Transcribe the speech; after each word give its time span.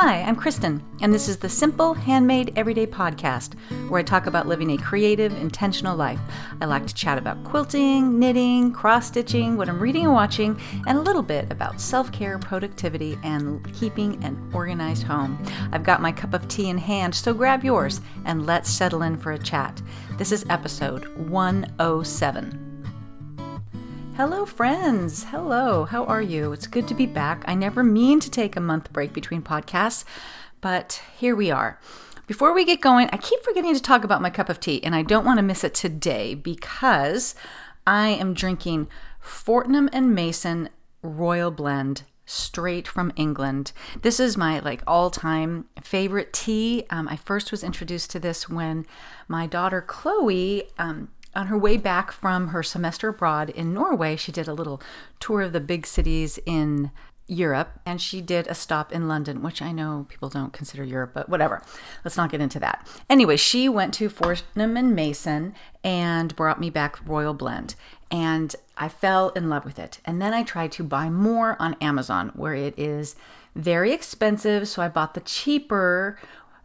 Hi, 0.00 0.22
I'm 0.22 0.36
Kristen, 0.36 0.80
and 1.00 1.12
this 1.12 1.28
is 1.28 1.38
the 1.38 1.48
Simple 1.48 1.92
Handmade 1.92 2.52
Everyday 2.54 2.86
podcast 2.86 3.54
where 3.88 3.98
I 3.98 4.04
talk 4.04 4.26
about 4.26 4.46
living 4.46 4.70
a 4.70 4.78
creative, 4.78 5.32
intentional 5.32 5.96
life. 5.96 6.20
I 6.60 6.66
like 6.66 6.86
to 6.86 6.94
chat 6.94 7.18
about 7.18 7.42
quilting, 7.42 8.16
knitting, 8.16 8.70
cross 8.70 9.08
stitching, 9.08 9.56
what 9.56 9.68
I'm 9.68 9.80
reading 9.80 10.04
and 10.04 10.12
watching, 10.12 10.56
and 10.86 10.98
a 10.98 11.00
little 11.00 11.24
bit 11.24 11.50
about 11.50 11.80
self 11.80 12.12
care, 12.12 12.38
productivity, 12.38 13.18
and 13.24 13.60
keeping 13.74 14.22
an 14.22 14.38
organized 14.54 15.02
home. 15.02 15.36
I've 15.72 15.82
got 15.82 16.00
my 16.00 16.12
cup 16.12 16.32
of 16.32 16.46
tea 16.46 16.68
in 16.68 16.78
hand, 16.78 17.12
so 17.12 17.34
grab 17.34 17.64
yours 17.64 18.00
and 18.24 18.46
let's 18.46 18.70
settle 18.70 19.02
in 19.02 19.16
for 19.16 19.32
a 19.32 19.38
chat. 19.38 19.82
This 20.16 20.30
is 20.30 20.46
episode 20.48 21.08
107. 21.28 22.67
Hello, 24.18 24.44
friends. 24.44 25.22
Hello. 25.22 25.84
How 25.84 26.04
are 26.06 26.20
you? 26.20 26.50
It's 26.50 26.66
good 26.66 26.88
to 26.88 26.94
be 26.94 27.06
back. 27.06 27.44
I 27.46 27.54
never 27.54 27.84
mean 27.84 28.18
to 28.18 28.28
take 28.28 28.56
a 28.56 28.60
month 28.60 28.92
break 28.92 29.12
between 29.12 29.42
podcasts, 29.42 30.04
but 30.60 31.00
here 31.16 31.36
we 31.36 31.52
are. 31.52 31.78
Before 32.26 32.52
we 32.52 32.64
get 32.64 32.80
going, 32.80 33.08
I 33.12 33.16
keep 33.16 33.44
forgetting 33.44 33.76
to 33.76 33.80
talk 33.80 34.02
about 34.02 34.20
my 34.20 34.28
cup 34.28 34.48
of 34.48 34.58
tea, 34.58 34.82
and 34.82 34.92
I 34.92 35.02
don't 35.02 35.24
want 35.24 35.38
to 35.38 35.44
miss 35.44 35.62
it 35.62 35.72
today 35.72 36.34
because 36.34 37.36
I 37.86 38.08
am 38.08 38.34
drinking 38.34 38.88
Fortnum 39.20 39.88
and 39.92 40.16
Mason 40.16 40.70
Royal 41.00 41.52
Blend 41.52 42.02
straight 42.26 42.88
from 42.88 43.12
England. 43.14 43.70
This 44.02 44.18
is 44.18 44.36
my 44.36 44.58
like 44.58 44.82
all-time 44.84 45.66
favorite 45.80 46.32
tea. 46.32 46.86
Um, 46.90 47.06
I 47.06 47.14
first 47.14 47.52
was 47.52 47.62
introduced 47.62 48.10
to 48.10 48.18
this 48.18 48.48
when 48.48 48.84
my 49.28 49.46
daughter 49.46 49.80
Chloe 49.80 50.64
um, 50.76 51.08
on 51.34 51.48
her 51.48 51.58
way 51.58 51.76
back 51.76 52.12
from 52.12 52.48
her 52.48 52.62
semester 52.62 53.08
abroad 53.08 53.50
in 53.50 53.74
Norway, 53.74 54.16
she 54.16 54.32
did 54.32 54.48
a 54.48 54.54
little 54.54 54.80
tour 55.20 55.42
of 55.42 55.52
the 55.52 55.60
big 55.60 55.86
cities 55.86 56.38
in 56.46 56.90
Europe 57.28 57.78
and 57.84 58.00
she 58.00 58.22
did 58.22 58.46
a 58.46 58.54
stop 58.54 58.90
in 58.90 59.06
London, 59.06 59.42
which 59.42 59.60
I 59.60 59.70
know 59.70 60.06
people 60.08 60.30
don't 60.30 60.52
consider 60.52 60.82
Europe, 60.82 61.10
but 61.12 61.28
whatever. 61.28 61.62
Let's 62.02 62.16
not 62.16 62.30
get 62.30 62.40
into 62.40 62.58
that. 62.60 62.86
Anyway, 63.08 63.36
she 63.36 63.68
went 63.68 63.92
to 63.94 64.08
Fortnum 64.08 64.76
and 64.76 64.96
Mason 64.96 65.54
and 65.84 66.34
brought 66.34 66.58
me 66.58 66.70
back 66.70 67.06
Royal 67.06 67.34
Blend 67.34 67.74
and 68.10 68.56
I 68.78 68.88
fell 68.88 69.28
in 69.30 69.50
love 69.50 69.64
with 69.64 69.78
it. 69.78 70.00
And 70.04 70.22
then 70.22 70.32
I 70.32 70.42
tried 70.42 70.72
to 70.72 70.82
buy 70.82 71.10
more 71.10 71.56
on 71.60 71.76
Amazon 71.80 72.32
where 72.34 72.54
it 72.54 72.78
is 72.78 73.14
very 73.54 73.92
expensive, 73.92 74.68
so 74.68 74.82
I 74.82 74.88
bought 74.88 75.14
the 75.14 75.20
cheaper 75.20 76.18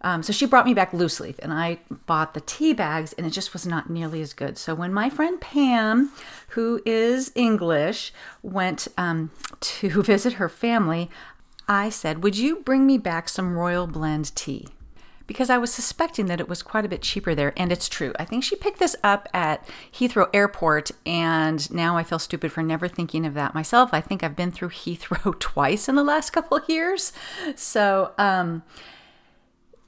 um, 0.04 0.22
so 0.22 0.34
she 0.34 0.46
brought 0.46 0.66
me 0.66 0.74
back 0.74 0.94
loose 0.94 1.20
leaf, 1.20 1.40
and 1.40 1.54
I 1.54 1.80
bought 2.06 2.34
the 2.34 2.42
tea 2.42 2.74
bags, 2.74 3.14
and 3.14 3.26
it 3.26 3.30
just 3.30 3.54
was 3.54 3.66
not 3.66 3.90
nearly 3.90 4.22
as 4.22 4.34
good. 4.34 4.58
So 4.58 4.76
when 4.76 4.94
my 4.94 5.10
friend 5.10 5.40
Pam, 5.40 6.12
who 6.50 6.82
is 6.86 7.32
English, 7.36 8.14
went 8.42 8.88
um, 8.98 9.32
to 9.62 10.04
visit 10.04 10.34
her 10.34 10.50
family, 10.50 11.10
I 11.68 11.90
said, 11.90 12.22
Would 12.22 12.38
you 12.38 12.58
bring 12.58 12.86
me 12.86 12.98
back 12.98 13.30
some 13.30 13.56
Royal 13.56 13.88
Blend 13.88 14.36
tea? 14.36 14.68
Because 15.26 15.50
I 15.50 15.58
was 15.58 15.74
suspecting 15.74 16.26
that 16.26 16.42
it 16.42 16.50
was 16.50 16.62
quite 16.62 16.84
a 16.84 16.90
bit 16.90 17.02
cheaper 17.02 17.34
there, 17.34 17.54
and 17.56 17.72
it's 17.72 17.88
true. 17.88 18.12
I 18.20 18.26
think 18.26 18.44
she 18.44 18.58
picked 18.58 18.80
this 18.80 18.98
up 19.06 19.30
at 19.34 19.66
Heathrow 19.94 20.30
Airport, 20.34 20.92
and 21.06 21.72
now 21.72 21.96
I 21.96 22.04
feel 22.04 22.20
stupid 22.20 22.52
for 22.52 22.62
never 22.62 22.90
thinking 22.90 23.26
of 23.26 23.36
that 23.36 23.56
myself. 23.56 23.92
I 23.94 24.02
think 24.02 24.22
I've 24.22 24.36
been 24.36 24.52
through 24.52 24.70
Heathrow 24.72 25.40
twice 25.40 25.88
in 25.88 25.96
the 25.96 26.04
last 26.04 26.32
couple 26.32 26.58
of 26.58 26.68
years. 26.68 27.14
So, 27.56 28.12
um, 28.18 28.64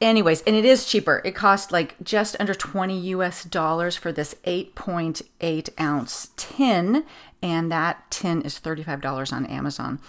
anyways, 0.01 0.41
and 0.43 0.55
it 0.55 0.65
is 0.65 0.85
cheaper. 0.85 1.21
It 1.23 1.35
cost 1.35 1.71
like 1.71 1.95
just 2.03 2.35
under 2.39 2.53
20 2.53 2.97
US 2.99 3.43
dollars 3.43 3.95
for 3.95 4.11
this 4.11 4.35
8.8 4.45 5.69
ounce 5.79 6.29
tin, 6.37 7.05
and 7.41 7.71
that 7.71 8.09
tin 8.09 8.41
is 8.41 8.59
$35 8.59 9.33
on 9.33 9.45
Amazon. 9.45 9.99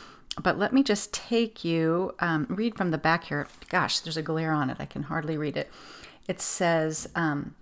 But 0.42 0.58
let 0.58 0.72
me 0.72 0.82
just 0.82 1.14
take 1.14 1.64
you, 1.64 2.14
um, 2.20 2.46
read 2.50 2.76
from 2.76 2.90
the 2.90 2.98
back 2.98 3.24
here. 3.24 3.48
Gosh, 3.68 4.00
there's 4.00 4.18
a 4.18 4.22
glare 4.22 4.52
on 4.52 4.68
it. 4.68 4.76
I 4.78 4.84
can 4.84 5.04
hardly 5.04 5.38
read 5.38 5.56
it. 5.56 5.70
It 6.28 6.40
says, 6.40 7.08
um, 7.14 7.54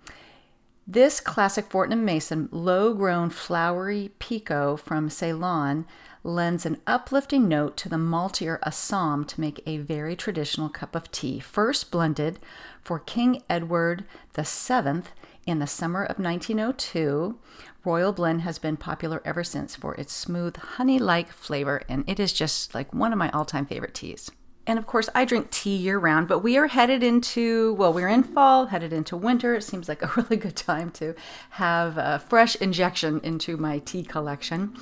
this 0.87 1.21
classic 1.21 1.71
Fortnum 1.71 2.05
Mason 2.05 2.49
low 2.51 2.93
grown 2.93 3.31
flowery 3.31 4.11
Pekoe 4.19 4.79
from 4.79 5.09
Ceylon 5.09 5.87
lends 6.25 6.65
an 6.65 6.81
uplifting 6.87 7.47
note 7.47 7.77
to 7.77 7.89
the 7.89 7.99
maltier 7.99 8.59
Assam 8.63 9.25
to 9.27 9.41
make 9.41 9.63
a 9.67 9.77
very 9.77 10.17
traditional 10.17 10.71
cup 10.71 10.95
of 10.97 11.13
tea, 11.13 11.39
first 11.39 11.91
blended 11.91 12.39
for 12.83 12.99
King 12.99 13.43
Edward 13.49 14.05
VII 14.35 15.03
in 15.47 15.59
the 15.59 15.67
summer 15.67 16.03
of 16.03 16.19
1902. 16.19 17.39
Royal 17.85 18.13
Blend 18.13 18.41
has 18.41 18.59
been 18.59 18.79
popular 18.79 19.21
ever 19.27 19.45
since 19.45 19.77
for 19.77 19.95
its 19.97 20.15
smooth, 20.15 20.57
honey 20.57 20.99
like 20.99 21.31
flavor, 21.31 21.83
and 21.89 22.09
it 22.09 22.19
is 22.19 22.33
just 22.33 22.75
like 22.75 22.95
one 22.95 23.13
of 23.13 23.19
my 23.19 23.31
all 23.31 23.45
time 23.45 23.67
favorite 23.67 23.95
teas. 23.95 24.31
And 24.67 24.79
of 24.79 24.87
course, 24.87 25.11
I 25.15 25.27
drink 25.27 25.51
tea 25.51 25.77
year 25.77 25.99
round, 25.99 26.27
but 26.27 26.39
we 26.39 26.57
are 26.57 26.69
headed 26.69 27.03
into, 27.03 27.75
well, 27.75 27.93
we're 27.93 28.09
in 28.09 28.23
fall, 28.23 28.67
headed 28.67 28.95
into 28.95 29.15
winter. 29.15 29.55
It 29.55 29.63
seems 29.63 29.91
like 29.91 30.01
a 30.01 30.11
really 30.17 30.39
good 30.39 30.57
time 30.57 30.91
to 30.93 31.15
have 31.51 31.99
a 31.99 32.19
fresh 32.19 32.57
injection 32.57 33.21
into 33.23 33.59
my 33.59 33.81
tea 33.81 34.03
collection 34.03 34.75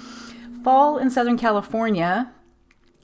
fall 0.62 0.98
in 0.98 1.10
Southern 1.10 1.38
California 1.38 2.32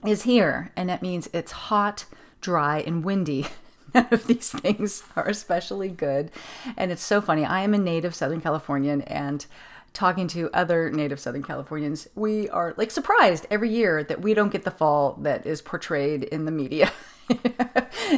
is 0.07 0.23
here, 0.23 0.73
and 0.77 0.89
that 0.89 1.03
means 1.03 1.29
it's 1.33 1.53
hot, 1.53 2.05
dry, 2.41 2.81
and 2.81 3.05
windy. 3.05 3.47
None 3.95 4.09
of 4.11 4.27
these 4.27 4.51
things 4.51 5.03
are 5.17 5.27
especially 5.29 5.89
good. 5.89 6.31
And 6.77 6.93
it's 6.93 7.03
so 7.03 7.21
funny. 7.21 7.45
I 7.45 7.63
am 7.63 7.75
a 7.75 7.79
native 7.79 8.15
Southern 8.15 8.41
Californian, 8.41 9.03
and 9.03 9.45
talking 9.93 10.29
to 10.29 10.51
other 10.53 10.91
native 10.91 11.19
Southern 11.19 11.43
Californians, 11.43 12.09
we 12.15 12.49
are 12.51 12.75
like 12.77 12.91
surprised 12.91 13.47
every 13.51 13.71
year 13.71 14.05
that 14.05 14.21
we 14.21 14.35
don't 14.35 14.53
get 14.53 14.65
the 14.65 14.71
fall 14.71 15.15
that 15.23 15.47
is 15.47 15.63
portrayed 15.63 16.25
in 16.25 16.45
the 16.45 16.51
media. 16.53 16.93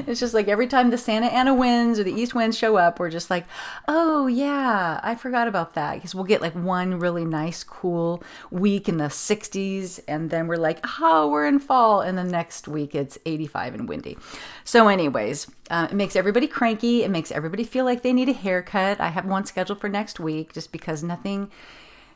it's 0.07 0.21
just 0.21 0.35
like 0.35 0.49
every 0.49 0.67
time 0.67 0.91
the 0.91 0.99
Santa 0.99 1.27
Ana 1.27 1.55
winds 1.55 1.99
or 1.99 2.05
the 2.05 2.13
east 2.13 2.35
winds 2.35 2.57
show 2.57 2.77
up, 2.77 3.01
we're 3.01 3.11
just 3.11 3.31
like, 3.31 3.45
oh, 3.89 4.27
yeah, 4.27 5.01
I 5.03 5.15
forgot 5.15 5.49
about 5.49 5.75
that. 5.75 5.95
Because 5.95 6.15
we'll 6.15 6.25
get 6.25 6.41
like 6.41 6.55
one 6.55 6.99
really 6.99 7.25
nice, 7.25 7.65
cool 7.65 8.23
week 8.51 8.89
in 8.89 8.99
the 8.99 9.07
60s, 9.07 10.01
and 10.07 10.31
then 10.31 10.47
we're 10.47 10.57
like, 10.57 10.85
oh, 11.01 11.29
we're 11.29 11.47
in 11.47 11.59
fall. 11.59 12.01
And 12.01 12.17
the 12.17 12.25
next 12.25 12.69
week 12.69 12.95
it's 12.95 13.19
85 13.27 13.75
and 13.75 13.89
windy. 13.89 14.17
So, 14.65 14.89
anyways, 14.89 15.51
uh, 15.71 15.89
it 15.91 15.95
makes 15.95 16.15
everybody 16.15 16.47
cranky. 16.47 17.03
It 17.03 17.11
makes 17.11 17.33
everybody 17.33 17.65
feel 17.65 17.85
like 17.85 18.03
they 18.03 18.13
need 18.13 18.29
a 18.29 18.35
haircut. 18.35 19.01
I 19.01 19.09
have 19.09 19.27
one 19.27 19.45
scheduled 19.45 19.81
for 19.81 19.89
next 19.89 20.21
week 20.21 20.53
just 20.53 20.71
because 20.73 21.03
nothing 21.03 21.51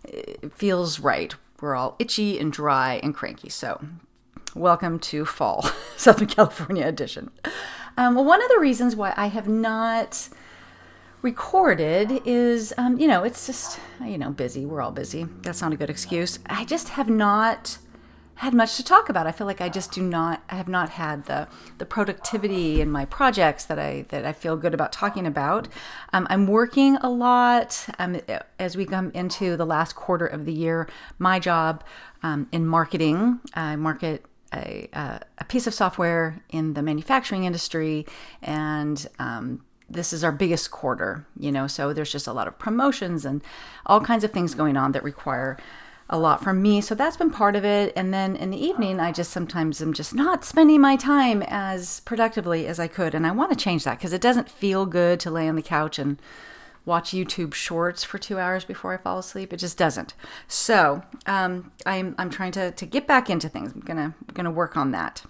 uh, 0.06 0.48
feels 0.54 1.00
right. 1.00 1.34
We're 1.60 1.74
all 1.74 1.96
itchy 1.98 2.38
and 2.38 2.52
dry 2.52 3.00
and 3.02 3.14
cranky. 3.14 3.48
So, 3.48 3.80
welcome 4.54 4.98
to 5.00 5.24
fall, 5.24 5.62
Southern 5.96 6.28
California 6.28 6.86
edition. 6.86 7.30
Um, 7.96 8.14
well, 8.14 8.24
one 8.24 8.42
of 8.42 8.48
the 8.48 8.58
reasons 8.58 8.96
why 8.96 9.12
I 9.16 9.26
have 9.26 9.48
not 9.48 10.28
recorded 11.22 12.22
is, 12.24 12.72
um, 12.76 12.98
you 12.98 13.08
know, 13.08 13.24
it's 13.24 13.46
just, 13.46 13.80
you 14.04 14.18
know, 14.18 14.30
busy. 14.30 14.66
We're 14.66 14.82
all 14.82 14.92
busy. 14.92 15.26
That's 15.42 15.62
not 15.62 15.72
a 15.72 15.76
good 15.76 15.90
excuse. 15.90 16.38
I 16.46 16.64
just 16.64 16.90
have 16.90 17.08
not 17.08 17.78
had 18.36 18.52
much 18.52 18.76
to 18.76 18.84
talk 18.84 19.08
about. 19.08 19.26
I 19.26 19.32
feel 19.32 19.46
like 19.46 19.60
I 19.60 19.68
just 19.68 19.92
do 19.92 20.02
not, 20.02 20.42
I 20.50 20.56
have 20.56 20.68
not 20.68 20.90
had 20.90 21.26
the 21.26 21.46
the 21.78 21.86
productivity 21.86 22.80
in 22.80 22.90
my 22.90 23.04
projects 23.04 23.64
that 23.66 23.78
I 23.78 24.06
that 24.08 24.24
I 24.24 24.32
feel 24.32 24.56
good 24.56 24.74
about 24.74 24.92
talking 24.92 25.24
about. 25.26 25.68
Um, 26.12 26.26
I'm 26.28 26.46
working 26.48 26.96
a 26.96 27.08
lot 27.08 27.86
um, 27.98 28.20
as 28.58 28.76
we 28.76 28.86
come 28.86 29.12
into 29.14 29.56
the 29.56 29.64
last 29.64 29.94
quarter 29.94 30.26
of 30.26 30.46
the 30.46 30.52
year. 30.52 30.88
My 31.18 31.38
job 31.38 31.84
um, 32.24 32.48
in 32.50 32.66
marketing, 32.66 33.40
I 33.54 33.76
market 33.76 34.26
a, 34.54 35.20
a 35.38 35.44
piece 35.44 35.66
of 35.66 35.74
software 35.74 36.42
in 36.50 36.74
the 36.74 36.82
manufacturing 36.82 37.44
industry 37.44 38.06
and 38.42 39.06
um, 39.18 39.64
this 39.90 40.12
is 40.12 40.24
our 40.24 40.32
biggest 40.32 40.70
quarter 40.70 41.26
you 41.38 41.52
know 41.52 41.66
so 41.66 41.92
there's 41.92 42.12
just 42.12 42.26
a 42.26 42.32
lot 42.32 42.48
of 42.48 42.58
promotions 42.58 43.24
and 43.24 43.42
all 43.86 44.00
kinds 44.00 44.24
of 44.24 44.30
things 44.32 44.54
going 44.54 44.76
on 44.76 44.92
that 44.92 45.02
require 45.02 45.58
a 46.10 46.18
lot 46.18 46.42
from 46.42 46.60
me 46.60 46.80
so 46.80 46.94
that's 46.94 47.16
been 47.16 47.30
part 47.30 47.56
of 47.56 47.64
it. 47.64 47.90
And 47.96 48.12
then 48.12 48.36
in 48.36 48.50
the 48.50 48.62
evening 48.62 49.00
i 49.00 49.10
just 49.10 49.30
sometimes 49.30 49.80
am 49.80 49.92
just 49.92 50.14
not 50.14 50.44
spending 50.44 50.80
my 50.80 50.96
time 50.96 51.42
as 51.46 52.00
productively 52.00 52.66
as 52.66 52.78
i 52.78 52.86
could 52.86 53.14
and 53.14 53.26
i 53.26 53.30
want 53.30 53.50
to 53.50 53.56
change 53.56 53.84
that 53.84 53.98
because 53.98 54.12
it 54.12 54.20
doesn't 54.20 54.50
feel 54.50 54.86
good 54.86 55.18
to 55.20 55.30
lay 55.30 55.48
on 55.48 55.56
the 55.56 55.62
couch 55.62 55.98
and 55.98 56.18
watch 56.86 57.10
YouTube 57.10 57.54
shorts 57.54 58.04
for 58.04 58.18
two 58.18 58.38
hours 58.38 58.64
before 58.64 58.92
I 58.92 58.96
fall 58.96 59.18
asleep. 59.18 59.52
It 59.52 59.58
just 59.58 59.78
doesn't. 59.78 60.14
So 60.48 61.02
um, 61.26 61.72
I'm 61.86 62.14
I'm 62.18 62.30
trying 62.30 62.52
to 62.52 62.70
to 62.72 62.86
get 62.86 63.06
back 63.06 63.30
into 63.30 63.48
things. 63.48 63.72
I'm 63.72 63.80
gonna 63.80 64.14
gonna 64.32 64.50
work 64.50 64.76
on 64.76 64.90
that. 64.92 65.24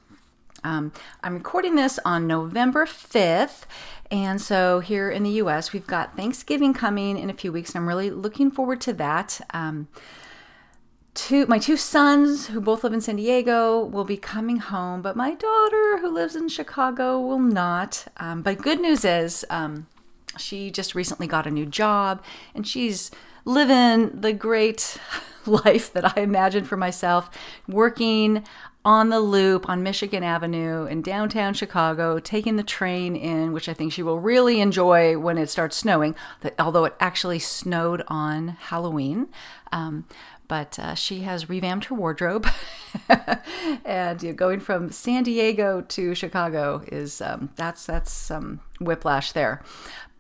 Um, 0.65 0.93
I'm 1.23 1.35
recording 1.35 1.75
this 1.75 1.99
on 2.07 2.27
November 2.27 2.87
5th. 2.87 3.65
And 4.11 4.41
so 4.41 4.81
here 4.81 5.11
in 5.11 5.23
the 5.23 5.31
US, 5.43 5.73
we've 5.73 5.87
got 5.87 6.17
Thanksgiving 6.17 6.73
coming 6.73 7.19
in 7.19 7.29
a 7.29 7.35
few 7.35 7.53
weeks, 7.53 7.75
and 7.75 7.83
I'm 7.83 7.89
really 7.89 8.11
looking 8.11 8.51
forward 8.51 8.81
to 8.83 8.95
that. 8.95 9.41
Um, 9.51 9.89
two, 11.13 11.47
my 11.47 11.59
two 11.59 11.77
sons, 11.77 12.47
who 12.49 12.61
both 12.61 12.83
live 12.83 12.93
in 12.93 13.01
San 13.01 13.17
Diego, 13.17 13.85
will 13.85 14.05
be 14.05 14.17
coming 14.17 14.57
home, 14.57 15.03
but 15.03 15.17
my 15.17 15.35
daughter, 15.35 15.99
who 15.99 16.11
lives 16.11 16.35
in 16.35 16.49
Chicago, 16.49 17.21
will 17.21 17.39
not. 17.39 18.07
Um, 18.17 18.43
but 18.43 18.59
good 18.59 18.81
news 18.81 19.05
is, 19.05 19.45
um, 19.51 19.87
she 20.39 20.71
just 20.71 20.95
recently 20.95 21.27
got 21.27 21.47
a 21.47 21.51
new 21.51 21.67
job 21.67 22.23
and 22.55 22.67
she's 22.67 23.11
living 23.45 24.21
the 24.21 24.33
great 24.33 24.99
life 25.47 25.93
that 25.93 26.17
I 26.17 26.23
imagined 26.23 26.67
for 26.67 26.77
myself, 26.77 27.31
working 27.69 28.45
on 28.85 29.09
the 29.09 29.21
loop 29.21 29.67
on 29.69 29.83
Michigan 29.83 30.23
Avenue 30.23 30.85
in 30.85 31.01
downtown 31.01 31.55
Chicago, 31.55 32.19
taking 32.19 32.57
the 32.57 32.63
train 32.63 33.17
in, 33.17 33.53
which 33.53 33.69
I 33.69 33.73
think 33.73 33.93
she 33.93 34.03
will 34.03 34.21
really 34.21 34.61
enjoy 34.61 35.19
when 35.19 35.39
it 35.39 35.49
starts 35.49 35.77
snowing, 35.77 36.15
although 36.59 36.85
it 36.85 36.95
actually 37.01 37.39
snowed 37.39 38.03
on 38.09 38.49
Halloween. 38.49 39.29
Um, 39.73 40.05
but 40.49 40.79
uh, 40.79 40.95
she 40.95 41.21
has 41.21 41.49
revamped 41.49 41.87
her 41.87 41.95
wardrobe. 41.95 42.47
and 43.85 44.23
you 44.23 44.29
know, 44.29 44.35
going 44.35 44.61
from 44.61 44.93
San 44.93 45.23
Diego 45.23 45.81
to 45.81 46.15
Chicago 46.15 46.83
is 46.87 47.23
um, 47.23 47.51
that's 47.57 47.87
that's 47.87 48.13
some 48.13 48.61
whiplash 48.81 49.33
there. 49.33 49.63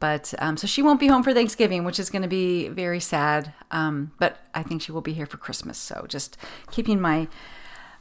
But 0.04 0.34
um, 0.38 0.58
so 0.58 0.66
she 0.66 0.82
won't 0.82 1.00
be 1.00 1.06
home 1.06 1.22
for 1.22 1.32
Thanksgiving, 1.32 1.82
which 1.82 1.98
is 1.98 2.10
going 2.10 2.20
to 2.20 2.28
be 2.28 2.68
very 2.68 3.00
sad. 3.00 3.54
Um, 3.70 4.12
but 4.18 4.36
I 4.54 4.62
think 4.62 4.82
she 4.82 4.92
will 4.92 5.00
be 5.00 5.14
here 5.14 5.24
for 5.24 5.38
Christmas. 5.38 5.78
So 5.78 6.04
just 6.06 6.36
keeping 6.70 7.00
my 7.00 7.26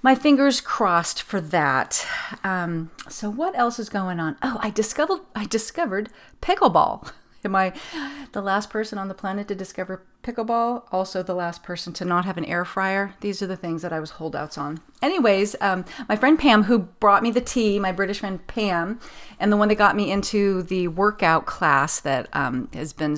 my 0.02 0.14
fingers 0.14 0.60
crossed 0.60 1.22
for 1.22 1.40
that. 1.40 2.06
Um, 2.44 2.92
so 3.08 3.30
what 3.30 3.58
else 3.58 3.80
is 3.80 3.88
going 3.88 4.20
on? 4.20 4.36
Oh, 4.42 4.58
I 4.60 4.70
discovered 4.70 5.22
I 5.34 5.46
discovered 5.46 6.10
pickleball. 6.42 7.14
Am 7.46 7.56
I 7.56 7.74
the 8.32 8.42
last 8.42 8.70
person 8.70 8.98
on 8.98 9.08
the 9.08 9.14
planet 9.14 9.48
to 9.50 9.56
discover 9.56 10.04
pickleball? 10.24 10.84
Also, 10.92 11.22
the 11.22 11.36
last 11.36 11.64
person 11.64 11.94
to 11.94 12.06
not 12.06 12.26
have 12.26 12.38
an 12.38 12.46
air 12.46 12.66
fryer? 12.66 13.16
These 13.22 13.42
are 13.42 13.48
the 13.48 13.58
things 13.58 13.82
that 13.82 13.94
I 13.94 14.00
was 14.00 14.12
holdouts 14.12 14.58
on. 14.58 14.80
Anyways, 15.02 15.56
um, 15.62 15.86
my 16.08 16.16
friend 16.16 16.40
Pam, 16.40 16.64
who 16.64 16.80
brought 16.80 17.24
me 17.24 17.32
the 17.32 17.42
tea, 17.42 17.80
my 17.80 17.92
British 17.92 18.20
friend 18.20 18.46
Pam, 18.48 19.00
and 19.40 19.52
the 19.52 19.58
one 19.58 19.68
that 19.68 19.76
got 19.76 19.96
me 19.96 20.12
into 20.12 20.64
the 20.64 20.88
workout 20.88 21.46
class 21.46 22.00
that 22.00 22.30
um, 22.34 22.70
has 22.74 22.94
been 22.94 23.18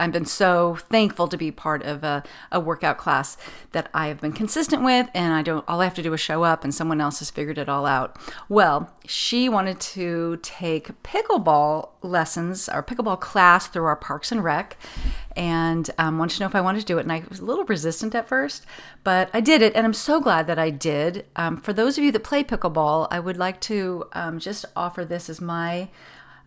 I've 0.00 0.12
been 0.12 0.24
so 0.24 0.76
thankful 0.88 1.28
to 1.28 1.36
be 1.36 1.50
part 1.50 1.82
of 1.82 2.02
a, 2.02 2.22
a, 2.50 2.58
workout 2.58 2.96
class 2.96 3.36
that 3.72 3.90
I 3.92 4.08
have 4.08 4.20
been 4.20 4.32
consistent 4.32 4.82
with, 4.82 5.08
and 5.14 5.34
I 5.34 5.42
don't. 5.42 5.64
All 5.68 5.80
I 5.80 5.84
have 5.84 5.94
to 5.94 6.02
do 6.02 6.12
is 6.14 6.20
show 6.20 6.42
up, 6.42 6.64
and 6.64 6.74
someone 6.74 7.00
else 7.00 7.18
has 7.18 7.30
figured 7.30 7.58
it 7.58 7.68
all 7.68 7.84
out. 7.84 8.16
Well, 8.48 8.90
she 9.06 9.48
wanted 9.48 9.78
to 9.80 10.38
take 10.42 11.02
pickleball 11.02 11.90
lessons, 12.02 12.68
our 12.68 12.82
pickleball 12.82 13.20
class 13.20 13.66
through 13.66 13.84
our 13.84 13.96
Parks 13.96 14.32
and 14.32 14.42
Rec, 14.42 14.78
and 15.36 15.90
um, 15.98 16.18
wanted 16.18 16.36
to 16.36 16.40
know 16.40 16.48
if 16.48 16.54
I 16.54 16.60
wanted 16.60 16.80
to 16.80 16.86
do 16.86 16.98
it. 16.98 17.02
And 17.02 17.12
I 17.12 17.22
was 17.28 17.40
a 17.40 17.44
little 17.44 17.64
resistant 17.64 18.14
at 18.14 18.26
first, 18.28 18.64
but 19.04 19.28
I 19.34 19.40
did 19.40 19.60
it, 19.60 19.74
and 19.76 19.84
I'm 19.84 19.94
so 19.94 20.20
glad 20.20 20.46
that 20.46 20.58
I 20.58 20.70
did. 20.70 21.26
Um, 21.36 21.58
for 21.58 21.72
those 21.72 21.98
of 21.98 22.04
you 22.04 22.12
that 22.12 22.24
play 22.24 22.42
pickleball, 22.42 23.08
I 23.10 23.20
would 23.20 23.36
like 23.36 23.60
to 23.62 24.04
um, 24.12 24.38
just 24.38 24.64
offer 24.74 25.04
this 25.04 25.28
as 25.28 25.40
my 25.40 25.88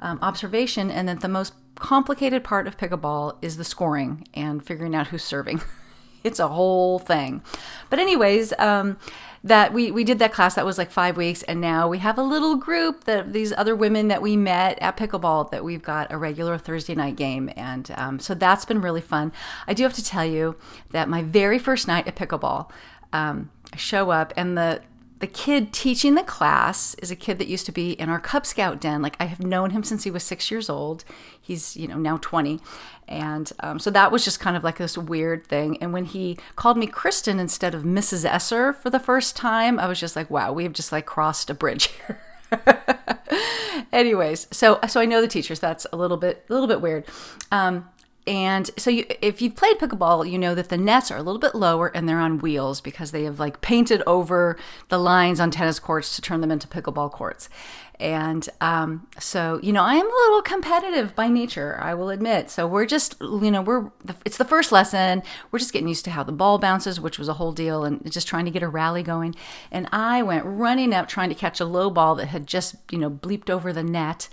um, 0.03 0.19
observation, 0.21 0.91
and 0.91 1.07
that 1.07 1.21
the 1.21 1.27
most 1.27 1.53
complicated 1.75 2.44
part 2.44 2.67
of 2.67 2.77
pickleball 2.77 3.38
is 3.41 3.57
the 3.57 3.63
scoring 3.63 4.27
and 4.33 4.63
figuring 4.63 4.94
out 4.94 5.07
who's 5.07 5.23
serving. 5.23 5.61
it's 6.23 6.39
a 6.39 6.50
whole 6.50 7.00
thing. 7.00 7.41
But 7.89 8.00
anyways, 8.00 8.53
um, 8.59 8.97
that 9.44 9.73
we 9.73 9.91
we 9.91 10.03
did 10.03 10.19
that 10.19 10.31
class 10.31 10.55
that 10.55 10.65
was 10.65 10.77
like 10.77 10.91
five 10.91 11.17
weeks, 11.17 11.44
and 11.44 11.59
now 11.59 11.88
we 11.88 11.97
have 11.97 12.17
a 12.17 12.23
little 12.23 12.55
group 12.55 13.05
that 13.05 13.33
these 13.33 13.51
other 13.53 13.75
women 13.75 14.07
that 14.09 14.21
we 14.21 14.38
met 14.38 14.77
at 14.79 14.95
pickleball 14.95 15.51
that 15.51 15.63
we've 15.63 15.81
got 15.81 16.11
a 16.11 16.17
regular 16.17 16.57
Thursday 16.57 16.95
night 16.95 17.15
game, 17.15 17.50
and 17.55 17.91
um, 17.97 18.19
so 18.19 18.33
that's 18.33 18.65
been 18.65 18.81
really 18.81 19.01
fun. 19.01 19.31
I 19.67 19.73
do 19.73 19.83
have 19.83 19.94
to 19.94 20.03
tell 20.03 20.25
you 20.25 20.55
that 20.91 21.09
my 21.09 21.23
very 21.23 21.59
first 21.59 21.88
night 21.88 22.07
at 22.07 22.15
pickleball. 22.15 22.69
Um, 23.11 23.51
I 23.71 23.77
show 23.77 24.09
up 24.09 24.33
and 24.35 24.57
the 24.57 24.81
the 25.23 25.27
kid 25.27 25.71
teaching 25.71 26.15
the 26.15 26.23
class 26.23 26.95
is 26.95 27.09
a 27.09 27.15
kid 27.15 27.39
that 27.39 27.47
used 27.47 27.65
to 27.65 27.71
be 27.71 27.93
in 27.93 28.09
our 28.09 28.19
Cub 28.19 28.45
Scout 28.45 28.81
den. 28.81 29.01
Like 29.01 29.15
I 29.21 29.23
have 29.23 29.39
known 29.39 29.69
him 29.69 29.81
since 29.81 30.03
he 30.03 30.11
was 30.11 30.21
six 30.21 30.51
years 30.51 30.69
old. 30.69 31.05
He's 31.41 31.77
you 31.77 31.87
know 31.87 31.95
now 31.97 32.17
twenty, 32.17 32.59
and 33.07 33.49
um, 33.61 33.79
so 33.79 33.89
that 33.91 34.11
was 34.11 34.25
just 34.25 34.41
kind 34.41 34.57
of 34.57 34.65
like 34.65 34.79
this 34.79 34.97
weird 34.97 35.47
thing. 35.47 35.77
And 35.81 35.93
when 35.93 36.03
he 36.03 36.37
called 36.57 36.75
me 36.75 36.87
Kristen 36.87 37.39
instead 37.39 37.73
of 37.73 37.83
Mrs. 37.83 38.25
Esser 38.25 38.73
for 38.73 38.89
the 38.89 38.99
first 38.99 39.37
time, 39.37 39.79
I 39.79 39.87
was 39.87 39.97
just 39.97 40.17
like, 40.17 40.29
wow, 40.29 40.51
we 40.51 40.63
have 40.63 40.73
just 40.73 40.91
like 40.91 41.05
crossed 41.05 41.49
a 41.49 41.53
bridge 41.53 41.85
here. 41.87 42.19
Anyways, 43.93 44.47
so 44.51 44.77
so 44.89 44.99
I 44.99 45.05
know 45.05 45.21
the 45.21 45.29
teachers. 45.29 45.61
That's 45.61 45.87
a 45.93 45.95
little 45.95 46.17
bit 46.17 46.45
a 46.49 46.51
little 46.51 46.67
bit 46.67 46.81
weird. 46.81 47.05
Um, 47.49 47.87
and 48.25 48.69
so 48.77 48.89
you, 48.89 49.05
if 49.21 49.41
you've 49.41 49.55
played 49.55 49.79
pickleball, 49.79 50.29
you 50.29 50.37
know 50.37 50.55
that 50.55 50.69
the 50.69 50.77
nets 50.77 51.11
are 51.11 51.17
a 51.17 51.23
little 51.23 51.39
bit 51.39 51.55
lower 51.55 51.87
and 51.87 52.07
they're 52.07 52.19
on 52.19 52.39
wheels 52.39 52.79
because 52.79 53.11
they 53.11 53.23
have 53.23 53.39
like 53.39 53.61
painted 53.61 54.01
over 54.07 54.57
the 54.89 54.97
lines 54.97 55.39
on 55.39 55.51
tennis 55.51 55.79
courts 55.79 56.15
to 56.15 56.21
turn 56.21 56.39
them 56.39 56.51
into 56.51 56.67
pickleball 56.67 57.11
courts. 57.11 57.49
And 57.99 58.49
um, 58.59 59.07
so, 59.19 59.59
you 59.61 59.71
know, 59.71 59.83
I 59.83 59.95
am 59.95 60.05
a 60.05 60.09
little 60.09 60.41
competitive 60.41 61.15
by 61.15 61.27
nature, 61.27 61.77
I 61.81 61.93
will 61.93 62.09
admit. 62.09 62.49
So 62.49 62.65
we're 62.65 62.85
just, 62.85 63.15
you 63.21 63.51
know, 63.51 63.61
we're, 63.61 63.91
it's 64.25 64.37
the 64.37 64.45
first 64.45 64.71
lesson. 64.71 65.21
We're 65.51 65.59
just 65.59 65.73
getting 65.73 65.87
used 65.87 66.05
to 66.05 66.11
how 66.11 66.23
the 66.23 66.31
ball 66.31 66.57
bounces, 66.59 66.99
which 66.99 67.19
was 67.19 67.27
a 67.29 67.33
whole 67.33 67.51
deal, 67.51 67.83
and 67.83 68.09
just 68.11 68.27
trying 68.27 68.45
to 68.45 68.51
get 68.51 68.63
a 68.63 68.67
rally 68.67 69.03
going. 69.03 69.35
And 69.71 69.87
I 69.91 70.23
went 70.23 70.43
running 70.45 70.93
up 70.93 71.07
trying 71.07 71.29
to 71.29 71.35
catch 71.35 71.59
a 71.59 71.65
low 71.65 71.89
ball 71.89 72.15
that 72.15 72.27
had 72.27 72.47
just, 72.47 72.75
you 72.89 72.97
know, 72.97 73.09
bleeped 73.09 73.49
over 73.49 73.71
the 73.71 73.83
net 73.83 74.27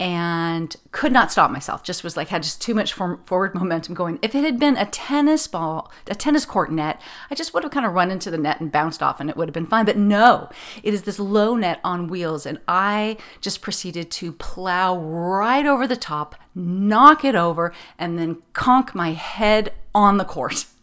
and 0.00 0.74
could 0.90 1.12
not 1.12 1.30
stop 1.30 1.50
myself. 1.50 1.82
Just 1.82 2.02
was 2.02 2.16
like, 2.16 2.28
had 2.28 2.42
just 2.42 2.60
too 2.60 2.74
much 2.74 2.92
forward 2.92 3.54
momentum 3.54 3.94
going. 3.94 4.18
If 4.22 4.34
it 4.34 4.44
had 4.44 4.58
been 4.58 4.76
a 4.76 4.86
tennis 4.86 5.46
ball, 5.46 5.90
a 6.08 6.14
tennis 6.14 6.44
court 6.44 6.72
net, 6.72 7.00
I 7.30 7.34
just 7.34 7.54
would 7.54 7.62
have 7.62 7.72
kind 7.72 7.86
of 7.86 7.92
run 7.92 8.10
into 8.10 8.30
the 8.30 8.38
net 8.38 8.60
and 8.60 8.72
bounced 8.72 9.02
off 9.02 9.20
and 9.20 9.30
it 9.30 9.36
would 9.36 9.48
have 9.48 9.54
been 9.54 9.66
fine. 9.66 9.84
But 9.84 9.96
no, 9.96 10.50
it 10.82 10.94
is 10.94 11.02
this 11.02 11.18
low 11.18 11.54
net 11.54 11.80
on 11.84 12.08
wheels. 12.08 12.44
And 12.44 12.58
I 12.66 13.16
just 13.40 13.62
proceeded 13.62 14.10
to 14.12 14.32
plow 14.32 14.98
right 14.98 15.66
over 15.66 15.86
the 15.86 15.96
top, 15.96 16.34
knock 16.54 17.24
it 17.24 17.34
over, 17.34 17.72
and 17.98 18.18
then 18.18 18.42
conk 18.52 18.94
my 18.94 19.12
head 19.12 19.72
on 19.94 20.16
the 20.18 20.24
court. 20.24 20.66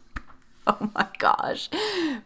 Oh 0.67 0.91
my 0.93 1.07
gosh. 1.17 1.69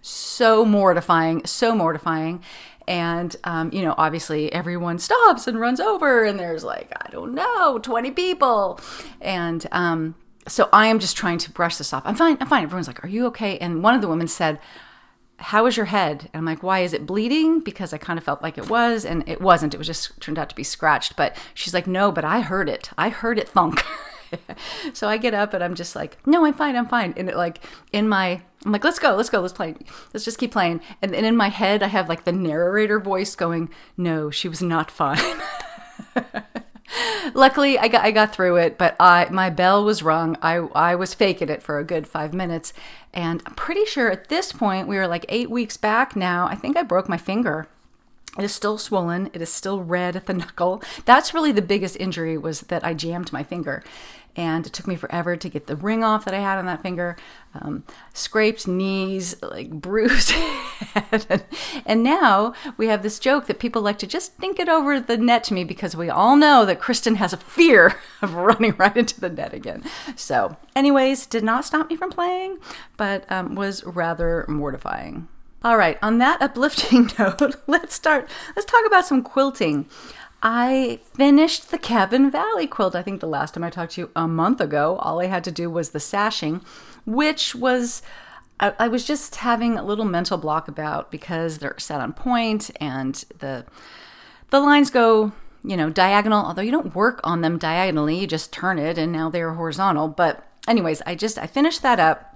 So 0.02 0.66
mortifying, 0.66 1.46
so 1.46 1.74
mortifying. 1.74 2.44
And, 2.88 3.36
um, 3.44 3.72
you 3.74 3.82
know, 3.82 3.96
obviously 3.98 4.52
everyone 4.54 5.00
stops 5.00 5.48
and 5.48 5.60
runs 5.60 5.80
over, 5.80 6.24
and 6.24 6.40
there's 6.40 6.64
like, 6.64 6.92
I 7.06 7.10
don't 7.10 7.34
know, 7.34 7.80
20 7.80 8.12
people. 8.12 8.80
And 9.22 9.66
um, 9.72 10.16
so 10.48 10.70
I 10.72 10.88
am 10.88 11.00
just 11.00 11.18
trying 11.18 11.40
to 11.40 11.52
brush 11.52 11.78
this 11.78 11.94
off. 11.94 12.04
I'm 12.06 12.16
fine, 12.16 12.38
I'm 12.40 12.48
fine. 12.48 12.64
Everyone's 12.64 12.88
like, 12.88 13.04
Are 13.04 13.08
you 13.08 13.26
okay? 13.28 13.58
And 13.58 13.82
one 13.84 13.96
of 13.96 14.02
the 14.02 14.08
women 14.08 14.28
said, 14.28 14.60
how 15.38 15.66
is 15.66 15.76
your 15.76 15.88
head? 15.88 16.30
And 16.34 16.40
I'm 16.40 16.46
like, 16.46 16.64
why 16.64 16.80
is 16.80 16.94
it 16.94 17.06
bleeding? 17.06 17.60
Because 17.60 17.94
I 17.94 17.98
kind 17.98 18.18
of 18.18 18.24
felt 18.24 18.42
like 18.42 18.58
it 18.58 18.70
was, 18.70 19.04
and 19.04 19.28
it 19.28 19.42
wasn't. 19.42 19.74
It 19.74 19.78
was 19.78 19.88
just 19.88 20.20
turned 20.22 20.40
out 20.40 20.50
to 20.50 20.56
be 20.56 20.64
scratched. 20.64 21.16
But 21.16 21.36
she's 21.54 21.74
like, 21.74 21.88
no, 21.88 22.12
but 22.12 22.24
I 22.24 22.42
heard 22.42 22.70
it. 22.70 22.90
I 22.98 23.10
heard 23.10 23.38
it 23.38 23.50
thunk. 23.50 23.84
so 24.94 25.08
I 25.10 25.18
get 25.18 25.34
up 25.34 25.54
and 25.54 25.64
I'm 25.64 25.76
just 25.76 25.96
like, 25.96 26.18
no, 26.26 26.46
I'm 26.46 26.54
fine, 26.54 26.76
I'm 26.76 26.88
fine. 26.88 27.14
And 27.18 27.30
it 27.30 27.36
like 27.36 27.60
in 27.92 28.08
my, 28.08 28.42
I'm 28.66 28.72
like, 28.72 28.84
let's 28.84 29.00
go, 29.00 29.16
let's 29.16 29.30
go, 29.30 29.40
let's 29.42 29.54
play, 29.54 29.76
let's 30.14 30.26
just 30.26 30.40
keep 30.40 30.52
playing. 30.52 30.82
And 31.02 31.14
then 31.14 31.24
in 31.24 31.38
my 31.38 31.50
head, 31.50 31.84
I 31.84 31.88
have 31.88 32.10
like 32.10 32.26
the 32.26 32.32
narrator 32.32 33.00
voice 33.00 33.36
going, 33.36 33.70
no, 33.96 34.32
she 34.32 34.50
was 34.50 34.62
not 34.62 34.90
fine. 34.90 35.20
Luckily, 37.34 37.78
I 37.78 37.88
got 37.88 38.04
I 38.04 38.12
got 38.12 38.34
through 38.34 38.58
it, 38.58 38.78
but 38.78 38.96
I 39.00 39.28
my 39.32 39.50
bell 39.50 39.84
was 39.84 40.04
rung. 40.04 40.38
I 40.42 40.56
I 40.56 40.96
was 40.96 41.14
faking 41.14 41.50
it 41.50 41.64
for 41.64 41.80
a 41.80 41.84
good 41.84 42.08
five 42.08 42.34
minutes, 42.34 42.74
and 43.14 43.42
I'm 43.46 43.56
pretty 43.56 43.86
sure 43.86 44.12
at 44.12 44.30
this 44.30 44.52
point 44.52 44.88
we 44.88 44.98
were 44.98 45.08
like 45.08 45.26
eight 45.30 45.50
weeks 45.50 45.78
back 45.78 46.16
now. 46.16 46.48
I 46.48 46.56
think 46.56 46.78
I 46.78 46.84
broke 46.84 47.10
my 47.10 47.18
finger. 47.18 47.68
It 48.38 48.44
is 48.44 48.54
still 48.54 48.78
swollen. 48.78 49.30
It 49.34 49.42
is 49.42 49.52
still 49.52 49.82
red 49.82 50.16
at 50.16 50.26
the 50.26 50.34
knuckle. 50.34 50.84
That's 51.06 51.34
really 51.34 51.52
the 51.52 51.62
biggest 51.62 51.98
injury 52.00 52.38
was 52.38 52.62
that 52.62 52.84
I 52.84 52.94
jammed 52.94 53.32
my 53.32 53.44
finger. 53.44 53.84
And 54.36 54.68
it 54.68 54.74
took 54.74 54.88
me 54.88 54.96
forever 54.96 55.38
to 55.38 55.50
get 55.50 55.68
the 55.68 55.76
ring 55.78 56.04
off 56.04 56.26
that 56.26 56.34
I 56.34 56.40
had 56.40 56.58
on 56.58 56.66
that 56.66 56.82
finger. 56.82 57.16
Um, 57.54 57.84
scraped 58.14 58.68
knees, 58.68 59.42
like 59.42 59.70
bruised 59.82 60.32
head. 60.32 61.46
and 61.86 62.04
now 62.04 62.54
we 62.76 62.88
have 62.88 63.02
this 63.02 63.18
joke 63.18 63.48
that 63.48 63.60
people 63.60 63.82
like 63.82 63.98
to 64.00 64.08
just 64.08 64.40
dink 64.40 64.60
it 64.60 64.68
over 64.68 65.00
the 65.00 65.18
net 65.18 65.44
to 65.46 65.54
me 65.54 65.64
because 65.64 65.96
we 65.96 66.10
all 66.10 66.36
know 66.36 66.66
that 66.66 66.80
Kristen 66.82 67.16
has 67.16 67.32
a 67.32 67.38
fear 67.38 67.96
of 68.22 68.34
running 68.34 68.76
right 68.78 68.96
into 68.98 69.22
the 69.22 69.30
net 69.30 69.54
again. 69.54 69.84
So, 70.16 70.58
anyways, 70.76 71.26
did 71.28 71.44
not 71.44 71.64
stop 71.66 71.90
me 71.90 71.96
from 71.96 72.10
playing, 72.10 72.58
but 72.98 73.30
um, 73.32 73.56
was 73.56 73.84
rather 73.86 74.46
mortifying. 74.50 75.30
All 75.66 75.78
right, 75.78 75.98
on 76.04 76.20
that 76.20 76.44
uplifting 76.44 77.10
note, 77.20 77.56
let's 77.66 77.96
start. 77.96 78.30
Let's 78.56 78.72
talk 78.72 78.86
about 78.86 79.08
some 79.08 79.24
quilting. 79.24 79.88
I 80.42 81.00
finished 81.14 81.72
the 81.72 81.78
Cabin 81.78 82.30
Valley 82.30 82.68
quilt. 82.68 82.96
I 82.96 83.02
think 83.02 83.20
the 83.20 83.28
last 83.28 83.54
time 83.54 83.64
I 83.64 83.70
talked 83.70 83.94
to 83.94 84.02
you 84.02 84.12
a 84.16 84.28
month 84.28 84.62
ago, 84.62 84.98
all 84.98 85.20
I 85.20 85.26
had 85.26 85.44
to 85.46 85.52
do 85.52 85.70
was 85.70 85.90
the 85.90 86.00
sashing, 86.00 86.62
which 87.06 87.56
was 87.56 88.02
I, 88.60 88.74
I 88.80 88.88
was 88.88 89.06
just 89.06 89.36
having 89.38 89.78
a 89.78 89.84
little 89.84 90.06
mental 90.06 90.38
block 90.38 90.68
about 90.68 91.12
because 91.12 91.58
they're 91.58 91.80
set 91.80 92.02
on 92.02 92.14
point 92.14 92.72
and 92.80 93.16
the 93.40 93.66
the 94.50 94.60
lines 94.60 94.90
go 94.90 95.34
you 95.64 95.76
know 95.76 95.90
diagonal 95.90 96.46
although 96.46 96.62
you 96.62 96.72
don't 96.72 96.96
work 96.96 97.20
on 97.24 97.42
them 97.42 97.58
diagonally 97.58 98.18
you 98.20 98.28
just 98.28 98.54
turn 98.54 98.78
it 98.78 98.98
and 98.98 99.12
now 99.12 99.30
they're 99.30 99.54
horizontal 99.54 100.08
but 100.08 100.48
anyways 100.68 101.02
i 101.08 101.16
just 101.16 101.40
i 101.40 101.48
finished 101.48 101.82
that 101.82 102.00
up 102.00 102.36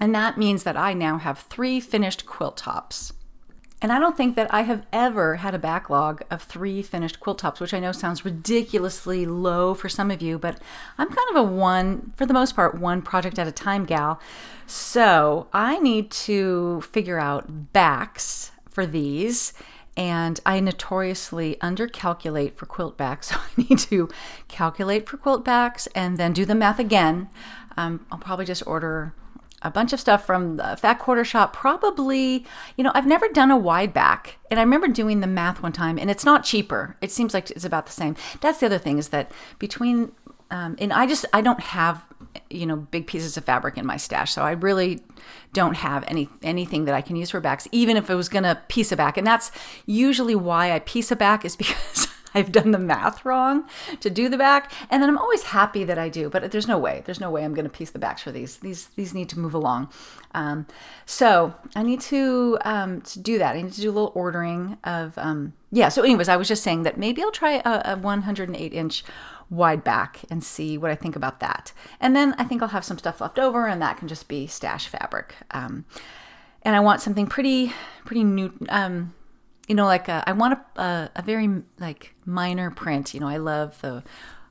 and 0.00 0.14
that 0.14 0.38
means 0.38 0.64
that 0.64 0.76
I 0.76 0.92
now 0.92 1.18
have 1.18 1.40
three 1.40 1.80
finished 1.80 2.26
quilt 2.26 2.56
tops. 2.56 3.12
And 3.82 3.92
I 3.92 3.98
don't 3.98 4.16
think 4.16 4.34
that 4.36 4.52
I 4.52 4.62
have 4.62 4.86
ever 4.92 5.36
had 5.36 5.54
a 5.54 5.58
backlog 5.58 6.22
of 6.30 6.42
three 6.42 6.80
finished 6.80 7.20
quilt 7.20 7.38
tops, 7.38 7.60
which 7.60 7.74
I 7.74 7.80
know 7.80 7.92
sounds 7.92 8.24
ridiculously 8.24 9.26
low 9.26 9.74
for 9.74 9.88
some 9.88 10.10
of 10.10 10.22
you, 10.22 10.38
but 10.38 10.58
I'm 10.96 11.08
kind 11.08 11.28
of 11.30 11.36
a 11.36 11.42
one, 11.42 12.12
for 12.16 12.24
the 12.24 12.32
most 12.32 12.56
part, 12.56 12.78
one 12.78 13.02
project 13.02 13.38
at 13.38 13.46
a 13.46 13.52
time 13.52 13.84
gal. 13.84 14.20
So 14.66 15.48
I 15.52 15.78
need 15.80 16.10
to 16.12 16.80
figure 16.80 17.18
out 17.18 17.72
backs 17.72 18.52
for 18.70 18.86
these. 18.86 19.52
And 19.96 20.40
I 20.44 20.58
notoriously 20.60 21.56
undercalculate 21.60 22.56
for 22.56 22.66
quilt 22.66 22.96
backs. 22.96 23.30
So 23.34 23.36
I 23.36 23.66
need 23.68 23.78
to 23.80 24.08
calculate 24.48 25.08
for 25.08 25.16
quilt 25.16 25.44
backs 25.44 25.86
and 25.94 26.16
then 26.16 26.32
do 26.32 26.44
the 26.44 26.54
math 26.54 26.78
again. 26.78 27.28
Um, 27.76 28.06
I'll 28.10 28.18
probably 28.18 28.44
just 28.44 28.66
order 28.66 29.14
a 29.64 29.70
bunch 29.70 29.92
of 29.92 29.98
stuff 29.98 30.24
from 30.24 30.56
the 30.56 30.76
Fat 30.76 30.98
Quarter 30.98 31.24
Shop. 31.24 31.52
Probably, 31.52 32.44
you 32.76 32.84
know, 32.84 32.92
I've 32.94 33.06
never 33.06 33.28
done 33.28 33.50
a 33.50 33.56
wide 33.56 33.92
back. 33.92 34.38
And 34.50 34.60
I 34.60 34.62
remember 34.62 34.88
doing 34.88 35.20
the 35.20 35.26
math 35.26 35.62
one 35.62 35.72
time, 35.72 35.98
and 35.98 36.10
it's 36.10 36.24
not 36.24 36.44
cheaper. 36.44 36.96
It 37.00 37.10
seems 37.10 37.34
like 37.34 37.50
it's 37.50 37.64
about 37.64 37.86
the 37.86 37.92
same. 37.92 38.14
That's 38.40 38.60
the 38.60 38.66
other 38.66 38.78
thing 38.78 38.98
is 38.98 39.08
that 39.08 39.32
between, 39.58 40.12
um, 40.50 40.76
and 40.78 40.92
I 40.92 41.06
just, 41.06 41.24
I 41.32 41.40
don't 41.40 41.60
have, 41.60 42.04
you 42.50 42.66
know, 42.66 42.76
big 42.76 43.06
pieces 43.06 43.36
of 43.36 43.44
fabric 43.44 43.78
in 43.78 43.86
my 43.86 43.96
stash. 43.96 44.32
So 44.32 44.42
I 44.42 44.52
really 44.52 45.02
don't 45.52 45.74
have 45.74 46.04
any 46.08 46.28
anything 46.42 46.84
that 46.84 46.94
I 46.94 47.00
can 47.00 47.16
use 47.16 47.30
for 47.30 47.40
backs, 47.40 47.66
even 47.72 47.96
if 47.96 48.10
it 48.10 48.14
was 48.14 48.28
going 48.28 48.42
to 48.44 48.60
piece 48.68 48.92
a 48.92 48.96
back. 48.96 49.16
And 49.16 49.26
that's 49.26 49.50
usually 49.86 50.34
why 50.34 50.72
I 50.72 50.80
piece 50.80 51.10
a 51.10 51.16
back 51.16 51.44
is 51.44 51.56
because 51.56 52.08
I've 52.34 52.52
done 52.52 52.72
the 52.72 52.78
math 52.78 53.24
wrong 53.24 53.68
to 54.00 54.10
do 54.10 54.28
the 54.28 54.36
back, 54.38 54.72
and 54.90 55.02
then 55.02 55.08
I'm 55.08 55.18
always 55.18 55.44
happy 55.44 55.84
that 55.84 55.98
I 55.98 56.08
do. 56.08 56.28
But 56.28 56.50
there's 56.50 56.68
no 56.68 56.78
way, 56.78 57.02
there's 57.06 57.20
no 57.20 57.30
way 57.30 57.44
I'm 57.44 57.54
going 57.54 57.64
to 57.64 57.70
piece 57.70 57.90
the 57.90 57.98
backs 57.98 58.22
for 58.22 58.32
these. 58.32 58.58
These 58.58 58.88
these 58.88 59.14
need 59.14 59.28
to 59.30 59.38
move 59.38 59.54
along. 59.54 59.90
Um, 60.34 60.66
so 61.06 61.54
I 61.76 61.82
need 61.82 62.00
to 62.02 62.58
um, 62.64 63.00
to 63.02 63.18
do 63.18 63.38
that. 63.38 63.56
I 63.56 63.62
need 63.62 63.72
to 63.72 63.80
do 63.80 63.90
a 63.90 63.92
little 63.92 64.12
ordering 64.14 64.78
of 64.84 65.16
um, 65.18 65.52
yeah. 65.70 65.88
So, 65.88 66.02
anyways, 66.02 66.28
I 66.28 66.36
was 66.36 66.48
just 66.48 66.62
saying 66.62 66.82
that 66.82 66.98
maybe 66.98 67.22
I'll 67.22 67.30
try 67.30 67.62
a, 67.64 67.92
a 67.92 67.96
108 67.96 68.72
inch 68.72 69.04
wide 69.50 69.84
back 69.84 70.20
and 70.30 70.42
see 70.42 70.78
what 70.78 70.90
I 70.90 70.94
think 70.94 71.16
about 71.16 71.40
that. 71.40 71.72
And 72.00 72.16
then 72.16 72.34
I 72.38 72.44
think 72.44 72.62
I'll 72.62 72.68
have 72.68 72.84
some 72.84 72.98
stuff 72.98 73.20
left 73.20 73.38
over, 73.38 73.66
and 73.66 73.80
that 73.82 73.98
can 73.98 74.08
just 74.08 74.28
be 74.28 74.46
stash 74.46 74.88
fabric. 74.88 75.34
Um, 75.50 75.84
and 76.62 76.74
I 76.74 76.80
want 76.80 77.00
something 77.00 77.26
pretty 77.26 77.72
pretty 78.04 78.24
new 78.24 78.52
um, 78.68 79.14
you 79.68 79.74
know, 79.74 79.86
like 79.86 80.08
a, 80.08 80.14
uh, 80.14 80.24
I 80.26 80.32
want 80.32 80.58
a, 80.76 80.80
a, 80.80 81.10
a, 81.16 81.22
very 81.22 81.48
like 81.78 82.14
minor 82.24 82.70
print. 82.70 83.14
You 83.14 83.20
know, 83.20 83.28
I 83.28 83.38
love 83.38 83.80
the 83.80 84.02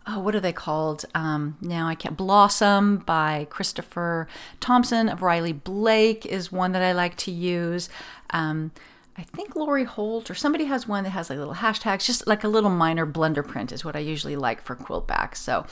oh, 0.07 0.19
what 0.19 0.35
are 0.35 0.39
they 0.39 0.53
called? 0.53 1.05
Um, 1.15 1.57
now 1.61 1.87
I 1.87 1.95
can't. 1.95 2.17
Blossom 2.17 2.97
by 2.97 3.47
Christopher 3.49 4.27
Thompson 4.59 5.09
of 5.09 5.21
Riley 5.21 5.53
Blake 5.53 6.25
is 6.25 6.51
one 6.51 6.71
that 6.73 6.81
I 6.81 6.91
like 6.91 7.15
to 7.17 7.31
use. 7.31 7.89
Um, 8.31 8.71
I 9.15 9.21
think 9.21 9.55
Lori 9.55 9.83
Holt 9.83 10.31
or 10.31 10.35
somebody 10.35 10.65
has 10.65 10.87
one 10.87 11.03
that 11.03 11.11
has 11.11 11.29
like 11.29 11.37
little 11.37 11.55
hashtags, 11.55 12.05
just 12.05 12.25
like 12.25 12.43
a 12.43 12.47
little 12.47 12.71
minor 12.71 13.05
blender 13.05 13.47
print 13.47 13.71
is 13.71 13.85
what 13.85 13.95
I 13.95 13.99
usually 13.99 14.35
like 14.35 14.61
for 14.61 14.75
quilt 14.75 15.07
backs. 15.07 15.39
So 15.39 15.65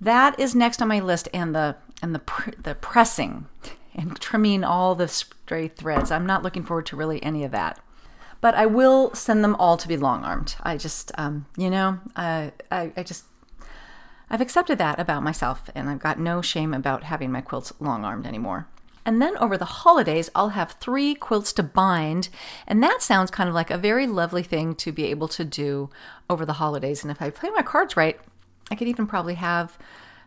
that 0.00 0.38
is 0.38 0.54
next 0.54 0.82
on 0.82 0.88
my 0.88 1.00
list, 1.00 1.28
and 1.32 1.54
the 1.54 1.76
and 2.02 2.14
the 2.14 2.20
the 2.58 2.74
pressing 2.74 3.46
and 3.94 4.18
trimming 4.20 4.64
all 4.64 4.94
the 4.94 5.08
stray 5.08 5.68
threads. 5.68 6.10
I'm 6.10 6.26
not 6.26 6.42
looking 6.42 6.64
forward 6.64 6.86
to 6.86 6.96
really 6.96 7.22
any 7.22 7.44
of 7.44 7.52
that 7.52 7.80
but 8.42 8.54
I 8.54 8.66
will 8.66 9.14
send 9.14 9.42
them 9.42 9.54
all 9.54 9.78
to 9.78 9.88
be 9.88 9.96
long 9.96 10.24
armed. 10.24 10.56
I 10.62 10.76
just, 10.76 11.12
um, 11.16 11.46
you 11.56 11.70
know, 11.70 12.00
I, 12.14 12.52
I 12.70 13.02
just, 13.02 13.24
I've 14.28 14.42
accepted 14.42 14.76
that 14.78 14.98
about 14.98 15.22
myself, 15.22 15.70
and 15.74 15.88
I've 15.88 16.00
got 16.00 16.18
no 16.18 16.42
shame 16.42 16.74
about 16.74 17.04
having 17.04 17.32
my 17.32 17.40
quilts 17.40 17.72
long 17.80 18.04
armed 18.04 18.26
anymore. 18.26 18.66
And 19.06 19.22
then 19.22 19.36
over 19.38 19.56
the 19.56 19.64
holidays, 19.64 20.28
I'll 20.34 20.50
have 20.50 20.72
three 20.72 21.14
quilts 21.14 21.52
to 21.54 21.62
bind. 21.62 22.28
And 22.66 22.82
that 22.82 23.00
sounds 23.00 23.30
kind 23.30 23.48
of 23.48 23.54
like 23.54 23.70
a 23.70 23.78
very 23.78 24.06
lovely 24.06 24.42
thing 24.42 24.74
to 24.76 24.92
be 24.92 25.04
able 25.04 25.28
to 25.28 25.44
do 25.44 25.90
over 26.28 26.44
the 26.44 26.54
holidays. 26.54 27.02
And 27.02 27.10
if 27.10 27.22
I 27.22 27.30
play 27.30 27.50
my 27.50 27.62
cards 27.62 27.96
right, 27.96 28.18
I 28.70 28.74
could 28.74 28.88
even 28.88 29.06
probably 29.06 29.34
have 29.34 29.78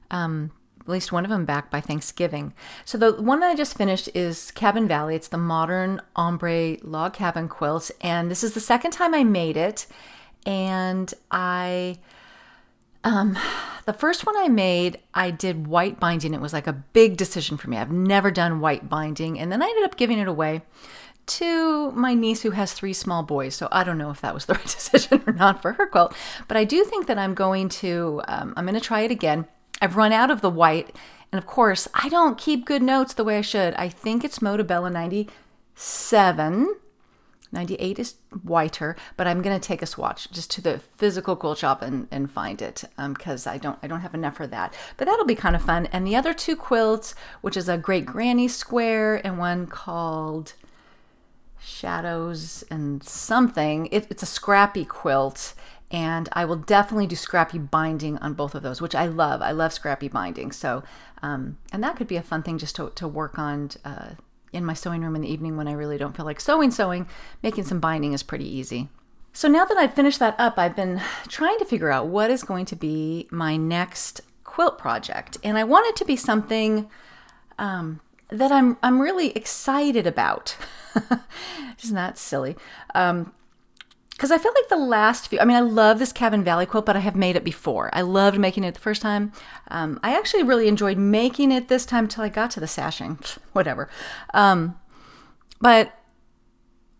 um, 0.10 0.51
at 0.86 0.92
least 0.92 1.12
one 1.12 1.25
of 1.25 1.32
them 1.32 1.46
back 1.46 1.72
by 1.72 1.82
Thanksgiving. 1.82 2.54
So 2.86 2.98
the 3.00 3.13
one 3.13 3.39
that 3.39 3.50
I 3.50 3.56
just 3.56 3.75
finished 3.75 4.08
is 4.13 4.51
Cabin 4.51 4.88
Valley. 4.88 5.15
It's 5.15 5.30
the 5.30 5.38
modern 5.38 6.00
ombre 6.15 6.77
log 6.84 7.13
cabin 7.13 7.48
quilt, 7.48 7.89
and 8.01 8.30
this 8.30 8.44
is 8.44 8.54
the 8.54 8.60
second 8.60 8.92
time 8.92 9.15
I 9.15 9.24
made 9.24 9.58
it. 9.58 9.88
And 10.46 11.12
I, 11.32 11.98
um, 13.04 13.36
the 13.86 13.94
first 13.94 14.27
one 14.27 14.38
I 14.38 14.48
made, 14.48 15.00
I 15.15 15.32
did 15.32 15.65
white 15.65 16.00
binding. 16.00 16.36
It 16.36 16.42
was 16.42 16.54
like 16.54 16.68
a 16.68 16.74
big 16.74 17.18
decision 17.18 17.58
for 17.58 17.68
me. 17.68 17.77
I've 17.77 17.92
never 17.92 18.30
done 18.30 18.60
white 18.60 18.88
binding, 18.88 19.39
and 19.39 19.51
then 19.51 19.63
I 19.63 19.65
ended 19.65 19.86
up 19.86 19.98
giving 19.98 20.20
it 20.20 20.27
away 20.27 20.62
to 21.25 21.92
my 21.94 22.13
niece 22.13 22.44
who 22.44 22.51
has 22.51 22.74
three 22.74 22.94
small 22.94 23.24
boys. 23.24 23.56
So 23.56 23.68
I 23.72 23.84
don't 23.84 23.98
know 23.98 24.12
if 24.12 24.22
that 24.22 24.36
was 24.36 24.46
the 24.46 24.54
right 24.56 24.63
decision 24.63 25.24
or 25.25 25.34
not 25.34 25.63
for 25.63 25.74
her 25.74 25.88
quilt, 25.88 26.15
but 26.48 26.58
I 26.58 26.63
do 26.63 26.84
think 26.84 27.08
that 27.08 27.18
I'm 27.18 27.34
going 27.34 27.70
to 27.70 28.22
um, 28.27 28.54
I'm 28.56 28.65
going 28.65 28.75
to 28.75 28.82
try 28.82 29.01
it 29.01 29.10
again. 29.10 29.48
I've 29.82 29.96
run 29.96 30.12
out 30.12 30.32
of 30.32 30.41
the 30.41 30.50
white. 30.50 30.96
And 31.32 31.38
of 31.38 31.46
course, 31.46 31.88
I 31.94 32.10
don't 32.10 32.38
keep 32.38 32.65
good 32.65 32.82
notes 32.82 33.13
the 33.13 33.24
way 33.24 33.38
I 33.38 33.41
should. 33.41 33.74
I 33.75 33.89
think 33.89 34.24
it's 34.24 34.39
Moda 34.39 34.65
Bella 34.65 34.89
97. 34.89 36.75
98 37.51 38.00
is 38.00 38.15
whiter, 38.44 38.96
but 39.17 39.27
I'm 39.27 39.41
to 39.41 39.60
take 39.60 39.82
a 39.82 39.86
swatch 39.86 40.29
just 40.32 40.51
to 40.51 40.62
the 40.62 40.79
physical 40.98 41.36
quilt 41.36 41.58
shop 41.58 41.82
and, 41.82 42.08
and 42.12 42.29
find 42.29 42.62
it 42.62 42.84
because 42.98 43.48
um, 43.48 43.53
I 43.53 43.58
don't 43.58 43.79
I 43.82 43.88
don't 43.88 44.01
have 44.01 44.13
enough 44.13 44.36
for 44.36 44.48
that. 44.48 44.74
But 44.98 45.08
that'll 45.08 45.25
be 45.25 45.36
kind 45.36 45.55
of 45.55 45.62
fun. 45.62 45.88
And 45.88 46.05
the 46.05 46.15
other 46.15 46.34
two 46.34 46.55
quilts, 46.55 47.15
which 47.41 47.58
is 47.58 47.70
a 47.70 47.77
Great 47.77 48.05
Granny 48.05 48.48
Square 48.48 49.25
and 49.25 49.38
one 49.38 49.67
called 49.67 50.53
Shadows 51.60 52.63
and 52.70 53.03
something, 53.03 53.88
it, 53.88 54.08
it's 54.10 54.24
a 54.24 54.27
scrappy 54.27 54.86
quilt 54.86 55.53
and 55.92 56.30
I 56.34 56.46
will 56.46 56.56
definitely 56.56 57.08
do 57.08 57.15
scrappy 57.15 57.60
binding 57.60 58.18
on 58.18 58.34
both 58.34 58.56
of 58.56 58.63
those, 58.63 58.82
which 58.82 58.96
I 58.96 59.06
love. 59.06 59.42
I 59.42 59.51
love 59.51 59.74
scrappy 59.74 60.08
binding. 60.08 60.51
So, 60.51 60.84
um, 61.22 61.58
and 61.72 61.84
that 61.84 61.96
could 61.96 62.08
be 62.08 62.15
a 62.15 62.24
fun 62.24 62.44
thing 62.44 62.58
just 62.58 62.75
to, 62.77 62.92
to 62.96 63.08
work 63.08 63.38
on 63.38 63.70
uh, 63.84 64.12
in 64.51 64.65
my 64.65 64.74
sewing 64.74 65.01
room 65.01 65.15
in 65.15 65.22
the 65.22 65.32
evening 65.32 65.58
when 65.58 65.68
I 65.68 65.74
really 65.74 65.98
don't 65.98 66.15
feel 66.15 66.25
like 66.25 66.39
sewing, 66.39 66.72
sewing. 66.72 67.08
Making 67.44 67.65
some 67.65 67.80
binding 67.80 68.13
is 68.13 68.24
pretty 68.24 68.48
easy. 68.48 68.89
So 69.34 69.48
now 69.48 69.65
that 69.65 69.77
I've 69.77 69.94
finished 69.94 70.20
that 70.20 70.36
up, 70.39 70.58
I've 70.58 70.75
been 70.75 71.01
trying 71.27 71.60
to 71.60 71.65
figure 71.65 71.92
out 71.92 72.08
what 72.08 72.32
is 72.32 72.42
going 72.42 72.65
to 72.68 72.75
be 72.75 73.27
my 73.32 73.58
next 73.58 74.22
quilt 74.46 74.77
project, 74.77 75.38
and 75.44 75.58
I 75.58 75.65
want 75.65 75.88
it 75.88 75.98
to 75.98 76.06
be 76.06 76.15
something 76.15 76.89
um, 77.60 78.00
that 78.30 78.51
I'm 78.51 78.77
I'm 78.82 79.01
really 79.01 79.36
excited 79.36 80.08
about. 80.08 80.56
Isn't 81.84 81.96
that 81.96 82.18
silly? 82.18 82.56
Um, 82.94 83.34
because 84.15 84.31
I 84.31 84.38
feel 84.38 84.53
like 84.55 84.69
the 84.69 84.77
last 84.77 85.27
few, 85.27 85.39
I 85.41 85.45
mean, 85.45 85.57
I 85.57 85.62
love 85.62 86.00
this 86.00 86.13
Cabin 86.13 86.41
Valley 86.41 86.65
quilt, 86.65 86.86
but 86.86 86.95
I 86.95 87.00
have 87.00 87.17
made 87.17 87.36
it 87.36 87.43
before. 87.43 87.89
I 87.91 88.01
loved 88.01 88.39
making 88.39 88.63
it 88.63 88.74
the 88.74 88.79
first 88.79 89.01
time. 89.01 89.34
Um, 89.67 90.00
I 90.03 90.17
actually 90.17 90.43
really 90.43 90.69
enjoyed 90.69 90.98
making 90.98 91.51
it 91.51 91.67
this 91.67 91.86
time 91.86 92.07
till 92.07 92.24
I 92.24 92.29
got 92.29 92.50
to 92.51 92.62
the 92.62 92.67
sashing, 92.67 93.19
whatever. 93.51 93.89
Um, 94.34 94.79
but 95.60 95.91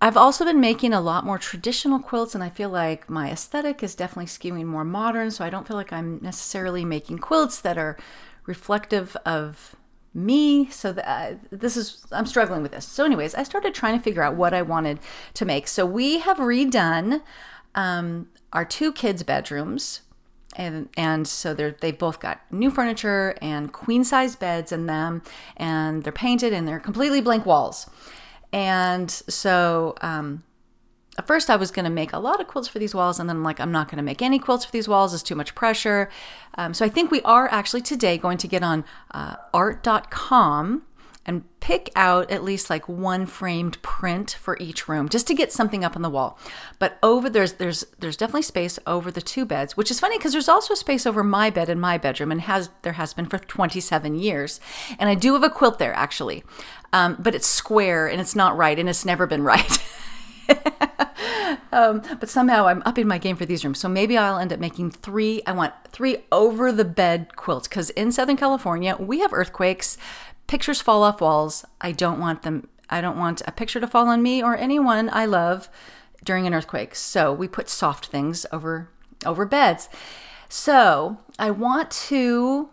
I've 0.02 0.18
also 0.18 0.44
been 0.44 0.60
making 0.60 0.92
a 0.92 1.00
lot 1.00 1.26
more 1.26 1.38
traditional 1.38 2.00
quilts, 2.00 2.36
and 2.36 2.44
I 2.44 2.50
feel 2.50 2.70
like 2.70 3.10
my 3.10 3.32
aesthetic 3.32 3.82
is 3.82 3.96
definitely 3.96 4.26
skewing 4.26 4.66
more 4.66 4.84
modern. 4.84 5.32
So 5.32 5.46
I 5.46 5.50
don't 5.50 5.66
feel 5.66 5.78
like 5.78 5.94
I'm 5.94 6.20
necessarily 6.22 6.84
making 6.84 7.20
quilts 7.20 7.62
that 7.62 7.78
are 7.78 7.98
reflective 8.46 9.16
of 9.26 9.74
me. 10.16 10.70
So 10.72 10.94
that, 10.94 11.08
uh, 11.08 11.36
this 11.52 11.78
is, 11.78 12.06
I'm 12.12 12.26
struggling 12.26 12.64
with 12.64 12.72
this. 12.72 12.86
So, 12.86 13.04
anyways, 13.06 13.36
I 13.36 13.44
started 13.44 13.76
trying 13.76 13.98
to 13.98 14.04
figure 14.04 14.24
out 14.24 14.36
what 14.36 14.54
I 14.54 14.62
wanted 14.62 15.00
to 15.36 15.46
make. 15.46 15.68
So, 15.68 15.86
we 15.86 16.20
have 16.20 16.38
redone 16.38 17.22
um, 17.76 18.30
our 18.54 18.66
two 18.66 18.92
kids' 18.92 19.24
bedrooms. 19.24 20.02
And, 20.58 20.88
and 20.96 21.28
so 21.28 21.54
they're, 21.54 21.76
they've 21.82 22.00
both 22.00 22.22
got 22.22 22.40
new 22.50 22.72
furniture 22.72 23.36
and 23.42 23.74
queen 23.74 24.06
size 24.06 24.38
beds 24.38 24.72
in 24.72 24.86
them, 24.86 25.22
and 25.58 26.04
they're 26.04 26.14
painted 26.14 26.54
and 26.54 26.66
they're 26.66 26.80
completely 26.80 27.20
blank 27.20 27.46
walls. 27.46 27.90
And 28.54 29.12
so 29.12 29.96
um, 30.00 30.44
first 31.24 31.50
I 31.50 31.56
was 31.56 31.72
going 31.72 31.86
to 31.86 31.92
make 31.92 32.14
a 32.14 32.20
lot 32.20 32.42
of 32.42 32.48
quilts 32.48 32.68
for 32.68 32.80
these 32.80 32.94
walls, 32.94 33.20
and 33.20 33.30
then 33.30 33.38
I'm 33.38 33.44
like, 33.44 33.60
I'm 33.60 33.72
not 33.72 33.88
going 33.88 33.98
to 33.98 34.04
make 34.04 34.22
any 34.22 34.40
quilts 34.40 34.66
for 34.66 34.72
these 34.72 34.88
walls. 34.88 35.14
It's 35.14 35.24
too 35.24 35.36
much 35.36 35.56
pressure. 35.56 36.10
Um, 36.58 36.74
so 36.74 36.86
I 36.86 36.90
think 36.90 37.12
we 37.12 37.22
are 37.22 37.48
actually 37.50 37.82
today 37.82 38.18
going 38.18 38.38
to 38.40 38.48
get 38.48 38.64
on 38.64 38.84
uh, 39.12 39.36
art.com 39.54 40.84
and 41.26 41.44
pick 41.60 41.90
out 41.96 42.30
at 42.30 42.44
least 42.44 42.70
like 42.70 42.88
one 42.88 43.26
framed 43.26 43.82
print 43.82 44.38
for 44.40 44.56
each 44.60 44.88
room 44.88 45.10
just 45.10 45.26
to 45.26 45.34
get 45.34 45.52
something 45.52 45.84
up 45.84 45.96
on 45.96 46.04
the 46.04 46.10
wall 46.10 46.38
but 46.78 47.00
over 47.02 47.30
there's 47.30 47.54
there's 47.54 47.84
there's 48.00 48.16
definitely 48.16 48.44
space 48.44 48.78
over 48.86 49.10
the 49.10 49.22
two 49.22 49.44
beds 49.44 49.76
which 49.76 49.90
is 49.90 50.00
funny 50.00 50.18
because 50.18 50.34
there's 50.34 50.48
also 50.48 50.76
space 50.76 51.06
over 51.08 51.24
my 51.24 51.50
bed 51.50 51.68
in 51.68 51.80
my 51.80 51.98
bedroom 51.98 52.32
and 52.32 52.42
has 52.42 52.70
there 52.84 52.94
has 52.94 53.14
been 53.14 53.26
for 53.26 53.40
27 53.40 54.16
years 54.16 54.60
and 55.00 55.10
i 55.10 55.16
do 55.16 55.34
have 55.34 55.44
a 55.44 55.50
quilt 55.50 55.80
there 55.80 55.94
actually 55.94 56.44
um, 56.94 57.18
but 57.20 57.34
it's 57.34 57.48
square 57.48 58.08
and 58.08 58.22
it's 58.22 58.36
not 58.36 58.56
right 58.56 58.78
and 58.78 58.88
it's 58.88 59.04
never 59.04 59.26
been 59.26 59.44
right 59.44 59.80
um, 61.72 62.02
but 62.20 62.30
somehow 62.30 62.68
I'm 62.68 62.84
upping 62.86 63.08
my 63.08 63.18
game 63.18 63.36
for 63.36 63.46
these 63.46 63.64
rooms. 63.64 63.80
So 63.80 63.90
maybe 63.90 64.18
I'll 64.18 64.40
end 64.40 64.54
up 64.54 64.60
making 64.60 64.92
three. 64.92 65.42
I 65.46 65.52
want 65.52 65.74
three 65.90 66.18
over 66.32 66.72
the 66.72 66.86
bed 66.86 67.36
quilts 67.36 67.68
because 67.68 67.90
in 67.92 68.12
Southern 68.12 68.38
California, 68.38 68.96
we 69.00 69.20
have 69.20 69.34
earthquakes. 69.34 69.98
Pictures 70.48 70.82
fall 70.82 71.04
off 71.04 71.22
walls. 71.22 71.66
I 71.82 71.92
don't 71.92 72.20
want 72.20 72.44
them. 72.44 72.68
I 72.90 73.02
don't 73.02 73.18
want 73.18 73.42
a 73.48 73.52
picture 73.52 73.80
to 73.80 73.88
fall 73.88 74.08
on 74.08 74.22
me 74.22 74.44
or 74.44 74.56
anyone 74.56 75.10
I 75.12 75.26
love 75.26 75.70
during 76.24 76.46
an 76.46 76.54
earthquake. 76.54 76.96
So 76.96 77.34
we 77.34 77.48
put 77.48 77.70
soft 77.70 78.08
things 78.08 78.46
over 78.52 78.90
over 79.26 79.46
beds. 79.46 79.90
So 80.50 81.18
I 81.40 81.52
want 81.52 81.90
to 81.92 82.70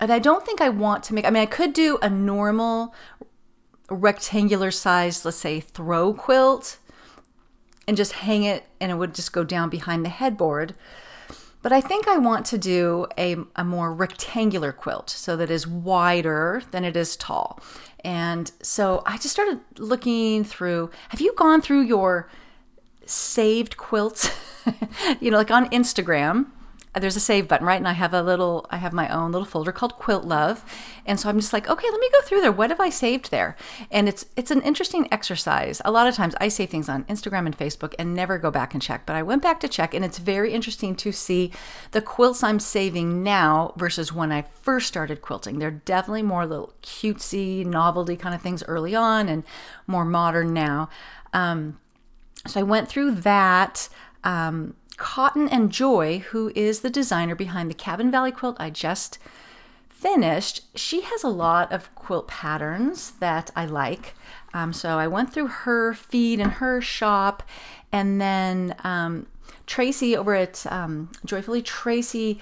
and 0.00 0.12
I 0.12 0.18
don't 0.18 0.44
think 0.44 0.60
I 0.60 0.68
want 0.68 1.02
to 1.04 1.14
make 1.14 1.24
I 1.24 1.30
mean 1.30 1.42
I 1.42 1.46
could 1.46 1.72
do 1.72 1.98
a 2.02 2.10
normal 2.10 2.94
rectangular 3.88 4.70
size, 4.70 5.24
let's 5.24 5.36
say 5.36 5.60
throw 5.60 6.12
quilt, 6.12 6.78
and 7.86 7.96
just 7.96 8.12
hang 8.12 8.44
it 8.44 8.64
and 8.80 8.92
it 8.92 8.96
would 8.96 9.14
just 9.14 9.32
go 9.32 9.44
down 9.44 9.70
behind 9.70 10.04
the 10.04 10.10
headboard. 10.10 10.74
But 11.62 11.72
I 11.72 11.80
think 11.80 12.06
I 12.06 12.18
want 12.18 12.46
to 12.46 12.58
do 12.58 13.06
a, 13.18 13.36
a 13.56 13.64
more 13.64 13.92
rectangular 13.92 14.72
quilt 14.72 15.10
so 15.10 15.36
that 15.36 15.50
is 15.50 15.66
wider 15.66 16.62
than 16.70 16.84
it 16.84 16.96
is 16.96 17.16
tall. 17.16 17.60
And 18.04 18.52
so 18.62 19.02
I 19.06 19.16
just 19.16 19.30
started 19.30 19.60
looking 19.76 20.44
through. 20.44 20.90
Have 21.08 21.20
you 21.20 21.34
gone 21.34 21.60
through 21.60 21.80
your 21.80 22.30
saved 23.06 23.76
quilts? 23.76 24.30
you 25.20 25.30
know, 25.30 25.38
like 25.38 25.50
on 25.50 25.68
Instagram, 25.70 26.46
there's 26.94 27.16
a 27.16 27.20
save 27.20 27.48
button, 27.48 27.66
right? 27.66 27.76
And 27.76 27.88
I 27.88 27.92
have 27.92 28.14
a 28.14 28.22
little, 28.22 28.66
I 28.70 28.78
have 28.78 28.92
my 28.92 29.08
own 29.08 29.32
little 29.32 29.46
folder 29.46 29.72
called 29.72 29.96
Quilt 29.96 30.24
Love, 30.24 30.64
and 31.06 31.18
so 31.18 31.28
I'm 31.28 31.38
just 31.38 31.52
like, 31.52 31.68
okay, 31.68 31.86
let 31.90 32.00
me 32.00 32.10
go 32.12 32.22
through 32.22 32.40
there. 32.40 32.52
What 32.52 32.70
have 32.70 32.80
I 32.80 32.88
saved 32.90 33.30
there? 33.30 33.56
And 33.90 34.08
it's 34.08 34.26
it's 34.36 34.50
an 34.50 34.62
interesting 34.62 35.08
exercise. 35.12 35.80
A 35.84 35.90
lot 35.90 36.06
of 36.06 36.14
times 36.14 36.34
I 36.40 36.48
save 36.48 36.70
things 36.70 36.88
on 36.88 37.04
Instagram 37.04 37.46
and 37.46 37.56
Facebook 37.56 37.94
and 37.98 38.14
never 38.14 38.38
go 38.38 38.50
back 38.50 38.74
and 38.74 38.82
check, 38.82 39.06
but 39.06 39.16
I 39.16 39.22
went 39.22 39.42
back 39.42 39.60
to 39.60 39.68
check, 39.68 39.94
and 39.94 40.04
it's 40.04 40.18
very 40.18 40.52
interesting 40.52 40.94
to 40.96 41.12
see 41.12 41.52
the 41.90 42.02
quilts 42.02 42.42
I'm 42.42 42.60
saving 42.60 43.22
now 43.22 43.74
versus 43.76 44.12
when 44.12 44.32
I 44.32 44.42
first 44.42 44.88
started 44.88 45.22
quilting. 45.22 45.58
They're 45.58 45.70
definitely 45.70 46.22
more 46.22 46.46
little 46.46 46.72
cutesy, 46.82 47.64
novelty 47.64 48.16
kind 48.16 48.34
of 48.34 48.42
things 48.42 48.62
early 48.64 48.94
on, 48.94 49.28
and 49.28 49.44
more 49.86 50.04
modern 50.04 50.52
now. 50.52 50.88
Um, 51.32 51.78
so 52.46 52.60
I 52.60 52.62
went 52.62 52.88
through 52.88 53.12
that. 53.16 53.88
Um, 54.24 54.74
Cotton 54.98 55.48
and 55.48 55.70
Joy, 55.70 56.18
who 56.30 56.52
is 56.54 56.80
the 56.80 56.90
designer 56.90 57.34
behind 57.34 57.70
the 57.70 57.74
Cabin 57.74 58.10
Valley 58.10 58.32
quilt 58.32 58.56
I 58.60 58.68
just 58.68 59.18
finished, 59.88 60.62
she 60.76 61.00
has 61.00 61.24
a 61.24 61.28
lot 61.28 61.72
of 61.72 61.92
quilt 61.94 62.28
patterns 62.28 63.12
that 63.20 63.50
I 63.56 63.64
like. 63.64 64.14
Um, 64.52 64.72
so 64.72 64.98
I 64.98 65.08
went 65.08 65.32
through 65.32 65.48
her 65.48 65.94
feed 65.94 66.40
and 66.40 66.52
her 66.52 66.80
shop, 66.80 67.42
and 67.90 68.20
then 68.20 68.74
um, 68.84 69.26
Tracy 69.66 70.16
over 70.16 70.34
at 70.34 70.66
um, 70.70 71.10
Joyfully 71.24 71.62
Tracy 71.62 72.40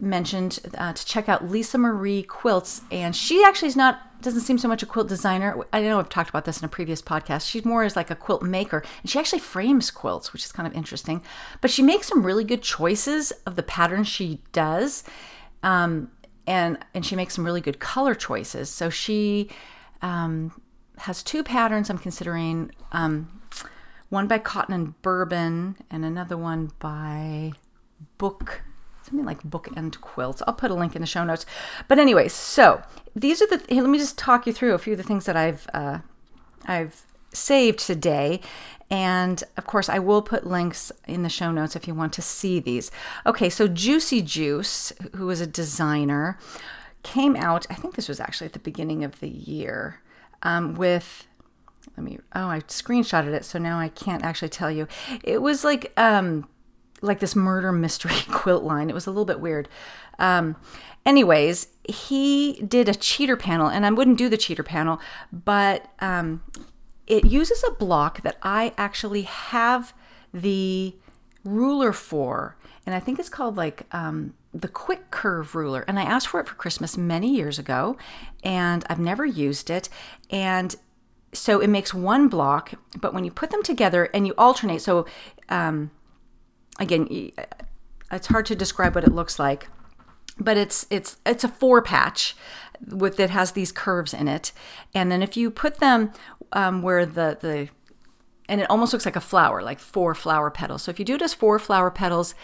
mentioned 0.00 0.58
uh, 0.76 0.92
to 0.92 1.06
check 1.06 1.28
out 1.28 1.48
Lisa 1.48 1.78
Marie 1.78 2.22
Quilts, 2.22 2.82
and 2.90 3.14
she 3.14 3.42
actually 3.44 3.68
is 3.68 3.76
not 3.76 4.00
doesn't 4.22 4.42
seem 4.42 4.58
so 4.58 4.68
much 4.68 4.82
a 4.82 4.86
quilt 4.86 5.08
designer. 5.08 5.56
I 5.72 5.82
know 5.82 5.98
I've 5.98 6.08
talked 6.08 6.30
about 6.30 6.46
this 6.46 6.58
in 6.60 6.64
a 6.64 6.68
previous 6.68 7.02
podcast. 7.02 7.48
She's 7.48 7.64
more 7.64 7.84
as 7.84 7.96
like 7.96 8.10
a 8.10 8.16
quilt 8.16 8.42
maker, 8.42 8.82
and 9.02 9.10
she 9.10 9.18
actually 9.18 9.40
frames 9.40 9.90
quilts, 9.90 10.32
which 10.32 10.44
is 10.44 10.52
kind 10.52 10.66
of 10.66 10.74
interesting. 10.74 11.22
But 11.60 11.70
she 11.70 11.82
makes 11.82 12.08
some 12.08 12.24
really 12.24 12.44
good 12.44 12.62
choices 12.62 13.30
of 13.46 13.56
the 13.56 13.62
patterns 13.62 14.08
she 14.08 14.40
does, 14.52 15.04
um, 15.62 16.10
and 16.46 16.78
and 16.94 17.04
she 17.04 17.16
makes 17.16 17.34
some 17.34 17.44
really 17.44 17.60
good 17.60 17.78
color 17.78 18.14
choices. 18.14 18.70
So 18.70 18.90
she 18.90 19.50
um, 20.02 20.60
has 20.98 21.22
two 21.22 21.42
patterns 21.42 21.90
I'm 21.90 21.98
considering. 21.98 22.70
Um, 22.92 23.42
one 24.08 24.28
by 24.28 24.38
Cotton 24.38 24.72
and 24.72 25.02
Bourbon, 25.02 25.76
and 25.90 26.04
another 26.04 26.36
one 26.36 26.70
by 26.78 27.52
Book 28.18 28.62
something 29.06 29.24
like 29.24 29.42
bookend 29.42 30.00
quilts. 30.00 30.42
I'll 30.46 30.54
put 30.54 30.70
a 30.70 30.74
link 30.74 30.94
in 30.94 31.00
the 31.00 31.06
show 31.06 31.24
notes. 31.24 31.46
But 31.88 31.98
anyway, 31.98 32.28
so 32.28 32.82
these 33.14 33.40
are 33.42 33.46
the. 33.46 33.62
Here, 33.68 33.82
let 33.82 33.90
me 33.90 33.98
just 33.98 34.18
talk 34.18 34.46
you 34.46 34.52
through 34.52 34.74
a 34.74 34.78
few 34.78 34.92
of 34.92 34.98
the 34.98 35.02
things 35.02 35.24
that 35.26 35.36
I've 35.36 35.66
uh, 35.72 35.98
I've 36.66 37.02
saved 37.32 37.78
today. 37.78 38.40
And 38.88 39.42
of 39.56 39.66
course, 39.66 39.88
I 39.88 39.98
will 39.98 40.22
put 40.22 40.46
links 40.46 40.92
in 41.08 41.22
the 41.24 41.28
show 41.28 41.50
notes 41.50 41.74
if 41.74 41.88
you 41.88 41.94
want 41.94 42.12
to 42.14 42.22
see 42.22 42.60
these. 42.60 42.90
Okay, 43.24 43.50
so 43.50 43.66
Giucy 43.66 44.22
Giuce, 44.22 44.92
who 45.16 45.28
is 45.30 45.40
a 45.40 45.46
designer, 45.46 46.38
came 47.02 47.34
out, 47.34 47.66
I 47.68 47.74
think 47.74 47.96
this 47.96 48.08
was 48.08 48.20
actually 48.20 48.46
at 48.46 48.52
the 48.52 48.60
beginning 48.60 49.02
of 49.02 49.18
the 49.18 49.28
year, 49.28 50.00
um, 50.42 50.74
with 50.74 51.26
let 51.96 52.04
me 52.04 52.18
oh 52.34 52.48
i 52.48 52.60
screenshotted 52.60 53.32
it 53.32 53.44
so 53.44 53.58
now 53.58 53.78
i 53.78 53.88
can't 53.88 54.24
actually 54.24 54.48
tell 54.48 54.70
you 54.70 54.86
it 55.22 55.40
was 55.40 55.64
like 55.64 55.92
um 55.96 56.46
like 57.02 57.20
this 57.20 57.36
murder 57.36 57.72
mystery 57.72 58.14
quilt 58.30 58.64
line. 58.64 58.90
It 58.90 58.94
was 58.94 59.06
a 59.06 59.10
little 59.10 59.24
bit 59.24 59.40
weird. 59.40 59.68
Um, 60.18 60.56
anyways, 61.04 61.68
he 61.88 62.62
did 62.66 62.88
a 62.88 62.94
cheater 62.94 63.36
panel, 63.36 63.68
and 63.68 63.86
I 63.86 63.90
wouldn't 63.90 64.18
do 64.18 64.28
the 64.28 64.36
cheater 64.36 64.62
panel, 64.62 65.00
but 65.32 65.88
um, 66.00 66.42
it 67.06 67.24
uses 67.24 67.62
a 67.64 67.72
block 67.72 68.22
that 68.22 68.36
I 68.42 68.72
actually 68.76 69.22
have 69.22 69.94
the 70.32 70.94
ruler 71.44 71.92
for, 71.92 72.56
and 72.84 72.94
I 72.94 73.00
think 73.00 73.18
it's 73.18 73.28
called 73.28 73.56
like 73.56 73.86
um, 73.92 74.34
the 74.52 74.68
quick 74.68 75.10
curve 75.10 75.54
ruler. 75.54 75.84
And 75.86 75.98
I 75.98 76.02
asked 76.02 76.28
for 76.28 76.40
it 76.40 76.48
for 76.48 76.54
Christmas 76.54 76.96
many 76.96 77.34
years 77.34 77.58
ago, 77.58 77.96
and 78.42 78.84
I've 78.88 78.98
never 78.98 79.24
used 79.24 79.70
it. 79.70 79.88
And 80.30 80.74
so 81.32 81.60
it 81.60 81.68
makes 81.68 81.92
one 81.92 82.28
block, 82.28 82.72
but 82.98 83.12
when 83.12 83.24
you 83.24 83.30
put 83.30 83.50
them 83.50 83.62
together 83.62 84.08
and 84.14 84.26
you 84.26 84.34
alternate, 84.38 84.80
so 84.80 85.06
um, 85.48 85.90
again, 86.78 87.32
it's 88.10 88.26
hard 88.26 88.46
to 88.46 88.56
describe 88.56 88.94
what 88.94 89.04
it 89.04 89.14
looks 89.14 89.38
like, 89.38 89.68
but 90.38 90.56
it's 90.56 90.86
it's 90.90 91.16
it's 91.24 91.44
a 91.44 91.48
four 91.48 91.82
patch 91.82 92.36
with 92.86 93.16
that 93.16 93.30
has 93.30 93.52
these 93.52 93.72
curves 93.72 94.12
in 94.12 94.28
it, 94.28 94.52
and 94.94 95.10
then 95.10 95.22
if 95.22 95.36
you 95.36 95.50
put 95.50 95.78
them 95.78 96.12
um, 96.52 96.82
where 96.82 97.06
the 97.06 97.38
the 97.40 97.68
and 98.48 98.60
it 98.60 98.70
almost 98.70 98.92
looks 98.92 99.04
like 99.04 99.16
a 99.16 99.20
flower, 99.20 99.62
like 99.62 99.80
four 99.80 100.14
flower 100.14 100.50
petals. 100.50 100.82
So 100.82 100.90
if 100.90 100.98
you 100.98 101.04
do 101.04 101.14
it 101.16 101.22
as 101.22 101.34
four 101.34 101.58
flower 101.58 101.90
petals, 101.90 102.34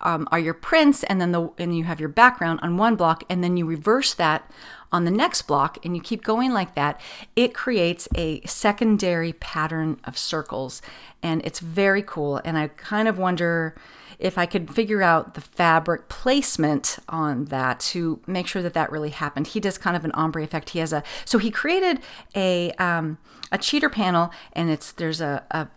um, 0.00 0.28
are 0.30 0.38
your 0.38 0.54
prints, 0.54 1.02
and 1.04 1.20
then 1.20 1.32
the 1.32 1.50
and 1.58 1.76
you 1.76 1.84
have 1.84 2.00
your 2.00 2.08
background 2.08 2.60
on 2.62 2.76
one 2.76 2.96
block, 2.96 3.24
and 3.28 3.42
then 3.42 3.56
you 3.56 3.66
reverse 3.66 4.14
that 4.14 4.50
on 4.92 5.04
the 5.04 5.10
next 5.10 5.42
block, 5.42 5.78
and 5.84 5.96
you 5.96 6.02
keep 6.02 6.22
going 6.22 6.52
like 6.52 6.74
that. 6.74 7.00
It 7.34 7.54
creates 7.54 8.08
a 8.14 8.40
secondary 8.42 9.32
pattern 9.32 10.00
of 10.04 10.16
circles, 10.18 10.82
and 11.22 11.44
it's 11.44 11.60
very 11.60 12.02
cool. 12.02 12.40
And 12.44 12.56
I 12.58 12.68
kind 12.68 13.08
of 13.08 13.18
wonder 13.18 13.74
if 14.18 14.38
I 14.38 14.46
could 14.46 14.72
figure 14.72 15.02
out 15.02 15.34
the 15.34 15.40
fabric 15.40 16.08
placement 16.08 16.98
on 17.08 17.46
that 17.46 17.80
to 17.80 18.20
make 18.26 18.46
sure 18.46 18.62
that 18.62 18.74
that 18.74 18.92
really 18.92 19.10
happened. 19.10 19.48
He 19.48 19.60
does 19.60 19.78
kind 19.78 19.96
of 19.96 20.04
an 20.04 20.12
ombre 20.12 20.42
effect. 20.42 20.70
He 20.70 20.78
has 20.78 20.92
a 20.92 21.02
so 21.24 21.38
he 21.38 21.50
created 21.50 22.00
a 22.34 22.72
um, 22.72 23.18
a 23.50 23.58
cheater 23.58 23.88
panel, 23.88 24.30
and 24.52 24.70
it's 24.70 24.92
there's 24.92 25.20
a, 25.20 25.44
a 25.50 25.68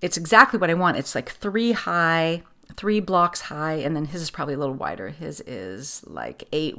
it's 0.00 0.16
exactly 0.16 0.58
what 0.58 0.70
I 0.70 0.74
want. 0.74 0.96
It's 0.96 1.14
like 1.14 1.30
three 1.30 1.72
high 1.72 2.42
three 2.78 3.00
blocks 3.00 3.40
high, 3.42 3.74
and 3.74 3.96
then 3.96 4.04
his 4.04 4.22
is 4.22 4.30
probably 4.30 4.54
a 4.54 4.58
little 4.58 4.72
wider. 4.72 5.08
His 5.08 5.40
is 5.40 6.04
like 6.06 6.44
eight 6.52 6.76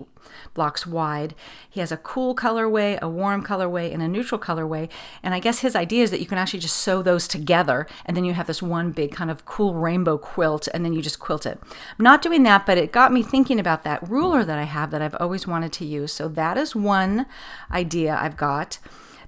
blocks 0.54 0.88
wide. 0.88 1.36
He 1.70 1.82
has 1.82 1.92
a 1.92 1.98
cool 1.98 2.34
colorway, 2.34 2.98
a 3.02 3.10
warm 3.10 3.44
colorway, 3.44 3.94
and 3.94 4.02
a 4.02 4.08
neutral 4.08 4.40
colorway. 4.40 4.90
And 5.22 5.34
I 5.34 5.42
guess 5.42 5.60
his 5.60 5.76
idea 5.76 6.04
is 6.04 6.12
that 6.12 6.22
you 6.22 6.26
can 6.26 6.38
actually 6.38 6.62
just 6.62 6.78
sew 6.78 7.02
those 7.02 7.28
together, 7.28 7.86
and 8.06 8.16
then 8.16 8.24
you 8.24 8.34
have 8.34 8.48
this 8.48 8.62
one 8.62 8.92
big 8.92 9.12
kind 9.12 9.30
of 9.30 9.44
cool 9.44 9.74
rainbow 9.76 10.18
quilt, 10.18 10.70
and 10.74 10.86
then 10.86 10.94
you 10.94 11.02
just 11.02 11.20
quilt 11.20 11.46
it. 11.46 11.60
I'm 11.62 12.04
not 12.04 12.22
doing 12.22 12.44
that, 12.44 12.66
but 12.66 12.78
it 12.78 12.94
got 12.94 13.12
me 13.12 13.22
thinking 13.22 13.60
about 13.60 13.84
that 13.84 14.10
ruler 14.10 14.46
that 14.46 14.58
I 14.58 14.64
have 14.64 14.92
that 14.92 15.02
I've 15.02 15.16
always 15.20 15.46
wanted 15.46 15.74
to 15.74 15.86
use. 15.86 16.14
So 16.14 16.30
that 16.30 16.58
is 16.58 16.74
one 16.74 17.26
idea 17.70 18.18
I've 18.18 18.38
got. 18.38 18.80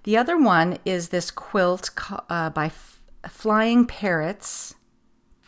The 0.03 0.15
other 0.15 0.37
one 0.37 0.77
is 0.85 1.09
this 1.09 1.31
quilt 1.31 1.91
uh, 2.29 2.49
by 2.49 2.71
Flying 3.27 3.85
Parrots 3.85 4.75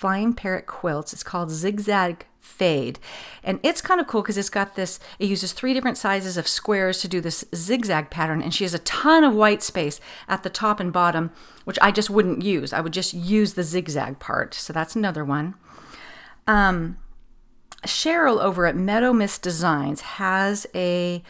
Flying 0.03 0.33
Parrot 0.33 0.65
quilts. 0.65 1.13
It's 1.13 1.23
called 1.23 1.49
Zigzag 1.49 2.25
Fade. 2.41 2.99
And 3.41 3.61
it's 3.63 3.79
kind 3.79 4.01
of 4.01 4.07
cool 4.07 4.21
because 4.21 4.37
it's 4.37 4.49
got 4.49 4.75
this, 4.75 4.99
it 5.17 5.29
uses 5.29 5.53
three 5.53 5.73
different 5.73 5.97
sizes 5.97 6.35
of 6.35 6.45
squares 6.45 6.99
to 6.99 7.07
do 7.07 7.21
this 7.21 7.45
zigzag 7.55 8.09
pattern. 8.09 8.41
And 8.41 8.53
she 8.53 8.65
has 8.65 8.73
a 8.73 8.79
ton 8.79 9.23
of 9.23 9.33
white 9.33 9.63
space 9.63 10.01
at 10.27 10.43
the 10.43 10.49
top 10.49 10.81
and 10.81 10.91
bottom, 10.91 11.31
which 11.63 11.79
I 11.81 11.89
just 11.91 12.09
wouldn't 12.09 12.41
use. 12.41 12.73
I 12.73 12.81
would 12.81 12.91
just 12.91 13.13
use 13.13 13.53
the 13.53 13.63
zigzag 13.63 14.19
part. 14.19 14.53
So 14.53 14.73
that's 14.73 14.93
another 14.93 15.23
one. 15.23 15.55
Um, 16.47 16.97
Cheryl 17.87 18.43
over 18.43 18.65
at 18.65 18.75
Meadow 18.75 19.13
Mist 19.13 19.41
Designs 19.41 20.01
has 20.01 20.67
a 20.75 21.23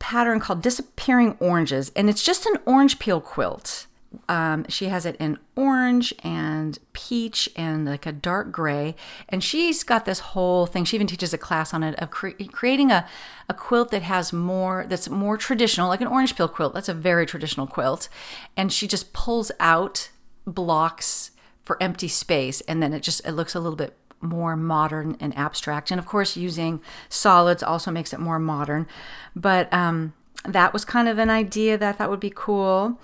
pattern 0.00 0.40
called 0.40 0.60
Disappearing 0.60 1.36
Oranges, 1.38 1.92
and 1.94 2.10
it's 2.10 2.24
just 2.24 2.46
an 2.46 2.58
orange 2.66 2.98
peel 2.98 3.20
quilt. 3.20 3.86
Um, 4.28 4.66
she 4.68 4.86
has 4.86 5.06
it 5.06 5.16
in 5.20 5.38
orange 5.54 6.12
and 6.24 6.78
peach 6.92 7.48
and 7.54 7.86
like 7.86 8.06
a 8.06 8.12
dark 8.12 8.50
gray. 8.50 8.96
And 9.28 9.42
she's 9.42 9.84
got 9.84 10.04
this 10.04 10.18
whole 10.18 10.66
thing. 10.66 10.84
She 10.84 10.96
even 10.96 11.06
teaches 11.06 11.32
a 11.32 11.38
class 11.38 11.72
on 11.72 11.84
it 11.84 11.94
of 12.00 12.10
cre- 12.10 12.30
creating 12.50 12.90
a, 12.90 13.06
a 13.48 13.54
quilt 13.54 13.92
that 13.92 14.02
has 14.02 14.32
more, 14.32 14.84
that's 14.88 15.08
more 15.08 15.36
traditional, 15.36 15.88
like 15.88 16.00
an 16.00 16.08
orange 16.08 16.36
peel 16.36 16.48
quilt. 16.48 16.74
That's 16.74 16.88
a 16.88 16.94
very 16.94 17.24
traditional 17.24 17.68
quilt. 17.68 18.08
And 18.56 18.72
she 18.72 18.88
just 18.88 19.12
pulls 19.12 19.52
out 19.60 20.10
blocks 20.44 21.30
for 21.64 21.80
empty 21.80 22.08
space. 22.08 22.62
And 22.62 22.82
then 22.82 22.92
it 22.92 23.04
just, 23.04 23.24
it 23.24 23.32
looks 23.32 23.54
a 23.54 23.60
little 23.60 23.76
bit 23.76 23.96
more 24.20 24.56
modern 24.56 25.16
and 25.20 25.36
abstract. 25.36 25.90
And 25.92 26.00
of 26.00 26.06
course, 26.06 26.36
using 26.36 26.80
solids 27.08 27.62
also 27.62 27.90
makes 27.92 28.12
it 28.12 28.18
more 28.20 28.40
modern. 28.40 28.88
But 29.36 29.72
um, 29.72 30.14
that 30.44 30.72
was 30.72 30.84
kind 30.84 31.08
of 31.08 31.18
an 31.18 31.30
idea 31.30 31.78
that 31.78 31.88
I 31.88 31.92
thought 31.92 32.10
would 32.10 32.20
be 32.20 32.32
cool. 32.34 32.98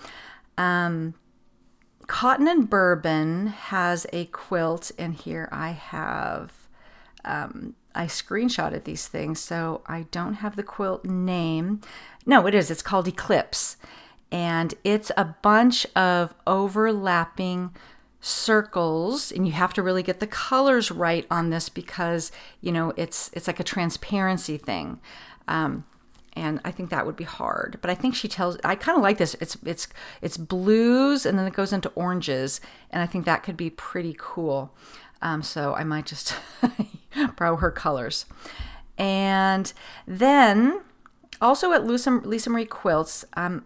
Um, 0.58 1.14
Cotton 2.06 2.46
and 2.48 2.68
Bourbon 2.70 3.48
has 3.48 4.06
a 4.12 4.26
quilt, 4.26 4.92
and 4.98 5.14
here 5.14 5.48
I 5.52 5.70
have. 5.70 6.52
Um, 7.24 7.74
I 7.94 8.06
screenshotted 8.06 8.84
these 8.84 9.08
things, 9.08 9.40
so 9.40 9.82
I 9.86 10.06
don't 10.10 10.34
have 10.34 10.54
the 10.56 10.62
quilt 10.62 11.04
name. 11.04 11.80
No, 12.24 12.46
it 12.46 12.54
is. 12.54 12.70
It's 12.70 12.82
called 12.82 13.08
Eclipse. 13.08 13.76
and 14.32 14.74
it's 14.84 15.12
a 15.16 15.24
bunch 15.42 15.86
of 15.94 16.34
overlapping 16.46 17.72
circles 18.20 19.30
and 19.30 19.46
you 19.46 19.52
have 19.52 19.72
to 19.72 19.82
really 19.82 20.02
get 20.02 20.18
the 20.18 20.26
colors 20.26 20.90
right 20.90 21.26
on 21.30 21.50
this 21.50 21.68
because 21.68 22.32
you 22.60 22.72
know 22.72 22.92
it's 22.96 23.30
it's 23.34 23.46
like 23.46 23.60
a 23.60 23.64
transparency 23.64 24.56
thing 24.56 25.00
um, 25.46 25.84
and 26.36 26.60
I 26.64 26.70
think 26.70 26.90
that 26.90 27.06
would 27.06 27.16
be 27.16 27.24
hard. 27.24 27.78
But 27.80 27.90
I 27.90 27.94
think 27.94 28.14
she 28.14 28.28
tells 28.28 28.58
I 28.62 28.76
kind 28.76 28.96
of 28.96 29.02
like 29.02 29.18
this. 29.18 29.34
It's 29.40 29.56
it's 29.64 29.88
it's 30.20 30.36
blues 30.36 31.26
and 31.26 31.38
then 31.38 31.46
it 31.46 31.54
goes 31.54 31.72
into 31.72 31.88
oranges, 31.90 32.60
and 32.90 33.02
I 33.02 33.06
think 33.06 33.24
that 33.24 33.42
could 33.42 33.56
be 33.56 33.70
pretty 33.70 34.14
cool. 34.18 34.74
Um, 35.22 35.42
so 35.42 35.74
I 35.74 35.82
might 35.82 36.06
just 36.06 36.36
borrow 37.36 37.56
her 37.56 37.70
colors. 37.70 38.26
And 38.98 39.72
then 40.06 40.82
also 41.40 41.72
at 41.72 41.86
Lisa, 41.86 42.10
Lisa 42.10 42.50
Marie 42.50 42.66
Quilts, 42.66 43.24
um, 43.34 43.64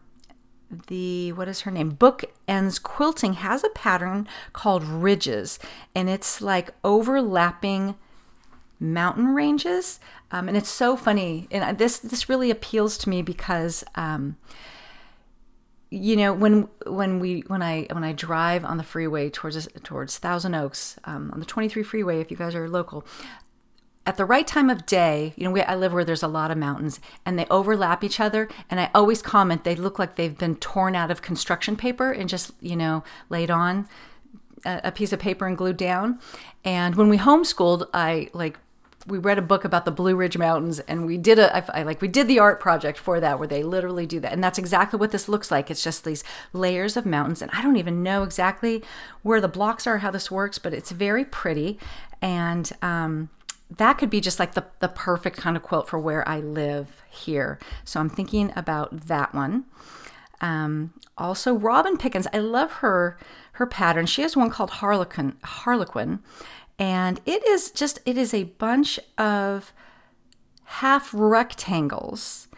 the 0.87 1.33
what 1.33 1.49
is 1.49 1.63
her 1.63 1.71
name 1.71 1.91
book 1.91 2.25
ends 2.47 2.79
quilting 2.79 3.35
has 3.35 3.65
a 3.65 3.69
pattern 3.71 4.29
called 4.53 4.85
ridges 4.85 5.59
and 5.97 6.09
it's 6.09 6.41
like 6.41 6.71
overlapping 6.85 7.97
mountain 8.81 9.35
ranges 9.35 10.01
um, 10.31 10.49
and 10.49 10.57
it's 10.57 10.69
so 10.69 10.97
funny 10.97 11.47
and 11.51 11.79
this 11.79 11.99
this 11.99 12.29
really 12.29 12.51
appeals 12.51 12.97
to 12.99 13.09
me 13.09 13.23
because 13.23 13.85
um, 13.95 14.37
you 15.91 16.17
know 16.17 16.33
when 16.33 16.69
when 16.87 17.21
we 17.21 17.41
when 17.47 17.63
I 17.63 17.87
when 17.91 18.05
I 18.05 18.13
drive 18.13 18.65
on 18.65 18.77
the 18.77 18.83
freeway 18.83 19.29
towards 19.31 19.69
towards 19.83 20.19
Thousand 20.19 20.55
Oaks 20.55 20.99
um, 21.05 21.31
on 21.33 21.41
the 21.41 21.47
23 21.47 21.83
freeway 21.83 22.21
if 22.21 22.31
you 22.31 22.37
guys 22.37 22.55
are 22.55 22.69
local 22.69 23.05
at 24.07 24.17
the 24.17 24.25
right 24.25 24.47
time 24.47 24.71
of 24.71 24.87
day, 24.87 25.35
you 25.37 25.45
know, 25.45 25.51
we, 25.51 25.61
I 25.63 25.75
live 25.77 25.93
where 25.93 26.05
there's 26.05 26.23
a 26.23 26.29
lot 26.29 26.51
of 26.51 26.59
mountains 26.59 27.01
and 27.27 27.39
they 27.39 27.47
overlap 27.51 28.03
each 28.03 28.19
other. 28.19 28.49
And 28.71 28.81
I 28.81 28.91
always 28.95 29.21
comment 29.23 29.65
they 29.65 29.77
look 29.77 29.99
like 29.99 30.17
they've 30.17 30.37
been 30.37 30.57
torn 30.57 30.97
out 30.97 31.11
of 31.11 31.23
construction 31.23 31.77
paper 31.77 32.11
and 32.11 32.29
just, 32.29 32.53
you 32.61 32.77
know, 32.77 33.05
laid 33.29 33.51
on 33.51 33.87
a, 34.65 34.81
a 34.85 34.93
piece 34.93 35.13
of 35.13 35.21
paper 35.21 35.47
and 35.47 35.57
glued 35.57 35.77
down. 35.77 36.19
And 36.65 36.97
when 36.97 37.09
we 37.09 37.19
homeschooled, 37.19 37.89
I 37.93 38.31
like 38.33 38.59
we 39.07 39.19
read 39.19 39.39
a 39.39 39.43
book 39.43 39.65
about 39.65 39.85
the 39.85 39.91
Blue 39.91 40.15
Ridge 40.15 40.37
Mountains, 40.37 40.81
and 40.81 41.07
we 41.07 41.17
did 41.17 41.39
a 41.39 41.57
I, 41.57 41.81
I, 41.81 41.83
like 41.83 42.01
we 42.01 42.09
did 42.09 42.29
the 42.29 42.39
art 42.39 42.61
project 42.61 42.99
for 42.99 43.21
that, 43.21 43.39
where 43.39 43.49
they 43.49 43.63
literally 43.63 44.07
do 44.07 44.21
that, 44.21 44.33
and 44.33 44.43
that's 44.43 44.59
exactly 44.59 44.99
what 44.99 45.11
this 45.11 45.29
looks 45.29 45.51
like. 45.51 45.71
It's 45.71 45.83
just 45.83 46.05
these 46.05 46.25
layers 46.53 46.97
of 46.97 47.07
mountains, 47.07 47.43
and 47.43 47.51
I 47.53 47.63
don't 47.63 47.77
even 47.77 48.03
know 48.03 48.23
exactly 48.23 48.83
where 49.23 49.41
the 49.41 49.49
blocks 49.49 49.87
are, 49.87 49.99
how 49.99 50.11
this 50.11 50.31
works, 50.31 50.59
but 50.59 50.75
it's 50.75 50.91
very 50.91 51.25
pretty, 51.25 51.79
and 52.21 52.71
um, 52.83 53.31
that 53.71 53.95
could 53.95 54.11
be 54.11 54.21
just 54.21 54.39
like 54.39 54.55
the, 54.55 54.65
the 54.81 54.89
perfect 54.89 55.37
kind 55.37 55.57
of 55.57 55.63
quilt 55.63 55.89
for 55.89 55.99
where 55.99 56.29
I 56.29 56.41
live 56.41 57.03
here. 57.09 57.59
So 57.85 58.01
I'm 58.01 58.11
thinking 58.11 58.53
about 58.57 59.07
that 59.07 59.35
one. 59.35 59.65
Um, 60.41 60.95
also, 61.19 61.55
Robin 61.55 61.97
Pickens, 61.97 62.27
I 62.33 62.39
love 62.39 62.71
her 62.73 63.19
her 63.55 63.67
pattern. 63.67 64.07
She 64.07 64.23
has 64.23 64.35
one 64.35 64.49
called 64.49 64.71
Harlequin, 64.71 65.37
Harlequin, 65.45 66.21
and 66.81 67.21
it 67.27 67.47
is 67.47 67.71
just 67.71 68.01
it 68.07 68.17
is 68.17 68.33
a 68.33 68.45
bunch 68.45 68.99
of 69.19 69.73
half 70.65 71.11
rectangles. 71.13 72.49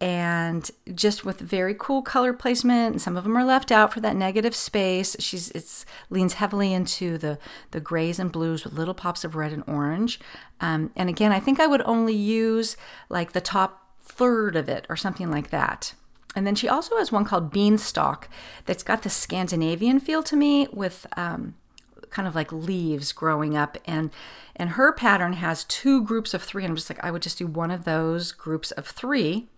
And 0.00 0.68
just 0.96 1.24
with 1.24 1.38
very 1.38 1.76
cool 1.78 2.02
color 2.02 2.32
placement 2.32 2.92
and 2.92 3.00
some 3.00 3.16
of 3.16 3.22
them 3.22 3.36
are 3.38 3.44
left 3.44 3.70
out 3.70 3.92
for 3.92 4.00
that 4.00 4.16
negative 4.16 4.54
space. 4.54 5.14
She's 5.20 5.50
it's 5.50 5.86
leans 6.10 6.34
heavily 6.34 6.72
into 6.72 7.18
the 7.18 7.38
the 7.70 7.80
grays 7.80 8.18
and 8.18 8.32
blues 8.32 8.64
with 8.64 8.72
little 8.72 8.94
pops 8.94 9.22
of 9.24 9.36
red 9.36 9.52
and 9.52 9.62
orange. 9.66 10.18
Um, 10.60 10.90
and 10.96 11.08
again 11.08 11.32
i 11.32 11.40
think 11.40 11.58
i 11.58 11.66
would 11.66 11.82
only 11.82 12.14
use 12.14 12.76
like 13.08 13.32
the 13.32 13.40
top 13.40 13.96
third 14.00 14.56
of 14.56 14.68
it 14.68 14.86
or 14.88 14.96
something 14.96 15.30
like 15.30 15.50
that. 15.50 15.94
And 16.34 16.46
then 16.46 16.54
she 16.54 16.68
also 16.68 16.96
has 16.96 17.12
one 17.12 17.24
called 17.24 17.52
beanstalk 17.52 18.28
that's 18.64 18.82
got 18.82 19.02
the 19.02 19.10
scandinavian 19.10 20.00
feel 20.00 20.22
to 20.24 20.36
me 20.36 20.66
with 20.72 21.06
um, 21.16 21.54
kind 22.12 22.28
of 22.28 22.34
like 22.34 22.52
leaves 22.52 23.12
growing 23.12 23.56
up 23.56 23.78
and 23.84 24.10
and 24.54 24.70
her 24.70 24.92
pattern 24.92 25.32
has 25.34 25.64
two 25.64 26.02
groups 26.02 26.34
of 26.34 26.42
three 26.42 26.62
and 26.64 26.70
i'm 26.70 26.76
just 26.76 26.90
like 26.90 27.02
i 27.02 27.10
would 27.10 27.22
just 27.22 27.38
do 27.38 27.46
one 27.46 27.70
of 27.70 27.84
those 27.84 28.32
groups 28.32 28.70
of 28.72 28.86
three 28.86 29.48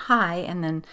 high 0.00 0.36
and 0.36 0.62
then 0.62 0.84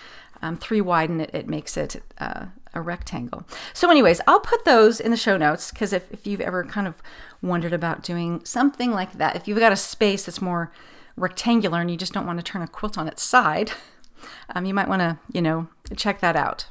um, 0.42 0.58
three 0.58 0.82
wide 0.82 1.10
and 1.10 1.22
it, 1.22 1.32
it 1.34 1.48
makes 1.48 1.78
it 1.78 2.04
uh, 2.20 2.48
a 2.74 2.82
rectangle. 2.82 3.46
So, 3.74 3.90
anyways, 3.90 4.20
I'll 4.28 4.40
put 4.40 4.66
those 4.66 5.00
in 5.00 5.12
the 5.12 5.18
show 5.18 5.38
notes 5.38 5.72
because 5.72 5.94
if, 5.94 6.12
if 6.12 6.28
you've 6.28 6.42
ever 6.42 6.64
kind 6.64 6.88
of 6.88 7.02
wondered 7.42 7.74
about 7.74 8.04
doing 8.04 8.44
something 8.44 8.92
like 8.92 9.14
that, 9.14 9.36
if 9.36 9.48
you've 9.48 9.60
got 9.60 9.72
a 9.72 9.78
space 9.78 10.26
that's 10.26 10.42
more 10.42 10.72
rectangular 11.16 11.80
and 11.80 11.90
you 11.90 11.98
just 11.98 12.14
don't 12.14 12.26
want 12.26 12.40
to 12.40 12.44
turn 12.44 12.62
a 12.62 12.68
quilt 12.68 12.98
on 12.98 13.08
its 13.08 13.24
side, 13.24 13.72
um, 14.56 14.66
you 14.66 14.74
might 14.74 14.90
want 14.90 15.02
to, 15.02 15.18
you 15.32 15.42
know, 15.42 15.68
check 15.96 16.20
that 16.22 16.36
out. 16.36 16.66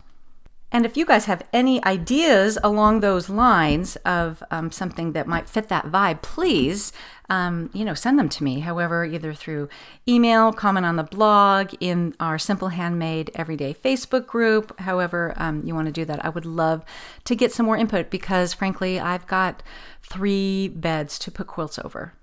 And 0.72 0.86
if 0.86 0.96
you 0.96 1.04
guys 1.04 1.26
have 1.26 1.46
any 1.52 1.84
ideas 1.84 2.56
along 2.64 3.00
those 3.00 3.28
lines 3.28 3.96
of 3.96 4.42
um, 4.50 4.72
something 4.72 5.12
that 5.12 5.26
might 5.26 5.46
fit 5.46 5.68
that 5.68 5.92
vibe, 5.92 6.22
please, 6.22 6.94
um, 7.28 7.68
you 7.74 7.84
know, 7.84 7.92
send 7.92 8.18
them 8.18 8.30
to 8.30 8.42
me. 8.42 8.60
However, 8.60 9.04
either 9.04 9.34
through 9.34 9.68
email, 10.08 10.50
comment 10.50 10.86
on 10.86 10.96
the 10.96 11.02
blog, 11.02 11.74
in 11.78 12.14
our 12.18 12.38
Simple 12.38 12.68
Handmade 12.68 13.30
Everyday 13.34 13.74
Facebook 13.74 14.26
group. 14.26 14.80
However, 14.80 15.34
um, 15.36 15.62
you 15.62 15.74
want 15.74 15.86
to 15.86 15.92
do 15.92 16.06
that, 16.06 16.24
I 16.24 16.30
would 16.30 16.46
love 16.46 16.86
to 17.24 17.36
get 17.36 17.52
some 17.52 17.66
more 17.66 17.76
input 17.76 18.08
because, 18.08 18.54
frankly, 18.54 18.98
I've 18.98 19.26
got 19.26 19.62
three 20.02 20.68
beds 20.68 21.18
to 21.20 21.30
put 21.30 21.48
quilts 21.48 21.78
over. 21.78 22.14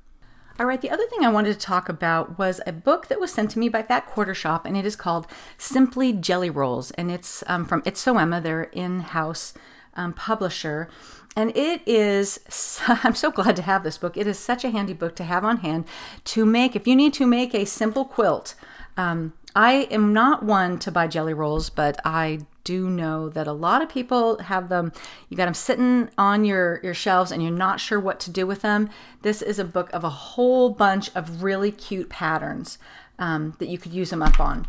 All 0.59 0.65
right, 0.65 0.81
the 0.81 0.89
other 0.89 1.05
thing 1.07 1.23
I 1.23 1.29
wanted 1.29 1.53
to 1.53 1.65
talk 1.65 1.87
about 1.87 2.37
was 2.37 2.59
a 2.67 2.73
book 2.73 3.07
that 3.07 3.17
was 3.17 3.31
sent 3.31 3.49
to 3.51 3.59
me 3.59 3.69
by 3.69 3.81
Fat 3.81 4.07
Quarter 4.07 4.35
Shop, 4.35 4.65
and 4.65 4.75
it 4.75 4.85
is 4.85 4.97
called 4.97 5.25
Simply 5.57 6.11
Jelly 6.11 6.49
Rolls, 6.49 6.91
and 6.91 7.09
it's 7.09 7.45
um, 7.47 7.63
from 7.63 7.81
It's 7.85 8.01
Sew 8.01 8.17
Emma, 8.17 8.41
their 8.41 8.63
in-house 8.63 9.53
um, 9.93 10.11
publisher. 10.11 10.89
And 11.33 11.55
it 11.55 11.81
is, 11.87 12.41
I'm 12.89 13.15
so 13.15 13.31
glad 13.31 13.55
to 13.55 13.61
have 13.61 13.83
this 13.83 13.97
book. 13.97 14.17
It 14.17 14.27
is 14.27 14.37
such 14.37 14.65
a 14.65 14.69
handy 14.69 14.91
book 14.91 15.15
to 15.15 15.23
have 15.23 15.45
on 15.45 15.57
hand 15.57 15.85
to 16.25 16.45
make, 16.45 16.75
if 16.75 16.85
you 16.85 16.95
need 16.97 17.13
to 17.13 17.25
make 17.25 17.55
a 17.55 17.65
simple 17.65 18.03
quilt. 18.03 18.55
Um, 18.97 19.31
I 19.55 19.87
am 19.89 20.11
not 20.11 20.43
one 20.43 20.77
to 20.79 20.91
buy 20.91 21.07
jelly 21.07 21.33
rolls, 21.33 21.69
but 21.69 22.01
I 22.03 22.39
do 22.63 22.89
know 22.89 23.29
that 23.29 23.47
a 23.47 23.53
lot 23.53 23.81
of 23.81 23.89
people 23.89 24.37
have 24.39 24.69
them. 24.69 24.91
You 25.29 25.37
got 25.37 25.45
them 25.45 25.53
sitting 25.53 26.09
on 26.17 26.45
your, 26.45 26.79
your 26.83 26.93
shelves 26.93 27.31
and 27.31 27.41
you're 27.41 27.51
not 27.51 27.79
sure 27.79 27.99
what 27.99 28.19
to 28.21 28.31
do 28.31 28.45
with 28.45 28.61
them. 28.61 28.89
This 29.21 29.41
is 29.41 29.59
a 29.59 29.65
book 29.65 29.89
of 29.91 30.03
a 30.03 30.09
whole 30.09 30.69
bunch 30.69 31.09
of 31.15 31.43
really 31.43 31.71
cute 31.71 32.09
patterns 32.09 32.77
um, 33.17 33.55
that 33.59 33.69
you 33.69 33.77
could 33.77 33.93
use 33.93 34.09
them 34.09 34.21
up 34.21 34.39
on. 34.39 34.67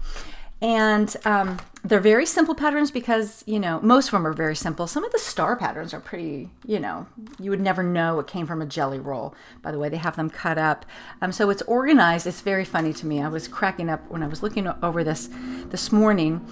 And 0.63 1.17
um, 1.25 1.59
they're 1.83 2.01
very 2.01 2.27
simple 2.27 2.55
patterns 2.55 2.91
because, 2.91 3.43
you 3.47 3.59
know, 3.59 3.81
most 3.81 4.09
of 4.09 4.13
them 4.13 4.27
are 4.27 4.35
very 4.35 4.55
simple. 4.55 4.87
Some 4.87 5.05
of 5.05 5.13
the 5.13 5.19
star 5.19 5.57
patterns 5.57 5.95
are 5.95 6.01
pretty, 6.01 6.51
you 6.67 6.79
know, 6.79 7.07
you 7.39 7.51
would 7.51 7.63
never 7.63 7.83
know 7.83 8.19
it 8.21 8.27
came 8.27 8.47
from 8.47 8.61
a 8.61 8.67
jelly 8.67 8.99
roll. 8.99 9.35
By 9.63 9.73
the 9.73 9.79
way, 9.79 9.89
they 9.89 9.97
have 9.97 10.17
them 10.17 10.29
cut 10.29 10.59
up. 10.59 10.85
Um, 11.23 11.33
so 11.33 11.49
it's 11.49 11.63
organized. 11.63 12.27
It's 12.27 12.43
very 12.43 12.67
funny 12.67 12.93
to 12.93 13.07
me. 13.07 13.23
I 13.23 13.29
was 13.29 13.49
cracking 13.49 13.89
up 13.89 14.03
when 14.11 14.23
I 14.23 14.27
was 14.27 14.43
looking 14.43 14.69
over 14.83 15.03
this 15.03 15.31
this 15.69 15.91
morning. 15.91 16.47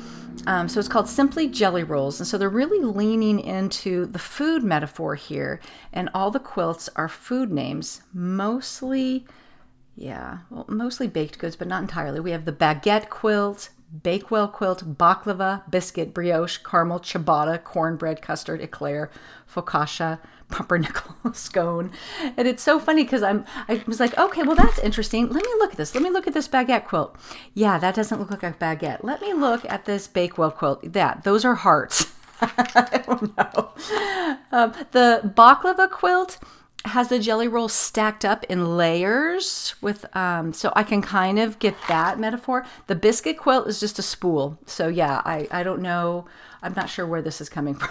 Um, 0.46 0.68
so 0.68 0.78
it's 0.80 0.88
called 0.88 1.08
Simply 1.08 1.46
Jelly 1.46 1.84
Rolls. 1.84 2.18
And 2.18 2.26
so 2.26 2.38
they're 2.38 2.48
really 2.48 2.82
leaning 2.82 3.40
into 3.40 4.06
the 4.06 4.18
food 4.18 4.62
metaphor 4.62 5.16
here. 5.16 5.60
And 5.92 6.08
all 6.14 6.30
the 6.30 6.40
quilts 6.40 6.88
are 6.96 7.08
food 7.08 7.52
names, 7.52 8.00
mostly, 8.14 9.26
yeah, 9.96 10.38
well, 10.48 10.64
mostly 10.68 11.08
baked 11.08 11.38
goods, 11.38 11.56
but 11.56 11.68
not 11.68 11.82
entirely. 11.82 12.20
We 12.20 12.30
have 12.30 12.46
the 12.46 12.52
baguette 12.52 13.10
quilt, 13.10 13.68
Bakewell 13.90 14.48
quilt, 14.48 14.96
baklava, 14.98 15.68
biscuit, 15.70 16.12
brioche, 16.12 16.58
caramel, 16.62 17.00
ciabatta, 17.00 17.62
cornbread, 17.64 18.20
custard, 18.20 18.60
eclair, 18.60 19.10
focaccia, 19.50 20.18
pumpernickel 20.50 21.14
scone. 21.32 21.90
And 22.36 22.46
it's 22.46 22.62
so 22.62 22.78
funny 22.78 23.04
because 23.04 23.22
I'm 23.22 23.44
I 23.68 23.82
was 23.86 24.00
like, 24.00 24.16
okay, 24.18 24.42
well 24.42 24.56
that's 24.56 24.78
interesting. 24.80 25.28
Let 25.28 25.44
me 25.44 25.52
look 25.58 25.72
at 25.72 25.76
this. 25.78 25.94
Let 25.94 26.02
me 26.02 26.10
look 26.10 26.26
at 26.26 26.34
this 26.34 26.48
baguette 26.48 26.86
quilt. 26.86 27.16
Yeah, 27.54 27.78
that 27.78 27.94
doesn't 27.94 28.18
look 28.18 28.30
like 28.30 28.42
a 28.42 28.52
baguette. 28.52 29.02
Let 29.02 29.20
me 29.20 29.32
look 29.32 29.64
at 29.70 29.84
this 29.84 30.06
Bakewell 30.06 30.50
quilt. 30.50 30.92
That 30.92 31.24
those 31.24 31.44
are 31.44 31.54
hearts. 31.54 32.12
I 32.40 33.02
don't 33.06 33.36
know. 33.36 33.72
Um, 34.52 34.72
the 34.92 35.32
baklava 35.34 35.90
quilt 35.90 36.38
has 36.88 37.08
the 37.08 37.18
jelly 37.18 37.48
roll 37.48 37.68
stacked 37.68 38.24
up 38.24 38.44
in 38.44 38.76
layers 38.76 39.74
with 39.80 40.14
um, 40.16 40.52
so 40.52 40.72
I 40.74 40.82
can 40.82 41.02
kind 41.02 41.38
of 41.38 41.58
get 41.58 41.74
that 41.88 42.18
metaphor. 42.18 42.66
The 42.86 42.94
biscuit 42.94 43.38
quilt 43.38 43.66
is 43.68 43.80
just 43.80 43.98
a 43.98 44.02
spool. 44.02 44.58
So 44.66 44.88
yeah, 44.88 45.22
I, 45.24 45.48
I 45.50 45.62
don't 45.62 45.82
know. 45.82 46.26
I'm 46.62 46.74
not 46.74 46.90
sure 46.90 47.06
where 47.06 47.22
this 47.22 47.40
is 47.40 47.48
coming 47.48 47.74
from. 47.74 47.90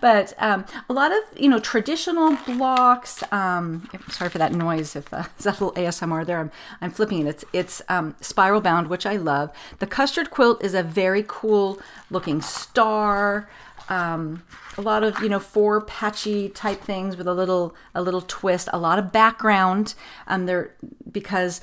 but 0.00 0.32
um, 0.38 0.64
a 0.88 0.92
lot 0.92 1.10
of 1.10 1.18
you 1.36 1.48
know 1.48 1.58
traditional 1.58 2.36
blocks. 2.46 3.22
Um, 3.32 3.88
sorry 4.08 4.30
for 4.30 4.38
that 4.38 4.52
noise. 4.52 4.94
If 4.94 5.12
uh, 5.12 5.24
little 5.44 5.72
ASMR 5.72 6.24
there, 6.24 6.38
I'm, 6.38 6.50
I'm 6.80 6.90
flipping 6.90 7.26
it. 7.26 7.26
It's 7.26 7.44
it's 7.52 7.82
um, 7.88 8.14
spiral 8.20 8.60
bound, 8.60 8.88
which 8.88 9.06
I 9.06 9.16
love. 9.16 9.50
The 9.78 9.86
custard 9.86 10.30
quilt 10.30 10.62
is 10.62 10.74
a 10.74 10.82
very 10.82 11.24
cool 11.26 11.80
looking 12.10 12.40
star 12.40 13.48
um, 13.88 14.42
a 14.76 14.82
lot 14.82 15.02
of 15.04 15.20
you 15.20 15.28
know 15.28 15.38
four 15.38 15.80
patchy 15.80 16.48
type 16.48 16.80
things 16.80 17.16
with 17.16 17.26
a 17.26 17.34
little 17.34 17.74
a 17.94 18.02
little 18.02 18.22
twist 18.22 18.68
a 18.72 18.78
lot 18.78 18.98
of 18.98 19.12
background 19.12 19.94
um, 20.26 20.46
there 20.46 20.74
because 21.10 21.60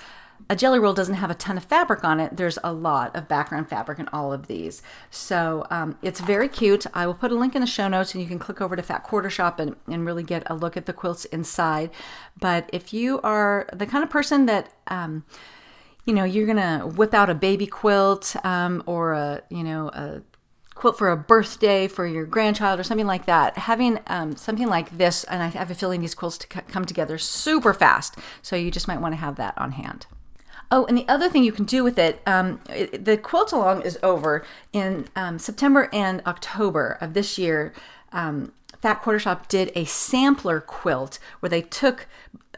a 0.49 0.55
jelly 0.55 0.79
roll 0.79 0.93
doesn't 0.93 1.15
have 1.15 1.31
a 1.31 1.35
ton 1.35 1.57
of 1.57 1.63
fabric 1.63 2.03
on 2.03 2.19
it, 2.19 2.35
there's 2.35 2.59
a 2.63 2.73
lot 2.73 3.15
of 3.15 3.27
background 3.27 3.69
fabric 3.69 3.99
in 3.99 4.07
all 4.09 4.33
of 4.33 4.47
these. 4.47 4.81
So 5.09 5.65
um, 5.69 5.97
it's 6.01 6.19
very 6.19 6.49
cute. 6.49 6.85
I 6.93 7.07
will 7.07 7.13
put 7.13 7.31
a 7.31 7.35
link 7.35 7.55
in 7.55 7.61
the 7.61 7.67
show 7.67 7.87
notes 7.87 8.13
and 8.13 8.21
you 8.21 8.27
can 8.27 8.39
click 8.39 8.61
over 8.61 8.75
to 8.75 8.81
Fat 8.81 9.03
Quarter 9.03 9.29
Shop 9.29 9.59
and, 9.59 9.75
and 9.87 10.05
really 10.05 10.23
get 10.23 10.43
a 10.47 10.55
look 10.55 10.75
at 10.75 10.85
the 10.85 10.93
quilts 10.93 11.25
inside. 11.25 11.91
But 12.39 12.69
if 12.73 12.93
you 12.93 13.21
are 13.21 13.67
the 13.73 13.85
kind 13.85 14.03
of 14.03 14.09
person 14.09 14.45
that, 14.47 14.73
um, 14.87 15.23
you 16.05 16.13
know, 16.13 16.25
you're 16.25 16.53
to 16.53 16.85
whip 16.85 17.13
out 17.13 17.29
a 17.29 17.35
baby 17.35 17.65
quilt 17.65 18.35
um, 18.43 18.83
or 18.85 19.13
a, 19.13 19.41
you 19.49 19.63
know, 19.63 19.87
a 19.89 20.21
quilt 20.75 20.97
for 20.97 21.09
a 21.09 21.17
birthday 21.17 21.87
for 21.87 22.05
your 22.05 22.25
grandchild 22.25 22.79
or 22.79 22.83
something 22.83 23.07
like 23.07 23.25
that, 23.25 23.57
having 23.57 23.99
um, 24.07 24.35
something 24.35 24.67
like 24.67 24.97
this, 24.97 25.23
and 25.25 25.43
I 25.43 25.47
have 25.47 25.71
a 25.71 25.75
feeling 25.75 26.01
these 26.01 26.15
quilts 26.15 26.37
to 26.39 26.47
come 26.47 26.85
together 26.85 27.17
super 27.17 27.73
fast. 27.73 28.17
So 28.41 28.55
you 28.55 28.71
just 28.71 28.87
might 28.87 29.01
want 29.01 29.13
to 29.13 29.17
have 29.19 29.35
that 29.37 29.57
on 29.57 29.73
hand. 29.73 30.07
Oh, 30.71 30.85
and 30.85 30.97
the 30.97 31.07
other 31.07 31.29
thing 31.29 31.43
you 31.43 31.51
can 31.51 31.65
do 31.65 31.83
with 31.83 31.99
it, 31.99 32.21
um, 32.25 32.59
it 32.69 33.05
the 33.05 33.15
quilt 33.15 33.51
along 33.51 33.83
is 33.83 33.99
over 34.01 34.43
in 34.71 35.07
um, 35.15 35.37
September 35.37 35.89
and 35.93 36.21
October 36.25 36.97
of 36.99 37.13
this 37.13 37.37
year. 37.37 37.73
Um, 38.11 38.53
Fat 38.81 39.01
Quarter 39.01 39.19
Shop 39.19 39.47
did 39.47 39.71
a 39.75 39.85
sampler 39.85 40.59
quilt 40.59 41.19
where 41.39 41.49
they 41.49 41.61
took 41.61 42.07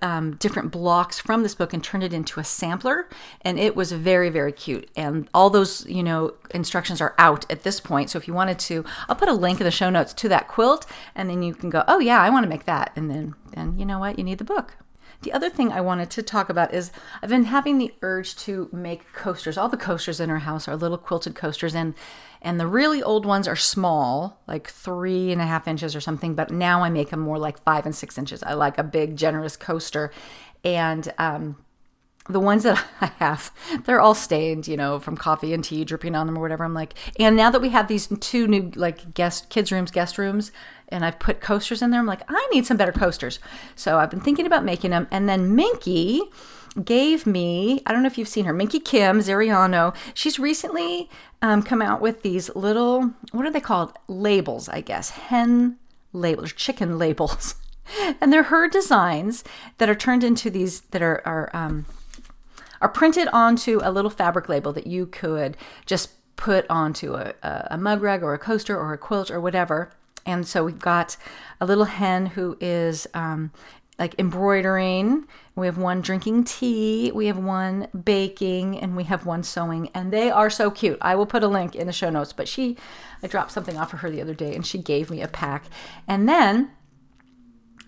um, 0.05 0.35
different 0.35 0.71
blocks 0.71 1.19
from 1.19 1.41
this 1.41 1.55
book 1.55 1.73
and 1.73 1.83
turned 1.83 2.03
it 2.03 2.13
into 2.13 2.39
a 2.39 2.43
sampler, 2.43 3.09
and 3.41 3.57
it 3.57 3.75
was 3.75 3.91
very, 3.91 4.29
very 4.29 4.51
cute. 4.51 4.87
And 4.95 5.27
all 5.33 5.49
those, 5.49 5.83
you 5.87 6.03
know, 6.03 6.35
instructions 6.51 7.01
are 7.01 7.15
out 7.17 7.43
at 7.51 7.63
this 7.63 7.79
point. 7.79 8.11
So 8.11 8.19
if 8.19 8.27
you 8.27 8.33
wanted 8.35 8.59
to, 8.59 8.85
I'll 9.09 9.15
put 9.15 9.29
a 9.29 9.33
link 9.33 9.59
in 9.59 9.65
the 9.65 9.71
show 9.71 9.89
notes 9.89 10.13
to 10.13 10.29
that 10.29 10.47
quilt, 10.47 10.85
and 11.15 11.27
then 11.27 11.41
you 11.41 11.55
can 11.55 11.71
go, 11.71 11.83
oh 11.87 11.97
yeah, 11.97 12.21
I 12.21 12.29
want 12.29 12.43
to 12.43 12.49
make 12.49 12.65
that, 12.65 12.91
and 12.95 13.09
then, 13.09 13.33
then 13.55 13.79
you 13.79 13.85
know 13.85 13.97
what, 13.97 14.19
you 14.19 14.23
need 14.23 14.37
the 14.37 14.43
book. 14.43 14.75
The 15.21 15.33
other 15.33 15.49
thing 15.49 15.71
I 15.71 15.81
wanted 15.81 16.09
to 16.11 16.23
talk 16.23 16.49
about 16.49 16.73
is 16.73 16.91
I've 17.21 17.29
been 17.29 17.45
having 17.45 17.77
the 17.77 17.93
urge 18.01 18.35
to 18.37 18.69
make 18.71 19.11
coasters. 19.13 19.57
All 19.57 19.69
the 19.69 19.77
coasters 19.77 20.19
in 20.19 20.29
our 20.29 20.39
house 20.39 20.67
are 20.67 20.75
little 20.75 20.97
quilted 20.97 21.35
coasters, 21.35 21.73
and 21.73 21.95
and 22.41 22.59
the 22.59 22.67
really 22.67 23.01
old 23.01 23.25
ones 23.25 23.47
are 23.47 23.55
small, 23.55 24.39
like 24.47 24.69
three 24.69 25.31
and 25.31 25.41
a 25.41 25.45
half 25.45 25.67
inches 25.67 25.95
or 25.95 26.01
something. 26.01 26.35
But 26.35 26.51
now 26.51 26.83
I 26.83 26.89
make 26.89 27.09
them 27.09 27.21
more 27.21 27.39
like 27.39 27.63
five 27.63 27.85
and 27.85 27.95
six 27.95 28.17
inches. 28.17 28.43
I 28.43 28.53
like 28.53 28.77
a 28.77 28.83
big, 28.83 29.15
generous 29.15 29.57
coaster, 29.57 30.11
and 30.63 31.11
um, 31.17 31.57
the 32.27 32.39
ones 32.39 32.63
that 32.63 32.83
I 33.01 33.07
have, 33.19 33.51
they're 33.85 34.01
all 34.01 34.15
stained, 34.15 34.67
you 34.67 34.77
know, 34.77 34.99
from 34.99 35.17
coffee 35.17 35.53
and 35.53 35.63
tea 35.63 35.85
dripping 35.85 36.15
on 36.15 36.27
them 36.27 36.37
or 36.37 36.41
whatever. 36.41 36.63
I'm 36.63 36.73
like, 36.73 36.93
and 37.19 37.35
now 37.35 37.49
that 37.49 37.61
we 37.61 37.69
have 37.69 37.87
these 37.87 38.07
two 38.19 38.47
new 38.47 38.71
like 38.75 39.13
guest 39.13 39.49
kids 39.49 39.71
rooms, 39.71 39.91
guest 39.91 40.17
rooms, 40.17 40.51
and 40.89 41.03
I've 41.03 41.19
put 41.19 41.41
coasters 41.41 41.81
in 41.81 41.91
there, 41.91 41.99
I'm 41.99 42.05
like, 42.05 42.21
I 42.27 42.47
need 42.51 42.65
some 42.65 42.77
better 42.77 42.91
coasters. 42.91 43.39
So 43.75 43.97
I've 43.97 44.09
been 44.09 44.21
thinking 44.21 44.45
about 44.45 44.63
making 44.63 44.91
them. 44.91 45.07
And 45.11 45.27
then 45.27 45.55
Minki 45.55 46.21
gave 46.83 47.25
me, 47.25 47.81
I 47.85 47.91
don't 47.91 48.03
know 48.03 48.07
if 48.07 48.17
you've 48.17 48.27
seen 48.27 48.45
her, 48.45 48.53
Minki 48.53 48.83
Kim 48.83 49.19
Zariano. 49.19 49.95
She's 50.13 50.37
recently 50.37 51.09
um, 51.41 51.63
come 51.63 51.81
out 51.81 52.01
with 52.01 52.21
these 52.21 52.53
little, 52.55 53.13
what 53.31 53.45
are 53.45 53.51
they 53.51 53.61
called? 53.61 53.93
Labels, 54.07 54.67
I 54.69 54.81
guess, 54.81 55.11
hen 55.11 55.77
labels, 56.11 56.53
chicken 56.53 56.97
labels. 56.97 57.55
and 58.21 58.31
they're 58.31 58.43
her 58.43 58.67
designs 58.67 59.43
that 59.77 59.89
are 59.89 59.95
turned 59.95 60.23
into 60.23 60.49
these 60.49 60.81
that 60.81 61.01
are, 61.01 61.21
are 61.25 61.49
um, 61.53 61.85
are 62.81 62.89
printed 62.89 63.27
onto 63.33 63.79
a 63.83 63.91
little 63.91 64.11
fabric 64.11 64.49
label 64.49 64.73
that 64.73 64.87
you 64.87 65.05
could 65.05 65.57
just 65.85 66.11
put 66.35 66.65
onto 66.69 67.15
a, 67.15 67.33
a 67.43 67.77
mug 67.77 68.01
rug 68.01 68.23
or 68.23 68.33
a 68.33 68.39
coaster 68.39 68.77
or 68.77 68.93
a 68.93 68.97
quilt 68.97 69.31
or 69.31 69.39
whatever. 69.39 69.91
And 70.25 70.47
so 70.47 70.63
we've 70.63 70.79
got 70.79 71.17
a 71.61 71.65
little 71.65 71.85
hen 71.85 72.25
who 72.25 72.57
is 72.59 73.07
um, 73.13 73.51
like 73.97 74.15
embroidering. 74.19 75.27
We 75.55 75.67
have 75.67 75.77
one 75.77 76.01
drinking 76.01 76.45
tea, 76.45 77.11
we 77.13 77.27
have 77.27 77.37
one 77.37 77.87
baking, 78.03 78.77
and 78.79 78.95
we 78.95 79.05
have 79.05 79.25
one 79.25 79.43
sewing. 79.43 79.89
And 79.93 80.11
they 80.11 80.29
are 80.29 80.49
so 80.49 80.69
cute. 80.69 80.97
I 81.01 81.15
will 81.15 81.25
put 81.25 81.43
a 81.43 81.47
link 81.47 81.75
in 81.75 81.87
the 81.87 81.93
show 81.93 82.09
notes. 82.09 82.33
But 82.33 82.47
she, 82.47 82.75
I 83.23 83.27
dropped 83.27 83.51
something 83.51 83.77
off 83.77 83.93
of 83.93 83.99
her 83.99 84.09
the 84.09 84.21
other 84.21 84.33
day 84.33 84.53
and 84.53 84.65
she 84.65 84.77
gave 84.77 85.09
me 85.09 85.21
a 85.21 85.27
pack. 85.27 85.65
And 86.07 86.27
then 86.27 86.71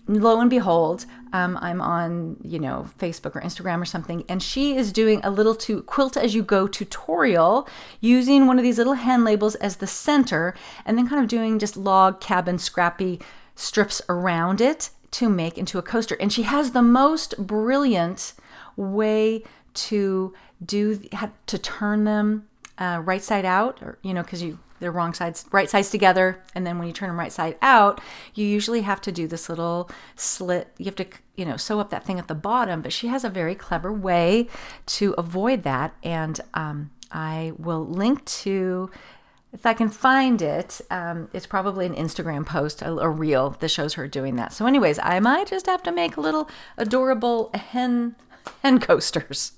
lo 0.08 0.40
and 0.40 0.48
behold, 0.48 1.04
um, 1.32 1.58
I'm 1.60 1.80
on, 1.80 2.38
you 2.42 2.58
know, 2.58 2.88
Facebook 2.98 3.36
or 3.36 3.42
Instagram 3.42 3.80
or 3.80 3.84
something, 3.84 4.24
and 4.28 4.42
she 4.42 4.74
is 4.76 4.92
doing 4.92 5.20
a 5.22 5.30
little 5.30 5.54
to 5.56 5.82
quilt 5.82 6.16
as 6.16 6.34
you 6.34 6.42
go 6.42 6.66
tutorial 6.66 7.68
using 8.00 8.46
one 8.46 8.58
of 8.58 8.64
these 8.64 8.78
little 8.78 8.94
hand 8.94 9.24
labels 9.24 9.54
as 9.56 9.76
the 9.76 9.86
center, 9.86 10.54
and 10.86 10.96
then 10.96 11.08
kind 11.08 11.22
of 11.22 11.28
doing 11.28 11.58
just 11.58 11.76
log 11.76 12.20
cabin 12.20 12.58
scrappy 12.58 13.20
strips 13.54 14.00
around 14.08 14.60
it 14.60 14.90
to 15.10 15.28
make 15.28 15.58
into 15.58 15.78
a 15.78 15.82
coaster. 15.82 16.16
And 16.18 16.32
she 16.32 16.42
has 16.42 16.70
the 16.70 16.82
most 16.82 17.36
brilliant 17.46 18.32
way 18.76 19.44
to 19.74 20.34
do 20.64 21.00
to 21.46 21.58
turn 21.58 22.04
them 22.04 22.48
uh, 22.78 23.02
right 23.04 23.22
side 23.22 23.44
out, 23.44 23.82
or 23.82 23.98
you 24.02 24.14
know, 24.14 24.22
because 24.22 24.42
you 24.42 24.58
they're 24.80 24.92
wrong 24.92 25.14
sides, 25.14 25.44
right 25.52 25.68
sides 25.68 25.90
together. 25.90 26.42
And 26.54 26.66
then 26.66 26.78
when 26.78 26.86
you 26.86 26.92
turn 26.92 27.08
them 27.08 27.18
right 27.18 27.32
side 27.32 27.56
out, 27.62 28.00
you 28.34 28.46
usually 28.46 28.82
have 28.82 29.00
to 29.02 29.12
do 29.12 29.26
this 29.26 29.48
little 29.48 29.90
slit. 30.16 30.68
You 30.78 30.86
have 30.86 30.96
to, 30.96 31.06
you 31.36 31.44
know, 31.44 31.56
sew 31.56 31.80
up 31.80 31.90
that 31.90 32.04
thing 32.04 32.18
at 32.18 32.28
the 32.28 32.34
bottom. 32.34 32.82
But 32.82 32.92
she 32.92 33.08
has 33.08 33.24
a 33.24 33.30
very 33.30 33.54
clever 33.54 33.92
way 33.92 34.48
to 34.86 35.14
avoid 35.18 35.62
that. 35.62 35.94
And 36.02 36.40
um, 36.54 36.90
I 37.10 37.52
will 37.58 37.86
link 37.86 38.24
to, 38.24 38.90
if 39.52 39.64
I 39.66 39.74
can 39.74 39.88
find 39.88 40.42
it, 40.42 40.80
um, 40.90 41.28
it's 41.32 41.46
probably 41.46 41.86
an 41.86 41.94
Instagram 41.94 42.46
post, 42.46 42.82
a, 42.82 42.92
a 42.92 43.08
reel 43.08 43.56
that 43.60 43.68
shows 43.68 43.94
her 43.94 44.06
doing 44.06 44.36
that. 44.36 44.52
So, 44.52 44.66
anyways, 44.66 44.98
I 45.02 45.20
might 45.20 45.48
just 45.48 45.66
have 45.66 45.82
to 45.84 45.92
make 45.92 46.16
little 46.16 46.48
adorable 46.76 47.50
hen 47.54 48.16
hen 48.62 48.78
coasters. 48.80 49.52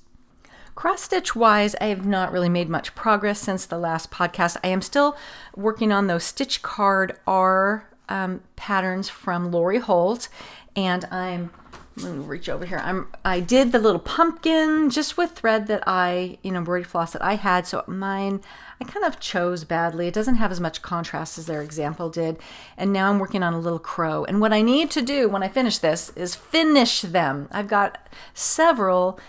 Cross 0.80 1.02
stitch 1.02 1.36
wise, 1.36 1.76
I 1.78 1.88
have 1.88 2.06
not 2.06 2.32
really 2.32 2.48
made 2.48 2.70
much 2.70 2.94
progress 2.94 3.38
since 3.38 3.66
the 3.66 3.76
last 3.76 4.10
podcast. 4.10 4.56
I 4.64 4.68
am 4.68 4.80
still 4.80 5.14
working 5.54 5.92
on 5.92 6.06
those 6.06 6.24
Stitch 6.24 6.62
Card 6.62 7.18
R 7.26 7.86
um, 8.08 8.40
patterns 8.56 9.06
from 9.10 9.52
Lori 9.52 9.76
Holt, 9.76 10.30
and 10.74 11.04
I'm 11.10 11.50
let 11.98 12.14
me 12.14 12.24
reach 12.24 12.48
over 12.48 12.64
here. 12.64 12.80
I'm 12.82 13.08
I 13.26 13.40
did 13.40 13.72
the 13.72 13.78
little 13.78 14.00
pumpkin 14.00 14.88
just 14.88 15.18
with 15.18 15.32
thread 15.32 15.66
that 15.66 15.84
I, 15.86 16.38
you 16.42 16.50
know, 16.50 16.60
embroidery 16.60 16.84
floss 16.84 17.12
that 17.12 17.20
I 17.20 17.34
had. 17.34 17.66
So 17.66 17.84
mine 17.86 18.40
I 18.80 18.84
kind 18.84 19.04
of 19.04 19.20
chose 19.20 19.64
badly. 19.64 20.08
It 20.08 20.14
doesn't 20.14 20.36
have 20.36 20.50
as 20.50 20.60
much 20.60 20.80
contrast 20.80 21.36
as 21.36 21.44
their 21.44 21.60
example 21.60 22.08
did. 22.08 22.38
And 22.78 22.90
now 22.90 23.10
I'm 23.10 23.18
working 23.18 23.42
on 23.42 23.52
a 23.52 23.60
little 23.60 23.78
crow. 23.78 24.24
And 24.24 24.40
what 24.40 24.54
I 24.54 24.62
need 24.62 24.90
to 24.92 25.02
do 25.02 25.28
when 25.28 25.42
I 25.42 25.48
finish 25.48 25.76
this 25.76 26.08
is 26.16 26.34
finish 26.34 27.02
them. 27.02 27.48
I've 27.52 27.68
got 27.68 27.98
several 28.32 29.20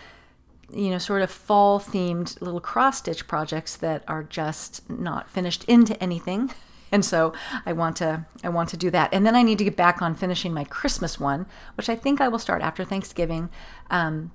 you 0.73 0.89
know, 0.89 0.97
sort 0.97 1.21
of 1.21 1.31
fall 1.31 1.79
themed 1.79 2.39
little 2.41 2.61
cross 2.61 2.99
stitch 2.99 3.27
projects 3.27 3.75
that 3.77 4.03
are 4.07 4.23
just 4.23 4.89
not 4.89 5.29
finished 5.29 5.63
into 5.65 6.01
anything. 6.01 6.51
And 6.93 7.05
so 7.05 7.31
I 7.65 7.71
want 7.71 7.95
to 7.97 8.25
I 8.43 8.49
want 8.49 8.67
to 8.69 8.75
do 8.75 8.89
that. 8.91 9.13
And 9.13 9.25
then 9.25 9.33
I 9.33 9.43
need 9.43 9.57
to 9.59 9.63
get 9.63 9.77
back 9.77 10.01
on 10.01 10.13
finishing 10.13 10.53
my 10.53 10.65
Christmas 10.65 11.17
one, 11.17 11.45
which 11.77 11.87
I 11.87 11.95
think 11.95 12.19
I 12.19 12.27
will 12.27 12.37
start 12.37 12.61
after 12.61 12.83
Thanksgiving. 12.83 13.49
Um, 13.89 14.31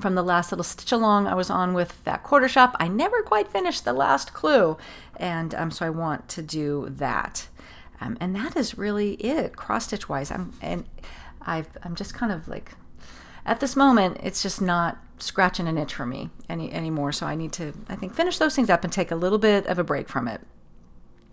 from 0.00 0.16
the 0.16 0.22
last 0.24 0.50
little 0.50 0.64
stitch 0.64 0.90
along 0.90 1.28
I 1.28 1.34
was 1.34 1.50
on 1.50 1.72
with 1.72 1.92
Fat 1.92 2.24
Quarter 2.24 2.48
Shop, 2.48 2.74
I 2.80 2.88
never 2.88 3.22
quite 3.22 3.46
finished 3.46 3.84
the 3.84 3.92
last 3.92 4.34
clue. 4.34 4.76
And 5.18 5.54
um, 5.54 5.70
so 5.70 5.86
I 5.86 5.90
want 5.90 6.28
to 6.30 6.42
do 6.42 6.88
that. 6.90 7.46
Um, 8.00 8.18
and 8.20 8.34
that 8.34 8.56
is 8.56 8.76
really 8.76 9.12
it, 9.14 9.54
cross 9.54 9.84
stitch 9.84 10.08
wise. 10.08 10.32
I'm 10.32 10.52
and 10.60 10.86
I've 11.42 11.68
I'm 11.84 11.94
just 11.94 12.12
kind 12.12 12.32
of 12.32 12.48
like 12.48 12.72
at 13.46 13.60
this 13.60 13.76
moment, 13.76 14.18
it's 14.22 14.42
just 14.42 14.60
not 14.60 14.98
scratching 15.24 15.66
an 15.66 15.78
itch 15.78 15.94
for 15.94 16.06
me 16.06 16.30
any 16.48 16.72
anymore. 16.72 17.12
So 17.12 17.26
I 17.26 17.34
need 17.34 17.52
to, 17.54 17.72
I 17.88 17.96
think, 17.96 18.14
finish 18.14 18.38
those 18.38 18.54
things 18.54 18.70
up 18.70 18.84
and 18.84 18.92
take 18.92 19.10
a 19.10 19.16
little 19.16 19.38
bit 19.38 19.66
of 19.66 19.78
a 19.78 19.84
break 19.84 20.08
from 20.08 20.28
it. 20.28 20.40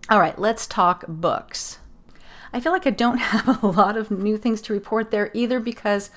All 0.08 0.18
right, 0.18 0.38
let's 0.38 0.66
talk 0.66 1.04
books. 1.06 1.78
I 2.52 2.60
feel 2.60 2.72
like 2.72 2.86
I 2.86 2.90
don't 2.90 3.18
have 3.18 3.62
a 3.62 3.66
lot 3.66 3.96
of 3.96 4.10
new 4.10 4.36
things 4.36 4.60
to 4.62 4.72
report 4.72 5.10
there 5.10 5.30
either 5.34 5.60
because 5.60 6.10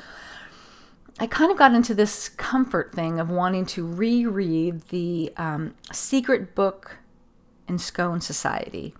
I 1.20 1.28
kind 1.28 1.52
of 1.52 1.58
got 1.58 1.74
into 1.74 1.94
this 1.94 2.28
comfort 2.28 2.94
thing 2.94 3.20
of 3.20 3.30
wanting 3.30 3.66
to 3.68 3.86
reread 3.88 4.82
the 4.90 5.32
um, 5.38 5.76
Secret 5.94 6.56
Book 6.56 6.98
in 7.70 7.80
Scone 7.80 8.20
Society, 8.20 8.94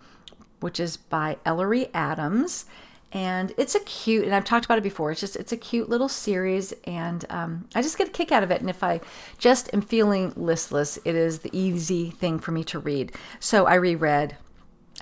which 0.62 0.80
is 0.80 0.96
by 0.96 1.38
Ellery 1.46 1.90
Adams 1.94 2.66
and 3.16 3.54
it's 3.58 3.74
a 3.74 3.80
cute 3.80 4.26
and 4.26 4.36
i've 4.36 4.44
talked 4.44 4.66
about 4.66 4.78
it 4.78 4.84
before 4.84 5.10
it's 5.10 5.22
just 5.22 5.38
it's 5.38 5.54
a 5.54 5.58
cute 5.58 5.90
little 5.90 6.10
series 6.10 6.74
and 6.84 7.26
um, 7.32 7.68
i 7.74 7.82
just 7.82 7.98
get 7.98 8.10
a 8.10 8.12
kick 8.12 8.32
out 8.32 8.44
of 8.44 8.52
it 8.52 8.60
and 8.62 8.70
if 8.70 8.84
i 8.84 9.00
just 9.40 9.74
am 9.74 9.82
feeling 9.82 10.32
listless 10.36 11.00
it 11.06 11.16
is 11.16 11.40
the 11.40 11.58
easy 11.58 12.12
thing 12.12 12.38
for 12.38 12.52
me 12.52 12.64
to 12.64 12.78
read. 12.78 13.12
So 13.40 13.66
i 13.66 13.74
reread 13.76 14.36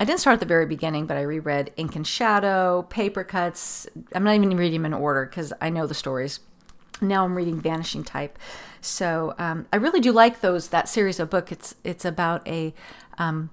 i 0.00 0.04
didn't 0.04 0.20
start 0.20 0.34
at 0.34 0.40
the 0.40 0.46
very 0.46 0.64
beginning 0.64 1.06
but 1.06 1.16
i 1.16 1.22
reread 1.22 1.72
ink 1.76 1.96
and 1.96 2.06
shadow 2.06 2.82
paper 2.88 3.24
cuts 3.24 3.86
i'm 4.14 4.24
not 4.24 4.34
even 4.36 4.56
reading 4.56 4.82
them 4.82 4.92
in 4.92 4.98
order 4.98 5.26
because 5.26 5.52
i 5.60 5.68
know 5.68 5.86
the 5.86 5.94
stories. 5.94 6.40
Now 7.00 7.24
i'm 7.24 7.34
reading 7.34 7.60
vanishing 7.60 8.04
type. 8.04 8.38
So 8.80 9.34
um, 9.38 9.66
i 9.72 9.76
really 9.76 10.00
do 10.00 10.12
like 10.12 10.40
those 10.40 10.68
that 10.68 10.88
series 10.88 11.18
of 11.18 11.30
book. 11.30 11.50
It's 11.50 11.74
it's 11.82 12.04
about 12.04 12.46
a 12.46 12.72
um, 13.18 13.50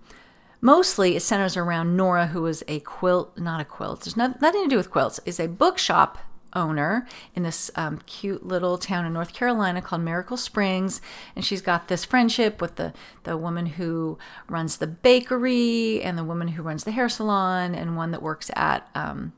Mostly 0.61 1.15
it 1.15 1.21
centers 1.21 1.57
around 1.57 1.97
Nora, 1.97 2.27
who 2.27 2.45
is 2.45 2.63
a 2.67 2.79
quilt, 2.81 3.37
not 3.37 3.59
a 3.59 3.65
quilt, 3.65 4.01
there's 4.01 4.15
not, 4.15 4.41
nothing 4.41 4.63
to 4.63 4.69
do 4.69 4.77
with 4.77 4.91
quilts, 4.91 5.19
is 5.25 5.39
a 5.39 5.47
bookshop 5.47 6.19
owner 6.53 7.07
in 7.33 7.43
this 7.43 7.71
um, 7.75 7.99
cute 8.05 8.45
little 8.45 8.77
town 8.77 9.05
in 9.05 9.13
North 9.13 9.33
Carolina 9.33 9.81
called 9.81 10.01
Miracle 10.01 10.37
Springs, 10.37 11.01
and 11.35 11.43
she's 11.43 11.61
got 11.61 11.87
this 11.87 12.05
friendship 12.05 12.61
with 12.61 12.75
the 12.75 12.93
the 13.23 13.37
woman 13.37 13.65
who 13.65 14.17
runs 14.49 14.77
the 14.77 14.87
bakery 14.87 16.01
and 16.01 16.17
the 16.17 16.23
woman 16.23 16.49
who 16.49 16.63
runs 16.63 16.83
the 16.83 16.91
hair 16.91 17.09
salon 17.09 17.73
and 17.73 17.95
one 17.95 18.11
that 18.11 18.21
works 18.21 18.51
at 18.55 18.87
um, 18.93 19.33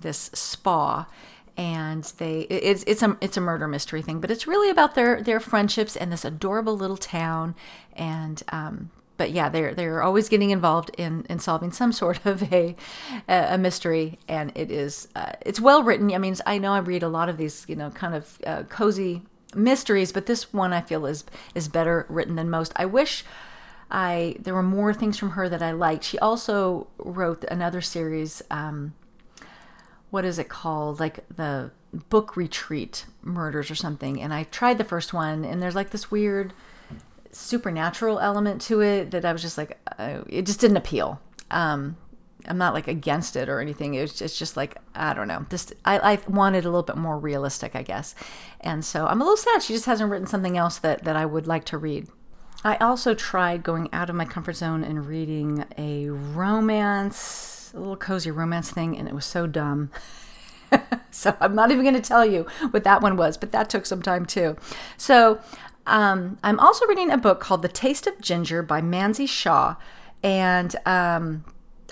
this 0.00 0.30
spa 0.34 1.06
and 1.56 2.04
they 2.18 2.40
it's 2.42 2.84
it's 2.86 3.02
a 3.02 3.16
it's 3.20 3.36
a 3.36 3.40
murder 3.40 3.66
mystery 3.66 4.02
thing, 4.02 4.20
but 4.20 4.30
it's 4.30 4.46
really 4.46 4.68
about 4.68 4.94
their 4.94 5.22
their 5.22 5.40
friendships 5.40 5.96
and 5.96 6.12
this 6.12 6.24
adorable 6.24 6.76
little 6.76 6.98
town. 6.98 7.54
And 7.94 8.42
um, 8.50 8.90
but 9.16 9.30
yeah, 9.32 9.48
they're 9.48 9.74
they're 9.74 10.02
always 10.02 10.28
getting 10.28 10.50
involved 10.50 10.90
in 10.98 11.26
in 11.28 11.38
solving 11.38 11.72
some 11.72 11.92
sort 12.02 12.24
of 12.24 12.52
a 12.52 12.76
a 13.28 13.58
mystery, 13.58 14.18
and 14.28 14.52
it 14.54 14.70
is 14.70 15.08
uh, 15.14 15.32
it's 15.40 15.60
well 15.60 15.82
written. 15.82 16.12
I 16.12 16.18
mean, 16.18 16.36
I 16.46 16.58
know 16.58 16.72
I 16.72 16.78
read 16.78 17.02
a 17.02 17.08
lot 17.08 17.28
of 17.28 17.36
these 17.36 17.64
you 17.68 17.76
know 17.76 17.90
kind 17.90 18.14
of 18.14 18.38
uh, 18.46 18.62
cozy 18.64 19.22
mysteries, 19.54 20.12
but 20.12 20.26
this 20.26 20.52
one 20.52 20.72
I 20.72 20.80
feel 20.80 21.06
is 21.06 21.24
is 21.54 21.68
better 21.68 22.06
written 22.08 22.36
than 22.36 22.50
most. 22.50 22.72
I 22.76 22.86
wish. 22.86 23.24
I 23.88 24.34
there 24.40 24.54
were 24.54 24.64
more 24.64 24.92
things 24.92 25.16
from 25.16 25.30
her 25.30 25.48
that 25.48 25.62
I 25.62 25.70
liked. 25.70 26.02
She 26.02 26.18
also 26.18 26.88
wrote 26.98 27.44
another 27.44 27.80
series 27.80 28.42
um, 28.50 28.94
what 30.10 30.24
is 30.24 30.38
it 30.38 30.48
called? 30.48 30.98
Like 30.98 31.24
the 31.28 31.70
book 32.08 32.36
retreat 32.36 33.06
murders 33.22 33.70
or 33.70 33.74
something. 33.74 34.20
And 34.20 34.32
I 34.32 34.44
tried 34.44 34.78
the 34.78 34.84
first 34.84 35.12
one, 35.12 35.44
and 35.44 35.62
there's 35.62 35.74
like 35.74 35.90
this 35.90 36.10
weird 36.10 36.52
supernatural 37.36 38.18
element 38.18 38.60
to 38.62 38.80
it 38.80 39.10
that 39.10 39.24
I 39.24 39.32
was 39.32 39.42
just 39.42 39.58
like, 39.58 39.78
uh, 39.98 40.22
it 40.28 40.46
just 40.46 40.60
didn't 40.60 40.76
appeal. 40.76 41.20
Um, 41.50 41.96
I'm 42.48 42.58
not 42.58 42.74
like 42.74 42.88
against 42.88 43.36
it 43.36 43.48
or 43.48 43.60
anything. 43.60 43.94
It's 43.94 44.12
just, 44.12 44.22
it's 44.22 44.38
just 44.38 44.56
like 44.56 44.76
I 44.94 45.14
don't 45.14 45.28
know. 45.28 45.46
Just 45.50 45.74
I, 45.84 45.98
I 45.98 46.18
wanted 46.28 46.64
a 46.64 46.68
little 46.68 46.82
bit 46.82 46.96
more 46.96 47.18
realistic, 47.18 47.74
I 47.74 47.82
guess. 47.82 48.14
And 48.60 48.84
so 48.84 49.06
I'm 49.06 49.20
a 49.20 49.24
little 49.24 49.36
sad 49.36 49.62
she 49.62 49.72
just 49.72 49.86
hasn't 49.86 50.10
written 50.10 50.26
something 50.26 50.56
else 50.56 50.78
that 50.78 51.04
that 51.04 51.16
I 51.16 51.26
would 51.26 51.46
like 51.46 51.64
to 51.66 51.78
read. 51.78 52.08
I 52.62 52.76
also 52.76 53.14
tried 53.14 53.62
going 53.62 53.88
out 53.92 54.10
of 54.10 54.16
my 54.16 54.24
comfort 54.24 54.54
zone 54.54 54.84
and 54.84 55.06
reading 55.06 55.64
a 55.76 56.08
romance 56.08 57.56
a 57.74 57.78
little 57.78 57.96
cozy 57.96 58.30
romance 58.30 58.70
thing, 58.70 58.96
and 58.96 59.06
it 59.06 59.14
was 59.14 59.24
so 59.24 59.46
dumb. 59.46 59.90
so 61.10 61.36
I'm 61.40 61.54
not 61.54 61.70
even 61.70 61.84
going 61.84 61.94
to 61.94 62.00
tell 62.00 62.24
you 62.24 62.46
what 62.70 62.84
that 62.84 63.02
one 63.02 63.16
was, 63.16 63.36
but 63.36 63.52
that 63.52 63.70
took 63.70 63.86
some 63.86 64.02
time 64.02 64.26
too. 64.26 64.56
So 64.96 65.40
um, 65.86 66.38
I'm 66.42 66.58
also 66.60 66.86
reading 66.86 67.10
a 67.10 67.18
book 67.18 67.40
called 67.40 67.62
The 67.62 67.68
Taste 67.68 68.06
of 68.06 68.20
Ginger 68.20 68.62
by 68.62 68.80
Mansi 68.80 69.28
Shah, 69.28 69.76
and 70.22 70.74
um, 70.86 71.44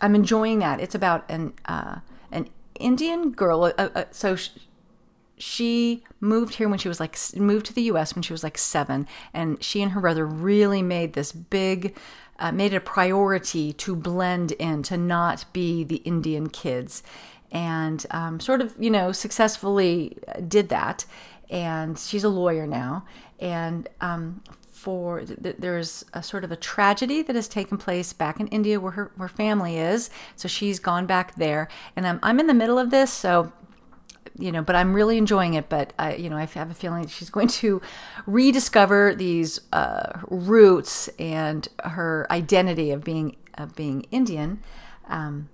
I'm 0.03 0.15
enjoying 0.15 0.59
that. 0.61 0.81
It's 0.81 0.95
about 0.95 1.25
an 1.31 1.55
uh, 1.67 2.01
an 2.33 2.49
Indian 2.79 3.33
girl. 3.33 3.65
Uh, 3.65 3.89
uh, 3.95 4.05
so. 4.11 4.37
She, 4.37 4.51
she 5.37 6.05
moved 6.21 6.55
here 6.55 6.69
when 6.69 6.79
she 6.79 6.87
was 6.87 7.01
like 7.01 7.19
moved 7.35 7.67
to 7.67 7.75
the 7.75 7.83
US 7.83 8.15
when 8.15 8.23
she 8.23 8.33
was 8.33 8.45
like 8.45 8.57
7 8.57 9.07
and 9.35 9.63
she 9.63 9.83
and 9.83 9.91
her 9.91 10.01
brother 10.01 10.25
really 10.25 10.81
made 10.81 11.15
this 11.15 11.33
big 11.33 11.97
uh, 12.39 12.53
made 12.53 12.73
it 12.73 12.77
a 12.77 12.81
priority 12.81 13.73
to 13.73 13.95
blend 13.95 14.53
in, 14.53 14.83
to 14.85 14.97
not 14.97 15.45
be 15.53 15.85
the 15.85 15.97
Indian 15.97 16.49
kids, 16.49 17.03
and 17.53 18.05
um, 18.11 18.41
sort 18.41 18.61
of, 18.61 18.75
you 18.79 18.91
know, 18.91 19.13
successfully 19.13 20.19
did 20.49 20.69
that. 20.71 21.05
And 21.51 21.99
she's 21.99 22.25
a 22.25 22.29
lawyer 22.29 22.67
now. 22.67 23.05
And 23.39 23.89
um, 24.01 24.43
for 24.85 25.23
th- 25.23 25.57
there's 25.59 26.05
a 26.13 26.23
sort 26.23 26.45
of 26.45 26.53
a 26.53 26.57
tragedy 26.57 27.23
that 27.23 27.35
has 27.35 27.49
taken 27.49 27.79
place 27.79 28.13
back 28.13 28.39
in 28.39 28.47
India 28.49 28.79
where 28.79 28.93
her 28.93 29.13
where 29.17 29.29
family 29.29 29.79
is. 29.79 30.11
So 30.37 30.47
she's 30.47 30.79
gone 30.79 31.07
back 31.07 31.37
there, 31.37 31.69
and 31.97 32.07
I'm 32.07 32.21
I'm 32.23 32.39
in 32.39 32.49
the 32.49 32.55
middle 32.55 32.79
of 32.79 32.91
this, 32.91 33.11
so 33.11 33.51
you 34.39 34.53
know, 34.53 34.63
but 34.63 34.77
I'm 34.77 34.93
really 34.93 35.17
enjoying 35.17 35.55
it. 35.55 35.69
But 35.69 35.93
I, 35.99 36.17
you 36.17 36.29
know, 36.29 36.37
I 36.37 36.45
have 36.45 36.71
a 36.71 36.75
feeling 36.75 37.07
she's 37.07 37.31
going 37.31 37.49
to 37.49 37.81
rediscover 38.27 39.15
these 39.15 39.61
uh, 39.73 40.19
roots 40.29 41.09
and 41.19 41.67
her 41.83 42.27
identity 42.31 42.91
of 42.91 43.03
being 43.05 43.37
of 43.55 43.75
being 43.75 44.03
Indian. 44.11 44.63
Um, 45.09 45.49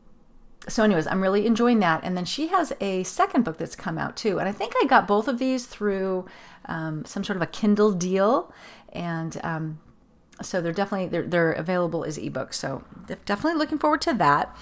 so, 0.69 0.85
anyways, 0.85 1.07
I'm 1.07 1.23
really 1.23 1.47
enjoying 1.47 1.81
that. 1.81 2.01
And 2.05 2.17
then 2.17 2.25
she 2.25 2.49
has 2.49 2.73
a 2.81 3.03
second 3.05 3.45
book 3.45 3.57
that's 3.57 3.77
come 3.77 3.99
out 3.99 4.17
too. 4.17 4.39
And 4.39 4.49
I 4.49 4.53
think 4.53 4.75
I 4.81 4.87
got 4.87 5.09
both 5.09 5.27
of 5.27 5.39
these 5.39 5.67
through 5.67 6.27
um, 6.67 7.05
some 7.05 7.25
sort 7.25 7.37
of 7.37 7.43
a 7.43 7.47
Kindle 7.47 7.93
deal. 7.93 8.53
And 8.93 9.41
um, 9.43 9.81
so 10.43 10.61
they're 10.61 10.73
definitely 10.73 11.09
they're, 11.09 11.27
they're 11.27 11.53
available 11.53 12.05
as 12.05 12.19
ebooks 12.19 12.55
so 12.55 12.83
definitely 13.25 13.59
looking 13.59 13.79
forward 13.79 14.01
to 14.01 14.15
that 14.15 14.55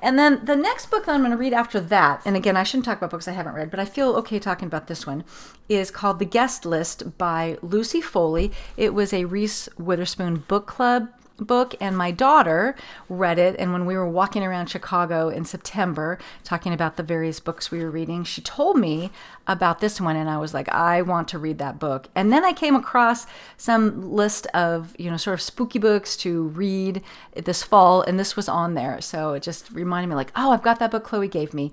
and 0.00 0.18
then 0.18 0.44
the 0.44 0.56
next 0.56 0.90
book 0.90 1.06
that 1.06 1.12
i'm 1.12 1.20
going 1.20 1.30
to 1.30 1.36
read 1.36 1.52
after 1.52 1.80
that 1.80 2.22
and 2.24 2.36
again 2.36 2.56
i 2.56 2.62
shouldn't 2.62 2.84
talk 2.84 2.98
about 2.98 3.10
books 3.10 3.26
i 3.26 3.32
haven't 3.32 3.54
read 3.54 3.70
but 3.70 3.80
i 3.80 3.84
feel 3.84 4.14
okay 4.14 4.38
talking 4.38 4.66
about 4.66 4.86
this 4.86 5.06
one 5.06 5.24
is 5.68 5.90
called 5.90 6.18
the 6.18 6.24
guest 6.24 6.64
list 6.64 7.18
by 7.18 7.58
lucy 7.62 8.00
foley 8.00 8.52
it 8.76 8.94
was 8.94 9.12
a 9.12 9.24
reese 9.24 9.68
witherspoon 9.78 10.36
book 10.36 10.66
club 10.66 11.08
book 11.38 11.74
and 11.80 11.96
my 11.96 12.10
daughter 12.10 12.76
read 13.08 13.38
it. 13.38 13.56
And 13.58 13.72
when 13.72 13.86
we 13.86 13.96
were 13.96 14.08
walking 14.08 14.42
around 14.44 14.66
chicago 14.66 15.28
in 15.28 15.44
september 15.44 16.18
talking 16.42 16.72
about 16.72 16.96
the 16.96 17.02
various 17.02 17.40
books 17.40 17.70
we 17.70 17.80
were 17.82 17.90
reading 17.90 18.24
she 18.24 18.40
told 18.40 18.78
me 18.78 19.10
about 19.46 19.80
this 19.80 20.00
one 20.00 20.16
and 20.16 20.30
i 20.30 20.38
was 20.38 20.54
like 20.54 20.68
i 20.68 21.02
want 21.02 21.28
to 21.28 21.38
read 21.38 21.58
that 21.58 21.78
book. 21.78 22.08
And 22.14 22.32
then 22.32 22.44
i 22.44 22.52
came 22.52 22.76
across 22.76 23.26
some 23.56 24.12
list 24.12 24.46
of 24.48 24.94
you 24.98 25.10
know 25.10 25.16
sort 25.16 25.34
of 25.34 25.40
spooky 25.40 25.78
books 25.78 26.16
to 26.18 26.44
read 26.48 27.02
this 27.34 27.62
fall 27.62 28.02
and 28.02 28.18
this 28.18 28.36
was 28.36 28.48
on 28.48 28.74
there. 28.74 29.00
So 29.00 29.34
it 29.34 29.42
just 29.42 29.70
reminded 29.70 30.08
me 30.08 30.14
like 30.14 30.32
oh 30.36 30.52
i've 30.52 30.62
got 30.62 30.78
that 30.78 30.90
book 30.90 31.04
chloe 31.04 31.28
gave 31.28 31.52
me. 31.52 31.72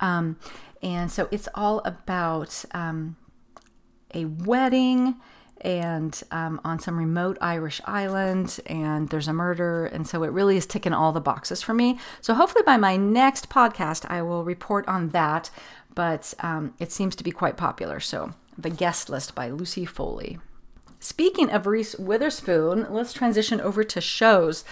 Um, 0.00 0.36
and 0.82 1.10
so 1.10 1.28
it's 1.30 1.48
all 1.54 1.80
about 1.84 2.64
um, 2.72 3.16
a 4.14 4.24
wedding 4.24 5.16
and 5.60 6.22
um, 6.30 6.60
on 6.64 6.78
some 6.78 6.98
remote 6.98 7.38
Irish 7.40 7.80
island, 7.84 8.60
and 8.66 9.08
there's 9.08 9.28
a 9.28 9.32
murder. 9.32 9.86
And 9.86 10.06
so 10.06 10.22
it 10.22 10.32
really 10.32 10.56
is 10.56 10.66
ticking 10.66 10.92
all 10.92 11.12
the 11.12 11.20
boxes 11.20 11.62
for 11.62 11.74
me. 11.74 11.98
So 12.20 12.34
hopefully 12.34 12.64
by 12.64 12.76
my 12.76 12.96
next 12.96 13.48
podcast, 13.48 14.06
I 14.10 14.22
will 14.22 14.44
report 14.44 14.86
on 14.88 15.10
that. 15.10 15.50
But 15.94 16.34
um, 16.40 16.74
it 16.78 16.92
seems 16.92 17.16
to 17.16 17.24
be 17.24 17.30
quite 17.30 17.56
popular. 17.56 18.00
So 18.00 18.32
the 18.56 18.70
guest 18.70 19.08
list 19.10 19.34
by 19.34 19.50
Lucy 19.50 19.84
Foley. 19.84 20.38
Speaking 21.00 21.50
of 21.50 21.66
Reese 21.66 21.94
Witherspoon, 21.96 22.86
let's 22.90 23.12
transition 23.12 23.60
over 23.60 23.82
to 23.84 24.00
shows. 24.00 24.64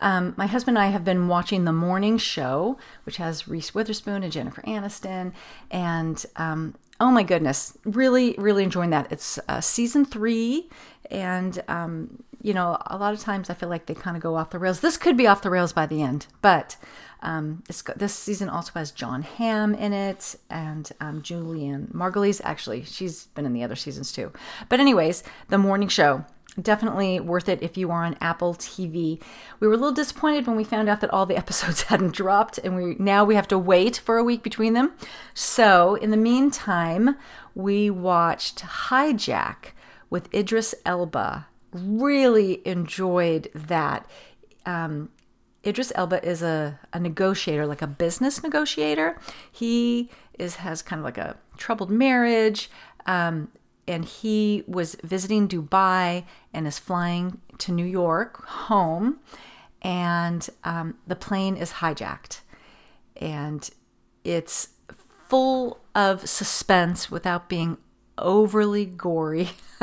Um, 0.00 0.34
my 0.36 0.46
husband 0.46 0.76
and 0.76 0.84
I 0.84 0.90
have 0.90 1.04
been 1.04 1.28
watching 1.28 1.64
The 1.64 1.72
Morning 1.72 2.18
Show, 2.18 2.78
which 3.04 3.16
has 3.16 3.48
Reese 3.48 3.74
Witherspoon 3.74 4.22
and 4.22 4.32
Jennifer 4.32 4.62
Aniston. 4.62 5.32
And 5.70 6.24
um, 6.36 6.74
oh 7.02 7.10
my 7.10 7.24
goodness, 7.24 7.76
really, 7.84 8.36
really 8.38 8.62
enjoying 8.62 8.90
that. 8.90 9.10
It's 9.10 9.36
uh, 9.48 9.60
season 9.60 10.04
three, 10.04 10.70
and 11.10 11.60
um, 11.66 12.22
you 12.40 12.54
know, 12.54 12.78
a 12.86 12.96
lot 12.96 13.12
of 13.12 13.18
times 13.18 13.50
I 13.50 13.54
feel 13.54 13.68
like 13.68 13.86
they 13.86 13.94
kind 13.94 14.16
of 14.16 14.22
go 14.22 14.36
off 14.36 14.50
the 14.50 14.60
rails. 14.60 14.80
This 14.80 14.96
could 14.96 15.16
be 15.16 15.26
off 15.26 15.42
the 15.42 15.50
rails 15.50 15.72
by 15.72 15.84
the 15.84 16.00
end, 16.00 16.28
but 16.42 16.76
um, 17.20 17.64
this 17.96 18.14
season 18.14 18.48
also 18.48 18.70
has 18.74 18.92
Jon 18.92 19.22
Hamm 19.22 19.74
in 19.74 19.92
it 19.92 20.36
and 20.48 20.90
um, 21.00 21.22
Julianne 21.22 21.92
Margulies. 21.92 22.40
Actually, 22.44 22.84
she's 22.84 23.26
been 23.26 23.46
in 23.46 23.52
the 23.52 23.64
other 23.64 23.76
seasons 23.76 24.12
too. 24.12 24.32
But 24.68 24.78
anyways, 24.78 25.24
the 25.48 25.58
morning 25.58 25.88
show 25.88 26.24
definitely 26.60 27.18
worth 27.20 27.48
it 27.48 27.62
if 27.62 27.76
you 27.76 27.90
are 27.90 28.04
on 28.04 28.16
Apple 28.20 28.54
TV. 28.54 29.20
We 29.60 29.66
were 29.66 29.74
a 29.74 29.76
little 29.76 29.92
disappointed 29.92 30.46
when 30.46 30.56
we 30.56 30.64
found 30.64 30.88
out 30.88 31.00
that 31.00 31.10
all 31.10 31.26
the 31.26 31.36
episodes 31.42 31.82
hadn't 31.82 32.14
dropped 32.14 32.58
and 32.58 32.76
we 32.76 32.96
now 32.98 33.24
we 33.24 33.34
have 33.34 33.48
to 33.48 33.58
wait 33.58 33.96
for 33.96 34.18
a 34.18 34.24
week 34.24 34.42
between 34.42 34.74
them. 34.74 34.92
So, 35.34 35.94
in 35.96 36.10
the 36.10 36.16
meantime, 36.16 37.16
we 37.54 37.90
watched 37.90 38.60
Hijack 38.60 39.72
with 40.10 40.32
Idris 40.34 40.74
Elba. 40.84 41.46
Really 41.72 42.66
enjoyed 42.66 43.50
that. 43.54 44.08
Um, 44.66 45.10
Idris 45.64 45.92
Elba 45.94 46.24
is 46.26 46.42
a, 46.42 46.78
a 46.92 46.98
negotiator, 46.98 47.66
like 47.66 47.82
a 47.82 47.86
business 47.86 48.42
negotiator. 48.42 49.18
He 49.50 50.10
is 50.38 50.56
has 50.56 50.82
kind 50.82 51.00
of 51.00 51.04
like 51.04 51.18
a 51.18 51.36
troubled 51.56 51.90
marriage. 51.90 52.68
Um, 53.06 53.48
and 53.86 54.04
he 54.04 54.62
was 54.66 54.96
visiting 55.02 55.48
Dubai 55.48 56.24
and 56.52 56.66
is 56.66 56.78
flying 56.78 57.40
to 57.58 57.72
New 57.72 57.84
York 57.84 58.44
home, 58.46 59.18
and 59.82 60.48
um, 60.64 60.94
the 61.06 61.16
plane 61.16 61.56
is 61.56 61.72
hijacked, 61.74 62.40
and 63.16 63.68
it's 64.24 64.68
full 65.28 65.80
of 65.94 66.28
suspense 66.28 67.10
without 67.10 67.48
being 67.48 67.78
overly 68.22 68.86
gory. 68.86 69.50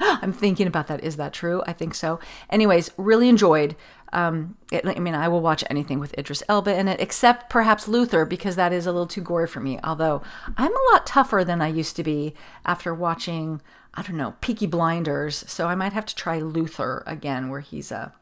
I'm 0.00 0.32
thinking 0.32 0.66
about 0.66 0.86
that. 0.88 1.02
Is 1.02 1.16
that 1.16 1.32
true? 1.32 1.62
I 1.66 1.72
think 1.72 1.94
so. 1.94 2.20
Anyways, 2.50 2.90
really 2.96 3.28
enjoyed. 3.28 3.76
Um, 4.12 4.56
it, 4.72 4.86
I 4.86 4.98
mean, 4.98 5.14
I 5.14 5.28
will 5.28 5.40
watch 5.40 5.64
anything 5.68 5.98
with 5.98 6.16
Idris 6.18 6.42
Elba 6.48 6.74
in 6.78 6.88
it, 6.88 7.00
except 7.00 7.50
perhaps 7.50 7.88
Luther, 7.88 8.24
because 8.24 8.56
that 8.56 8.72
is 8.72 8.86
a 8.86 8.92
little 8.92 9.06
too 9.06 9.20
gory 9.20 9.46
for 9.46 9.60
me. 9.60 9.78
Although 9.84 10.22
I'm 10.56 10.72
a 10.72 10.92
lot 10.92 11.06
tougher 11.06 11.44
than 11.44 11.60
I 11.60 11.68
used 11.68 11.96
to 11.96 12.02
be 12.02 12.34
after 12.64 12.94
watching, 12.94 13.60
I 13.94 14.02
don't 14.02 14.16
know, 14.16 14.34
Peaky 14.40 14.66
Blinders. 14.66 15.44
So 15.46 15.66
I 15.66 15.74
might 15.74 15.92
have 15.92 16.06
to 16.06 16.14
try 16.14 16.38
Luther 16.38 17.02
again, 17.06 17.48
where 17.48 17.60
he's 17.60 17.90
a 17.90 18.12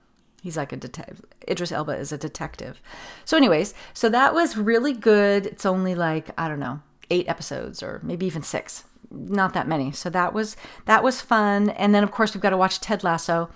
he's 0.42 0.56
like 0.56 0.72
a 0.72 0.76
detective. 0.76 1.22
Idris 1.48 1.72
Elba 1.72 1.92
is 1.92 2.12
a 2.12 2.18
detective. 2.18 2.80
So, 3.24 3.36
anyways, 3.36 3.74
so 3.94 4.08
that 4.08 4.34
was 4.34 4.56
really 4.56 4.92
good. 4.92 5.46
It's 5.46 5.66
only 5.66 5.94
like 5.94 6.30
I 6.38 6.48
don't 6.48 6.60
know 6.60 6.80
eight 7.10 7.28
episodes 7.28 7.82
or 7.82 8.00
maybe 8.02 8.26
even 8.26 8.42
six. 8.42 8.84
Not 9.10 9.54
that 9.54 9.68
many. 9.68 9.92
So 9.92 10.10
that 10.10 10.32
was 10.32 10.56
that 10.86 11.02
was 11.02 11.20
fun. 11.20 11.70
And 11.70 11.94
then 11.94 12.02
of 12.02 12.10
course 12.10 12.34
we've 12.34 12.42
got 12.42 12.50
to 12.50 12.56
watch 12.56 12.80
Ted 12.80 13.04
Lasso, 13.04 13.50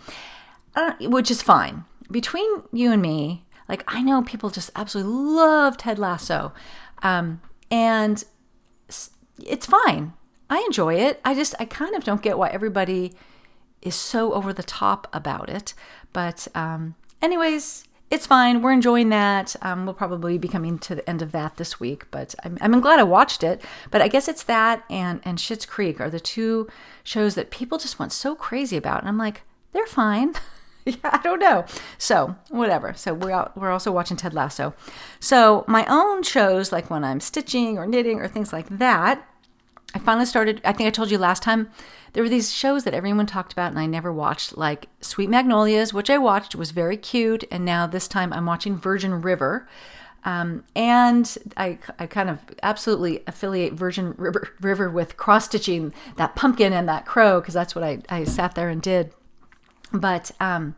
uh, 0.74 0.92
which 1.00 1.30
is 1.30 1.42
fine. 1.42 1.84
Between 2.10 2.62
you 2.72 2.92
and 2.92 3.02
me, 3.02 3.44
like 3.68 3.84
I 3.86 4.02
know 4.02 4.22
people 4.22 4.50
just 4.50 4.70
absolutely 4.74 5.12
love 5.12 5.76
Ted 5.76 5.98
Lasso, 5.98 6.52
um, 7.02 7.40
and 7.70 8.24
it's 9.38 9.66
fine. 9.66 10.12
I 10.48 10.58
enjoy 10.66 10.94
it. 10.94 11.20
I 11.24 11.34
just 11.34 11.54
I 11.60 11.64
kind 11.64 11.94
of 11.94 12.04
don't 12.04 12.22
get 12.22 12.38
why 12.38 12.48
everybody 12.48 13.12
is 13.82 13.94
so 13.94 14.32
over 14.34 14.52
the 14.52 14.62
top 14.62 15.06
about 15.12 15.48
it. 15.48 15.74
But 16.12 16.48
um, 16.54 16.96
anyways, 17.22 17.84
it's 18.10 18.26
fine. 18.26 18.60
We're 18.60 18.72
enjoying 18.72 19.08
that. 19.10 19.54
Um, 19.62 19.86
we'll 19.86 19.94
probably 19.94 20.36
be 20.36 20.48
coming 20.48 20.78
to 20.80 20.96
the 20.96 21.08
end 21.08 21.22
of 21.22 21.30
that 21.32 21.56
this 21.56 21.78
week, 21.78 22.10
but 22.10 22.34
I'm, 22.44 22.58
I'm 22.60 22.80
glad 22.80 22.98
I 22.98 23.04
watched 23.04 23.44
it. 23.44 23.62
But 23.90 24.02
I 24.02 24.08
guess 24.08 24.26
it's 24.26 24.42
that 24.44 24.84
and 24.90 25.20
and 25.24 25.38
Schitt's 25.38 25.64
Creek 25.64 26.00
are 26.00 26.10
the 26.10 26.20
two 26.20 26.68
shows 27.04 27.36
that 27.36 27.50
people 27.50 27.78
just 27.78 27.98
went 27.98 28.12
so 28.12 28.34
crazy 28.34 28.76
about, 28.76 29.00
and 29.00 29.08
I'm 29.08 29.18
like, 29.18 29.42
they're 29.72 29.86
fine. 29.86 30.34
yeah, 30.84 30.94
I 31.04 31.20
don't 31.22 31.38
know. 31.38 31.64
So 31.98 32.36
whatever. 32.48 32.94
So 32.94 33.14
we're 33.14 33.30
out, 33.30 33.56
we're 33.56 33.70
also 33.70 33.92
watching 33.92 34.16
Ted 34.16 34.34
Lasso. 34.34 34.74
So 35.20 35.64
my 35.68 35.86
own 35.86 36.22
shows, 36.22 36.72
like 36.72 36.90
when 36.90 37.04
I'm 37.04 37.20
stitching 37.20 37.78
or 37.78 37.86
knitting 37.86 38.18
or 38.18 38.28
things 38.28 38.52
like 38.52 38.68
that, 38.78 39.24
I 39.94 39.98
finally 39.98 40.26
started. 40.26 40.60
I 40.64 40.72
think 40.72 40.86
I 40.86 40.90
told 40.90 41.10
you 41.10 41.18
last 41.18 41.42
time 41.42 41.70
there 42.12 42.22
were 42.22 42.28
these 42.28 42.52
shows 42.52 42.84
that 42.84 42.94
everyone 42.94 43.26
talked 43.26 43.52
about 43.52 43.70
and 43.70 43.78
I 43.78 43.86
never 43.86 44.12
watched, 44.12 44.56
like 44.56 44.86
Sweet 45.00 45.28
Magnolias, 45.28 45.92
which 45.92 46.10
I 46.10 46.18
watched, 46.18 46.54
was 46.54 46.70
very 46.70 46.96
cute, 46.96 47.44
and 47.50 47.64
now 47.64 47.86
this 47.86 48.08
time 48.08 48.32
I'm 48.32 48.46
watching 48.46 48.76
Virgin 48.76 49.20
River. 49.20 49.68
Um, 50.24 50.64
and 50.76 51.36
I, 51.56 51.78
I 51.98 52.06
kind 52.06 52.28
of 52.28 52.40
absolutely 52.62 53.22
affiliate 53.26 53.72
Virgin 53.72 54.14
River, 54.18 54.48
River 54.60 54.90
with 54.90 55.16
cross 55.16 55.46
stitching 55.46 55.92
that 56.16 56.36
pumpkin 56.36 56.72
and 56.72 56.88
that 56.88 57.06
crow 57.06 57.40
because 57.40 57.54
that's 57.54 57.74
what 57.74 57.84
I, 57.84 58.00
I 58.08 58.24
sat 58.24 58.54
there 58.54 58.68
and 58.68 58.82
did. 58.82 59.12
But 59.92 60.30
um, 60.38 60.76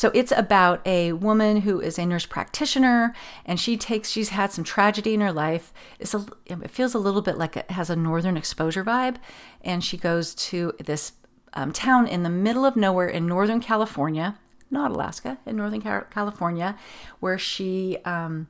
so 0.00 0.10
it's 0.14 0.32
about 0.32 0.80
a 0.86 1.12
woman 1.12 1.60
who 1.60 1.78
is 1.78 1.98
a 1.98 2.06
nurse 2.06 2.24
practitioner, 2.24 3.12
and 3.44 3.60
she 3.60 3.76
takes 3.76 4.08
she's 4.08 4.30
had 4.30 4.50
some 4.50 4.64
tragedy 4.64 5.12
in 5.12 5.20
her 5.20 5.30
life. 5.30 5.74
It's 5.98 6.14
a, 6.14 6.24
it 6.46 6.70
feels 6.70 6.94
a 6.94 6.98
little 6.98 7.20
bit 7.20 7.36
like 7.36 7.54
it 7.54 7.70
has 7.70 7.90
a 7.90 7.96
northern 7.96 8.34
exposure 8.34 8.82
vibe, 8.82 9.16
and 9.60 9.84
she 9.84 9.98
goes 9.98 10.34
to 10.36 10.72
this 10.82 11.12
um, 11.52 11.70
town 11.70 12.06
in 12.06 12.22
the 12.22 12.30
middle 12.30 12.64
of 12.64 12.76
nowhere 12.76 13.08
in 13.08 13.26
Northern 13.26 13.60
California, 13.60 14.38
not 14.70 14.90
Alaska, 14.90 15.36
in 15.44 15.56
Northern 15.56 15.82
California, 15.82 16.78
where 17.20 17.36
she. 17.36 17.98
Um, 18.06 18.48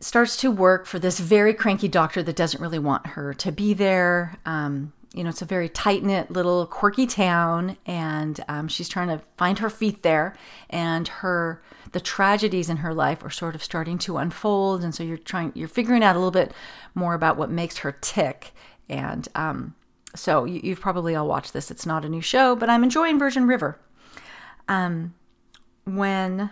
starts 0.00 0.36
to 0.38 0.50
work 0.50 0.84
for 0.84 0.98
this 0.98 1.20
very 1.20 1.54
cranky 1.54 1.86
doctor 1.86 2.20
that 2.20 2.34
doesn't 2.34 2.60
really 2.60 2.80
want 2.80 3.06
her 3.06 3.32
to 3.32 3.52
be 3.52 3.72
there. 3.72 4.36
Um, 4.44 4.92
you 5.16 5.24
know, 5.24 5.30
it's 5.30 5.40
a 5.40 5.46
very 5.46 5.68
tight 5.70 6.04
knit 6.04 6.30
little 6.30 6.66
quirky 6.66 7.06
town, 7.06 7.78
and 7.86 8.38
um, 8.48 8.68
she's 8.68 8.88
trying 8.88 9.08
to 9.08 9.22
find 9.38 9.58
her 9.60 9.70
feet 9.70 10.02
there. 10.02 10.36
And 10.68 11.08
her 11.08 11.62
the 11.92 12.00
tragedies 12.00 12.68
in 12.68 12.78
her 12.78 12.92
life 12.92 13.24
are 13.24 13.30
sort 13.30 13.54
of 13.54 13.64
starting 13.64 13.96
to 13.98 14.18
unfold, 14.18 14.84
and 14.84 14.94
so 14.94 15.02
you're 15.02 15.16
trying 15.16 15.52
you're 15.54 15.68
figuring 15.68 16.04
out 16.04 16.16
a 16.16 16.18
little 16.18 16.30
bit 16.30 16.52
more 16.94 17.14
about 17.14 17.38
what 17.38 17.50
makes 17.50 17.78
her 17.78 17.92
tick. 17.92 18.52
And 18.90 19.26
um, 19.34 19.74
so 20.14 20.44
you, 20.44 20.60
you've 20.62 20.80
probably 20.80 21.16
all 21.16 21.26
watched 21.26 21.54
this. 21.54 21.70
It's 21.70 21.86
not 21.86 22.04
a 22.04 22.08
new 22.10 22.20
show, 22.20 22.54
but 22.54 22.68
I'm 22.68 22.84
enjoying 22.84 23.18
Virgin 23.18 23.46
River. 23.46 23.80
Um, 24.68 25.14
when 25.84 26.50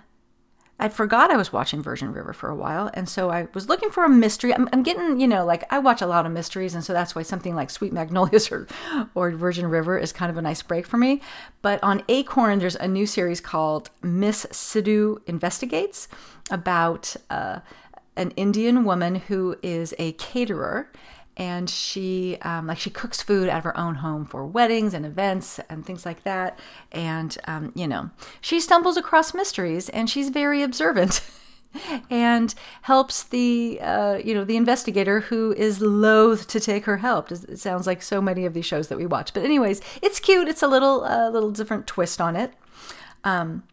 I 0.78 0.88
forgot 0.88 1.30
I 1.30 1.36
was 1.36 1.52
watching 1.52 1.82
Virgin 1.82 2.12
River 2.12 2.32
for 2.32 2.48
a 2.48 2.54
while, 2.54 2.90
and 2.94 3.08
so 3.08 3.30
I 3.30 3.46
was 3.54 3.68
looking 3.68 3.90
for 3.90 4.04
a 4.04 4.08
mystery. 4.08 4.52
I'm, 4.52 4.68
I'm, 4.72 4.82
getting, 4.82 5.20
you 5.20 5.28
know, 5.28 5.44
like 5.44 5.64
I 5.72 5.78
watch 5.78 6.02
a 6.02 6.06
lot 6.06 6.26
of 6.26 6.32
mysteries, 6.32 6.74
and 6.74 6.82
so 6.84 6.92
that's 6.92 7.14
why 7.14 7.22
something 7.22 7.54
like 7.54 7.70
Sweet 7.70 7.92
Magnolias 7.92 8.50
or, 8.52 8.66
or 9.14 9.30
Virgin 9.30 9.66
River 9.66 9.96
is 9.98 10.12
kind 10.12 10.30
of 10.30 10.36
a 10.36 10.42
nice 10.42 10.62
break 10.62 10.86
for 10.86 10.96
me. 10.96 11.20
But 11.62 11.82
on 11.82 12.02
Acorn, 12.08 12.58
there's 12.58 12.76
a 12.76 12.88
new 12.88 13.06
series 13.06 13.40
called 13.40 13.90
Miss 14.02 14.46
Sidhu 14.46 15.18
Investigates 15.28 16.08
about 16.50 17.14
uh, 17.30 17.60
an 18.16 18.32
Indian 18.32 18.84
woman 18.84 19.16
who 19.16 19.56
is 19.62 19.94
a 19.98 20.12
caterer 20.12 20.90
and 21.36 21.68
she 21.68 22.38
um, 22.42 22.66
like 22.66 22.78
she 22.78 22.90
cooks 22.90 23.22
food 23.22 23.48
out 23.48 23.58
of 23.58 23.64
her 23.64 23.76
own 23.76 23.96
home 23.96 24.24
for 24.24 24.46
weddings 24.46 24.94
and 24.94 25.04
events 25.04 25.58
and 25.68 25.84
things 25.84 26.06
like 26.06 26.22
that. 26.24 26.58
And 26.92 27.36
um, 27.46 27.72
you 27.74 27.86
know 27.86 28.10
she 28.40 28.60
stumbles 28.60 28.96
across 28.96 29.34
mysteries 29.34 29.88
and 29.88 30.08
she's 30.08 30.28
very 30.28 30.62
observant 30.62 31.20
and 32.10 32.54
helps 32.82 33.22
the 33.24 33.80
uh, 33.80 34.18
you 34.24 34.34
know 34.34 34.44
the 34.44 34.56
investigator 34.56 35.20
who 35.20 35.52
is 35.52 35.80
loath 35.80 36.46
to 36.48 36.60
take 36.60 36.84
her 36.84 36.98
help. 36.98 37.32
It 37.32 37.58
sounds 37.58 37.86
like 37.86 38.02
so 38.02 38.20
many 38.20 38.46
of 38.46 38.54
these 38.54 38.66
shows 38.66 38.88
that 38.88 38.98
we 38.98 39.06
watch. 39.06 39.34
But 39.34 39.44
anyways 39.44 39.80
it's 40.02 40.20
cute. 40.20 40.48
It's 40.48 40.62
a 40.62 40.68
little 40.68 41.04
a 41.04 41.26
uh, 41.26 41.30
little 41.30 41.50
different 41.50 41.86
twist 41.86 42.20
on 42.20 42.36
it. 42.36 42.52
Um, 43.24 43.64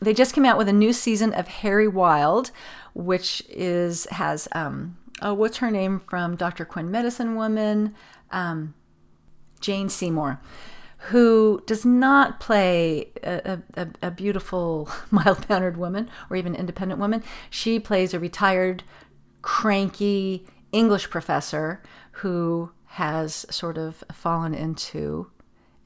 they 0.00 0.12
just 0.12 0.34
came 0.34 0.44
out 0.44 0.58
with 0.58 0.68
a 0.68 0.74
new 0.74 0.92
season 0.92 1.32
of 1.32 1.48
harry 1.48 1.88
wild 1.88 2.50
which 2.96 3.42
is 3.48 4.06
has 4.10 4.48
um, 4.52 4.96
oh, 5.22 5.34
what's 5.34 5.58
her 5.58 5.70
name 5.70 6.00
from 6.08 6.36
Dr. 6.36 6.64
Quinn 6.64 6.90
Medicine 6.90 7.34
Woman? 7.36 7.94
Um, 8.30 8.74
Jane 9.60 9.88
Seymour, 9.88 10.40
who 11.10 11.62
does 11.66 11.84
not 11.84 12.40
play 12.40 13.10
a, 13.22 13.58
a, 13.74 13.88
a 14.02 14.10
beautiful, 14.10 14.88
mild 15.10 15.48
mannered 15.48 15.76
woman 15.76 16.10
or 16.30 16.36
even 16.36 16.54
independent 16.54 17.00
woman. 17.00 17.22
She 17.50 17.78
plays 17.78 18.12
a 18.12 18.20
retired, 18.20 18.82
cranky 19.42 20.46
English 20.72 21.10
professor 21.10 21.82
who 22.12 22.70
has 22.86 23.46
sort 23.50 23.78
of 23.78 24.02
fallen 24.12 24.54
into 24.54 25.30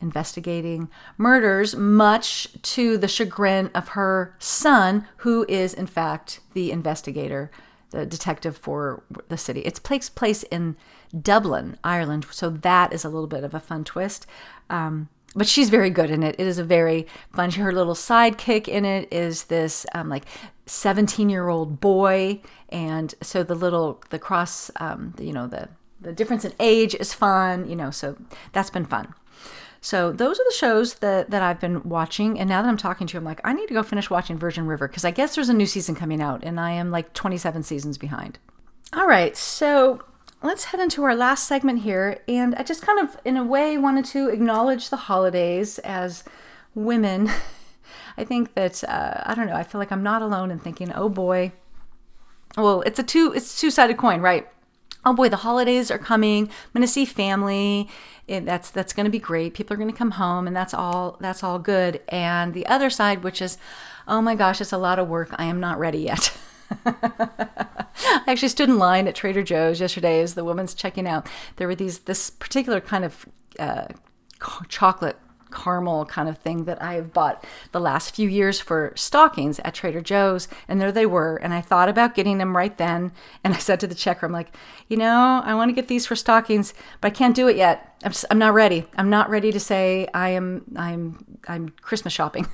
investigating 0.00 0.88
murders, 1.18 1.76
much 1.76 2.48
to 2.62 2.96
the 2.96 3.08
chagrin 3.08 3.70
of 3.74 3.88
her 3.88 4.34
son, 4.38 5.06
who 5.18 5.44
is, 5.48 5.74
in 5.74 5.86
fact, 5.86 6.40
the 6.54 6.72
investigator 6.72 7.50
the 7.90 8.06
detective 8.06 8.56
for 8.56 9.02
the 9.28 9.36
city. 9.36 9.60
It 9.60 9.80
takes 9.82 10.08
place 10.08 10.42
in 10.44 10.76
Dublin, 11.18 11.76
Ireland, 11.82 12.26
so 12.30 12.50
that 12.50 12.92
is 12.92 13.04
a 13.04 13.08
little 13.08 13.26
bit 13.26 13.44
of 13.44 13.54
a 13.54 13.60
fun 13.60 13.84
twist. 13.84 14.26
Um, 14.68 15.08
but 15.34 15.46
she's 15.46 15.70
very 15.70 15.90
good 15.90 16.10
in 16.10 16.22
it. 16.22 16.36
It 16.38 16.46
is 16.46 16.58
a 16.58 16.64
very 16.64 17.06
fun. 17.32 17.50
Her 17.52 17.72
little 17.72 17.94
sidekick 17.94 18.66
in 18.66 18.84
it 18.84 19.12
is 19.12 19.44
this 19.44 19.86
um, 19.94 20.08
like 20.08 20.24
17 20.66 21.28
year 21.28 21.48
old 21.48 21.80
boy, 21.80 22.40
and 22.68 23.14
so 23.22 23.42
the 23.42 23.54
little 23.54 24.02
the 24.10 24.18
cross, 24.18 24.70
um, 24.76 25.14
you 25.20 25.32
know 25.32 25.46
the 25.46 25.68
the 26.00 26.12
difference 26.12 26.44
in 26.44 26.52
age 26.58 26.94
is 26.94 27.14
fun. 27.14 27.68
You 27.68 27.76
know, 27.76 27.90
so 27.90 28.16
that's 28.52 28.70
been 28.70 28.86
fun. 28.86 29.14
So 29.80 30.12
those 30.12 30.38
are 30.38 30.44
the 30.44 30.56
shows 30.56 30.94
that, 30.94 31.30
that 31.30 31.42
I've 31.42 31.58
been 31.58 31.82
watching. 31.88 32.38
And 32.38 32.48
now 32.48 32.60
that 32.62 32.68
I'm 32.68 32.76
talking 32.76 33.06
to 33.06 33.14
you, 33.14 33.18
I'm 33.18 33.24
like, 33.24 33.40
I 33.44 33.52
need 33.52 33.66
to 33.68 33.74
go 33.74 33.82
finish 33.82 34.10
watching 34.10 34.38
Virgin 34.38 34.66
River 34.66 34.86
because 34.86 35.04
I 35.04 35.10
guess 35.10 35.34
there's 35.34 35.48
a 35.48 35.54
new 35.54 35.66
season 35.66 35.94
coming 35.94 36.20
out 36.20 36.44
and 36.44 36.60
I 36.60 36.72
am 36.72 36.90
like 36.90 37.14
27 37.14 37.62
seasons 37.62 37.96
behind. 37.96 38.38
All 38.92 39.06
right, 39.06 39.36
so 39.36 40.02
let's 40.42 40.64
head 40.64 40.80
into 40.80 41.04
our 41.04 41.14
last 41.14 41.46
segment 41.46 41.80
here. 41.80 42.20
And 42.28 42.54
I 42.56 42.62
just 42.62 42.82
kind 42.82 42.98
of, 42.98 43.16
in 43.24 43.36
a 43.36 43.44
way, 43.44 43.78
wanted 43.78 44.04
to 44.06 44.28
acknowledge 44.28 44.90
the 44.90 44.96
holidays 44.96 45.78
as 45.80 46.24
women. 46.74 47.30
I 48.18 48.24
think 48.24 48.54
that, 48.54 48.84
uh, 48.84 49.22
I 49.24 49.34
don't 49.34 49.46
know, 49.46 49.54
I 49.54 49.62
feel 49.62 49.78
like 49.78 49.92
I'm 49.92 50.02
not 50.02 50.20
alone 50.20 50.50
in 50.50 50.58
thinking, 50.58 50.92
oh 50.92 51.08
boy. 51.08 51.52
Well, 52.56 52.82
it's 52.82 52.98
a 52.98 53.04
two 53.04 53.32
it's 53.32 53.60
two 53.60 53.70
sided 53.70 53.96
coin, 53.96 54.20
right? 54.20 54.48
Oh 55.04 55.12
boy, 55.12 55.28
the 55.28 55.36
holidays 55.36 55.90
are 55.90 55.98
coming. 55.98 56.44
I'm 56.46 56.72
going 56.72 56.82
to 56.82 56.92
see 56.92 57.04
family. 57.04 57.88
It, 58.26 58.44
that's 58.44 58.70
that's 58.70 58.92
going 58.92 59.04
to 59.04 59.10
be 59.10 59.18
great. 59.18 59.54
People 59.54 59.74
are 59.74 59.78
going 59.78 59.90
to 59.90 59.96
come 59.96 60.12
home, 60.12 60.46
and 60.46 60.54
that's 60.54 60.74
all. 60.74 61.16
That's 61.20 61.42
all 61.42 61.58
good. 61.58 62.00
And 62.08 62.54
the 62.54 62.66
other 62.66 62.90
side, 62.90 63.22
which 63.22 63.42
is, 63.42 63.58
oh 64.06 64.20
my 64.20 64.34
gosh, 64.34 64.60
it's 64.60 64.72
a 64.72 64.78
lot 64.78 64.98
of 64.98 65.08
work. 65.08 65.30
I 65.32 65.44
am 65.44 65.60
not 65.60 65.78
ready 65.78 65.98
yet. 65.98 66.32
I 66.86 68.24
actually 68.26 68.48
stood 68.48 68.68
in 68.68 68.78
line 68.78 69.08
at 69.08 69.14
Trader 69.14 69.42
Joe's 69.42 69.80
yesterday 69.80 70.20
as 70.20 70.34
the 70.34 70.44
woman's 70.44 70.74
checking 70.74 71.06
out. 71.06 71.28
There 71.56 71.66
were 71.66 71.74
these 71.74 72.00
this 72.00 72.30
particular 72.30 72.80
kind 72.80 73.04
of 73.04 73.26
uh, 73.58 73.86
chocolate 74.68 75.18
caramel 75.50 76.04
kind 76.06 76.28
of 76.28 76.38
thing 76.38 76.64
that 76.64 76.80
I 76.82 76.94
have 76.94 77.12
bought 77.12 77.44
the 77.72 77.80
last 77.80 78.14
few 78.14 78.28
years 78.28 78.60
for 78.60 78.92
stockings 78.96 79.58
at 79.60 79.74
Trader 79.74 80.00
Joe's. 80.00 80.48
And 80.68 80.80
there 80.80 80.92
they 80.92 81.06
were. 81.06 81.36
And 81.36 81.52
I 81.52 81.60
thought 81.60 81.88
about 81.88 82.14
getting 82.14 82.38
them 82.38 82.56
right 82.56 82.76
then. 82.76 83.12
And 83.44 83.54
I 83.54 83.58
said 83.58 83.80
to 83.80 83.86
the 83.86 83.94
checker, 83.94 84.26
I'm 84.26 84.32
like, 84.32 84.54
you 84.88 84.96
know, 84.96 85.42
I 85.44 85.54
want 85.54 85.68
to 85.68 85.74
get 85.74 85.88
these 85.88 86.06
for 86.06 86.16
stockings, 86.16 86.74
but 87.00 87.08
I 87.08 87.10
can't 87.10 87.36
do 87.36 87.48
it 87.48 87.56
yet. 87.56 87.96
I'm, 88.04 88.12
just, 88.12 88.24
I'm 88.30 88.38
not 88.38 88.54
ready. 88.54 88.86
I'm 88.96 89.10
not 89.10 89.30
ready 89.30 89.52
to 89.52 89.60
say 89.60 90.08
I 90.14 90.30
am, 90.30 90.64
I'm, 90.76 91.38
I'm 91.46 91.70
Christmas 91.82 92.12
shopping. 92.12 92.46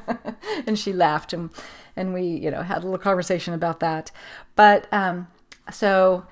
and 0.66 0.78
she 0.78 0.92
laughed 0.92 1.32
and, 1.32 1.50
and 1.96 2.12
we, 2.12 2.22
you 2.22 2.50
know, 2.50 2.62
had 2.62 2.78
a 2.78 2.84
little 2.84 2.98
conversation 2.98 3.54
about 3.54 3.80
that. 3.80 4.10
But, 4.54 4.92
um, 4.92 5.28
so 5.70 6.26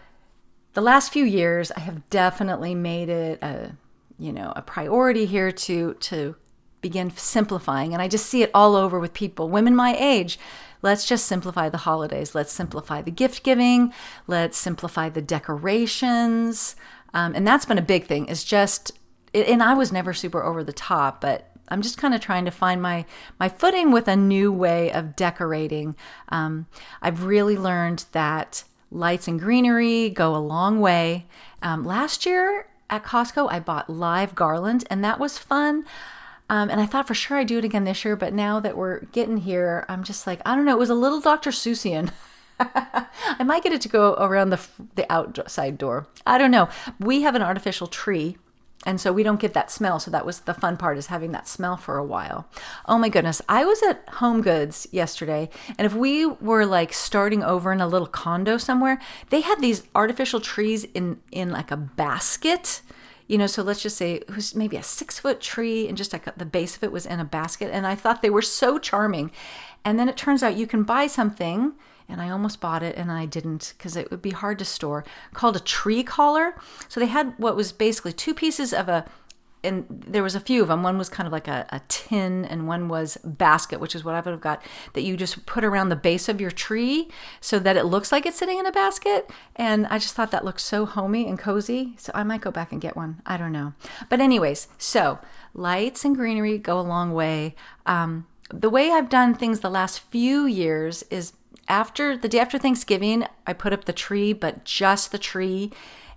the 0.75 0.81
last 0.81 1.13
few 1.13 1.25
years, 1.25 1.71
I 1.73 1.81
have 1.81 2.09
definitely 2.11 2.75
made 2.75 3.09
it 3.09 3.43
a, 3.43 3.73
you 4.21 4.33
know 4.33 4.53
a 4.55 4.63
priority 4.63 5.27
here 5.27 5.51
to 5.51 5.95
to 5.95 6.37
begin 6.81 7.11
simplifying 7.11 7.93
and 7.93 8.01
i 8.01 8.09
just 8.09 8.27
see 8.27 8.43
it 8.43 8.51
all 8.55 8.77
over 8.77 8.99
with 9.01 9.13
people 9.13 9.49
women 9.49 9.75
my 9.75 9.97
age 9.99 10.39
let's 10.83 11.07
just 11.07 11.27
simplify 11.27 11.69
the 11.69 11.79
holidays. 11.79 12.35
Let's 12.35 12.53
simplify 12.53 13.03
the 13.03 13.11
gift 13.11 13.43
giving. 13.43 13.93
Let's 14.27 14.59
simplify 14.59 15.09
the 15.09 15.23
decorations. 15.23 16.77
Um, 17.13 17.35
and 17.35 17.47
that's 17.47 17.67
been 17.67 17.79
a 17.79 17.83
big 17.83 18.07
thing. 18.07 18.27
Is 18.27 18.45
just, 18.45 18.93
and 19.35 19.63
I 19.63 19.75
was 19.75 19.93
never 19.93 20.13
super 20.13 20.43
over 20.43 20.63
the 20.63 20.73
top, 20.73 21.21
but 21.21 21.51
I'm 21.69 21.83
just 21.83 21.99
kind 21.99 22.15
of 22.15 22.21
trying 22.21 22.45
to 22.47 22.51
find 22.51 22.83
my 22.83 23.05
my 23.39 23.49
footing 23.49 23.93
with 23.93 24.09
a 24.09 24.17
new 24.17 24.53
way 24.53 24.91
of 24.93 25.17
decorating. 25.17 25.95
Um, 26.31 26.67
I've 27.01 27.25
really 27.25 27.57
learned 27.57 28.07
that 28.13 28.65
lights 28.91 29.29
and 29.29 29.39
greenery 29.39 30.11
go 30.11 30.35
a 30.35 30.39
long 30.39 30.81
way. 30.81 31.27
Um, 31.63 31.85
last 31.85 32.27
year 32.27 32.67
at 32.91 33.05
Costco, 33.05 33.51
I 33.51 33.61
bought 33.61 33.89
live 33.89 34.35
garland, 34.35 34.85
and 34.91 35.05
that 35.05 35.19
was 35.19 35.39
fun. 35.39 35.85
Um, 36.49 36.69
and 36.69 36.81
I 36.81 36.87
thought 36.87 37.07
for 37.07 37.15
sure 37.15 37.39
I'd 37.39 37.47
do 37.47 37.59
it 37.59 37.65
again 37.65 37.85
this 37.85 38.05
year, 38.05 38.17
but 38.17 38.35
now 38.35 38.59
that 38.59 38.77
we're 38.77 39.05
getting 39.13 39.39
here, 39.39 39.87
I'm 39.89 40.03
just 40.03 40.27
like, 40.27 40.41
I 40.45 40.57
don't 40.57 40.65
know. 40.65 40.73
It 40.73 40.81
was 40.81 40.91
a 40.91 40.95
little 40.95 41.21
Dr. 41.21 41.51
Seussian. 41.51 42.11
I 42.59 43.45
might 43.45 43.63
get 43.63 43.73
it 43.73 43.81
to 43.83 43.89
go 43.89 44.15
around 44.15 44.51
the 44.51 44.61
the 44.97 45.11
outside 45.11 45.79
door. 45.79 46.07
I 46.27 46.37
don't 46.37 46.51
know. 46.51 46.69
We 46.99 47.23
have 47.23 47.35
an 47.35 47.43
artificial 47.43 47.87
tree 47.87 48.37
and 48.87 48.99
so 49.01 49.13
we 49.13 49.23
don't 49.23 49.41
get 49.41 49.53
that 49.53 49.71
smell. 49.71 50.01
So 50.01 50.11
that 50.11 50.25
was 50.25 50.41
the 50.41 50.55
fun 50.55 50.77
part 50.77 50.97
is 50.97 51.09
having 51.09 51.33
that 51.33 51.47
smell 51.47 51.77
for 51.77 51.99
a 51.99 52.05
while. 52.05 52.49
Oh 52.87 52.97
my 52.97 53.11
goodness. 53.11 53.43
I 53.49 53.65
was 53.65 53.83
at 53.83 54.09
home 54.09 54.41
goods 54.41 54.87
yesterday 54.91 55.51
and 55.77 55.85
if 55.85 55.95
we 55.95 56.25
were 56.25 56.65
like 56.65 56.93
starting 56.93 57.43
over 57.43 57.73
in 57.73 57.81
a 57.81 57.87
little 57.87 58.07
condo 58.07 58.57
somewhere 58.57 58.99
they 59.29 59.43
had 59.43 59.61
these 59.61 59.83
artificial 59.95 60.41
trees 60.41 60.85
in 60.95 61.21
in 61.31 61.51
like 61.51 61.71
a 61.71 61.77
basket. 61.77 62.81
You 63.27 63.37
know 63.39 63.47
so 63.47 63.63
let's 63.63 63.83
just 63.83 63.99
say 63.99 64.15
it 64.15 64.35
was 64.35 64.55
maybe 64.55 64.77
a 64.77 64.83
six 64.83 65.19
foot 65.19 65.41
tree 65.41 65.87
and 65.87 65.97
just 65.97 66.13
like 66.13 66.35
the 66.37 66.47
base 66.47 66.77
of 66.77 66.83
it 66.83 66.91
was 66.91 67.07
in 67.07 67.21
a 67.21 67.25
basket 67.25 67.71
and 67.71 67.87
i 67.87 67.95
thought 67.95 68.23
they 68.23 68.31
were 68.31 68.43
so 68.43 68.79
charming. 68.79 69.31
And 69.85 69.99
then 69.99 70.09
it 70.09 70.17
turns 70.17 70.43
out 70.43 70.57
you 70.57 70.67
can 70.67 70.85
buy 70.85 71.07
something 71.07 71.73
and 72.11 72.21
I 72.21 72.31
almost 72.31 72.61
bought 72.61 72.83
it 72.83 72.97
and 72.97 73.11
I 73.11 73.27
didn't 73.27 73.75
because 73.77 73.97
it 73.97 74.11
would 74.11 74.23
be 74.23 74.31
hard 74.31 74.59
to 74.59 74.65
store, 74.65 75.05
called 75.33 75.57
a 75.57 75.61
tree 75.61 76.03
collar. 76.03 76.55
So 76.89 77.01
they 77.01 77.07
had 77.07 77.35
what 77.39 77.57
was 77.57 77.73
basically 77.73 78.13
two 78.13 78.35
pieces 78.35 78.73
of 78.73 78.89
a 78.89 79.07
and 79.63 79.85
there 79.89 80.23
was 80.23 80.35
a 80.35 80.41
few 80.41 80.63
of 80.63 80.69
them. 80.69 80.83
One 80.83 80.97
was 80.97 81.09
kind 81.09 81.27
of 81.27 81.33
like 81.33 81.49
a, 81.49 81.67
a 81.71 81.81
tin, 81.89 82.45
and 82.45 82.67
one 82.67 82.89
was 82.89 83.19
basket, 83.25 83.81
which 83.81 83.95
is 83.95 84.05
what 84.05 84.15
I 84.15 84.21
would 84.21 84.31
have 84.31 84.41
got 84.41 84.63
that 84.95 85.03
you 85.03 85.17
just 85.17 85.45
put 85.47 85.65
around 85.65 85.89
the 85.89 85.97
base 85.97 86.29
of 86.29 86.41
your 86.41 86.51
tree 86.51 87.09
so 87.41 87.59
that 87.59 87.77
it 87.77 87.85
looks 87.85 88.13
like 88.13 88.27
it's 88.27 88.39
sitting 88.39 88.59
in 88.59 88.67
a 88.67 88.73
basket. 88.73 89.31
And 89.57 89.87
I 89.89 89.99
just 89.99 90.15
thought 90.15 90.31
that 90.31 90.45
looked 90.45 90.61
so 90.61 90.87
homey 90.87 91.29
and 91.29 91.39
cozy. 91.39 91.95
So 91.99 92.11
I 92.15 92.23
might 92.23 92.41
go 92.41 92.51
back 92.51 92.73
and 92.73 92.81
get 92.81 92.97
one. 92.97 93.21
I 93.27 93.37
don't 93.37 93.53
know. 93.53 93.75
But, 94.09 94.21
anyways, 94.21 94.69
so 94.79 95.19
lights 95.53 96.05
and 96.05 96.17
greenery 96.17 96.59
go 96.59 96.79
a 96.79 96.83
long 96.83 97.13
way. 97.13 97.55
Um, 97.87 98.27
the 98.53 98.71
way 98.71 98.91
I've 98.91 99.09
done 99.09 99.35
things 99.35 99.61
the 99.61 99.71
last 99.71 100.01
few 100.01 100.47
years 100.47 101.03
is 101.05 101.33
after 101.71 102.17
the 102.17 102.29
day 102.29 102.41
after 102.41 102.59
Thanksgiving, 102.59 103.25
I 103.47 103.53
put 103.55 103.73
up 103.73 103.85
the 103.85 103.93
tree, 103.93 104.33
but 104.35 104.65
just 104.65 105.13
the 105.13 105.19
tree, 105.19 105.73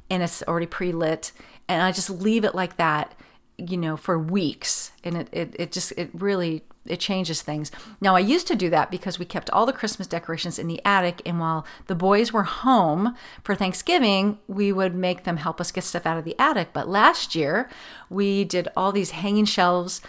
and 0.10 0.24
it's 0.24 0.44
already 0.44 0.66
pre 0.66 0.92
lit, 0.92 1.32
and 1.70 1.82
I 1.82 1.92
just 1.94 2.10
leave 2.10 2.44
it 2.44 2.56
like 2.56 2.78
that, 2.78 3.14
you 3.58 3.78
know, 3.78 3.96
for 3.96 4.18
weeks, 4.18 4.92
and 5.04 5.16
it, 5.16 5.30
it 5.32 5.56
it 5.58 5.72
just 5.72 5.94
it 5.96 6.10
really 6.12 6.64
it 6.86 7.00
changes 7.00 7.42
things. 7.42 7.72
Now 8.02 8.16
I 8.16 8.20
used 8.20 8.48
to 8.48 8.56
do 8.56 8.70
that 8.72 8.92
because 8.92 9.20
we 9.20 9.26
kept 9.26 9.50
all 9.52 9.66
the 9.66 9.72
Christmas 9.72 10.08
decorations 10.08 10.58
in 10.58 10.68
the 10.68 10.82
attic, 10.84 11.22
and 11.24 11.40
while 11.40 11.66
the 11.86 11.96
boys 11.96 12.34
were 12.34 12.44
home 12.44 13.16
for 13.44 13.54
Thanksgiving, 13.54 14.40
we 14.48 14.74
would 14.74 14.96
make 14.96 15.24
them 15.24 15.38
help 15.38 15.62
us 15.62 15.72
get 15.72 15.84
stuff 15.84 16.08
out 16.08 16.18
of 16.18 16.26
the 16.26 16.36
attic. 16.40 16.70
But 16.74 16.90
last 16.90 17.36
year, 17.36 17.70
we 18.10 18.44
did 18.44 18.68
all 18.76 18.92
these 18.92 19.12
hanging 19.12 19.46
shelves 19.46 20.02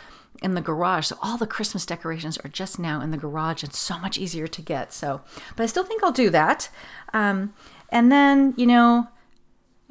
in 0.45 0.55
the 0.55 0.61
garage. 0.61 1.07
So 1.07 1.19
all 1.23 1.39
the 1.39 1.47
Christmas 1.47 1.87
decorations 1.87 2.39
are 2.39 2.49
just 2.49 2.79
now 2.79 3.01
in 3.01 3.11
the 3.11 3.17
garage 3.17 3.63
and 3.65 3.73
so 3.73 3.99
much 3.99 4.19
easier 4.19 4.47
to 4.47 4.63
get. 4.63 4.93
So, 4.93 5.23
but 5.57 5.65
I 5.65 5.67
still 5.67 5.85
think 5.85 6.05
I'll 6.05 6.13
do 6.13 6.31
that. 6.31 6.69
Um, 7.13 7.55
and 7.89 8.13
then, 8.13 8.55
you 8.57 8.67
know, 8.67 9.09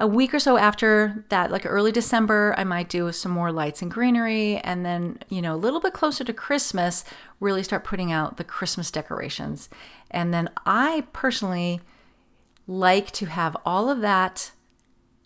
a 0.00 0.06
week 0.06 0.32
or 0.32 0.38
so 0.38 0.56
after 0.56 1.24
that, 1.28 1.50
like 1.50 1.66
early 1.66 1.92
December, 1.92 2.54
I 2.56 2.64
might 2.64 2.88
do 2.88 3.10
some 3.12 3.32
more 3.32 3.52
lights 3.52 3.82
and 3.82 3.90
greenery. 3.90 4.58
And 4.58 4.86
then, 4.86 5.18
you 5.28 5.42
know, 5.42 5.54
a 5.54 5.56
little 5.56 5.80
bit 5.80 5.92
closer 5.92 6.24
to 6.24 6.32
Christmas, 6.32 7.04
really 7.40 7.62
start 7.62 7.84
putting 7.84 8.12
out 8.12 8.36
the 8.36 8.44
Christmas 8.44 8.90
decorations. 8.90 9.68
And 10.10 10.32
then 10.32 10.48
I 10.64 11.06
personally 11.12 11.80
like 12.66 13.10
to 13.12 13.26
have 13.26 13.56
all 13.66 13.90
of 13.90 14.00
that 14.00 14.52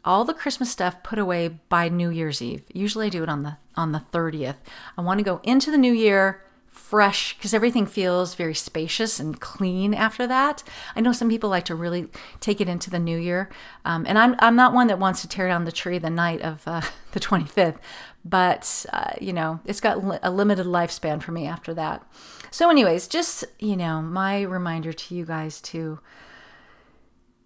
all 0.08 0.24
the 0.24 0.32
Christmas 0.32 0.70
stuff 0.70 1.02
put 1.02 1.18
away 1.18 1.48
by 1.68 1.90
New 1.90 2.08
Year's 2.08 2.40
Eve. 2.40 2.62
Usually 2.72 3.06
I 3.06 3.10
do 3.10 3.22
it 3.22 3.28
on 3.28 3.42
the 3.42 3.58
on 3.76 3.92
the 3.92 4.02
30th. 4.10 4.56
I 4.96 5.02
want 5.02 5.18
to 5.18 5.24
go 5.24 5.40
into 5.44 5.70
the 5.70 5.76
new 5.76 5.92
year 5.92 6.42
fresh 6.70 7.36
because 7.36 7.52
everything 7.52 7.84
feels 7.84 8.34
very 8.34 8.54
spacious 8.54 9.20
and 9.20 9.38
clean 9.38 9.92
after 9.92 10.26
that. 10.26 10.62
I 10.96 11.02
know 11.02 11.12
some 11.12 11.28
people 11.28 11.50
like 11.50 11.66
to 11.66 11.74
really 11.74 12.08
take 12.40 12.58
it 12.62 12.70
into 12.70 12.88
the 12.88 12.98
new 12.98 13.18
year, 13.18 13.50
um, 13.84 14.06
and 14.08 14.18
I'm 14.18 14.34
I'm 14.38 14.56
not 14.56 14.72
one 14.72 14.86
that 14.86 14.98
wants 14.98 15.20
to 15.20 15.28
tear 15.28 15.46
down 15.46 15.66
the 15.66 15.72
tree 15.72 15.98
the 15.98 16.08
night 16.08 16.40
of 16.40 16.66
uh, 16.66 16.80
the 17.12 17.20
25th, 17.20 17.76
but 18.24 18.86
uh, 18.94 19.12
you 19.20 19.34
know 19.34 19.60
it's 19.66 19.80
got 19.80 20.02
a 20.22 20.30
limited 20.30 20.64
lifespan 20.64 21.22
for 21.22 21.32
me 21.32 21.46
after 21.46 21.74
that. 21.74 22.02
So, 22.50 22.70
anyways, 22.70 23.08
just 23.08 23.44
you 23.58 23.76
know 23.76 24.00
my 24.00 24.40
reminder 24.40 24.94
to 24.94 25.14
you 25.14 25.26
guys 25.26 25.60
to 25.72 26.00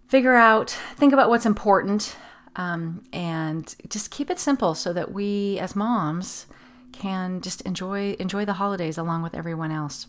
figure 0.07 0.35
out, 0.35 0.69
think 0.95 1.11
about 1.11 1.27
what's 1.27 1.45
important 1.45 2.15
um, 2.55 3.03
and 3.11 3.75
just 3.89 4.11
keep 4.11 4.29
it 4.29 4.39
simple 4.39 4.75
so 4.75 4.93
that 4.93 5.11
we 5.11 5.59
as 5.59 5.75
moms 5.75 6.45
can 6.91 7.41
just 7.41 7.61
enjoy 7.61 8.15
enjoy 8.19 8.45
the 8.45 8.53
holidays 8.53 8.97
along 8.97 9.23
with 9.23 9.33
everyone 9.33 9.71
else. 9.71 10.07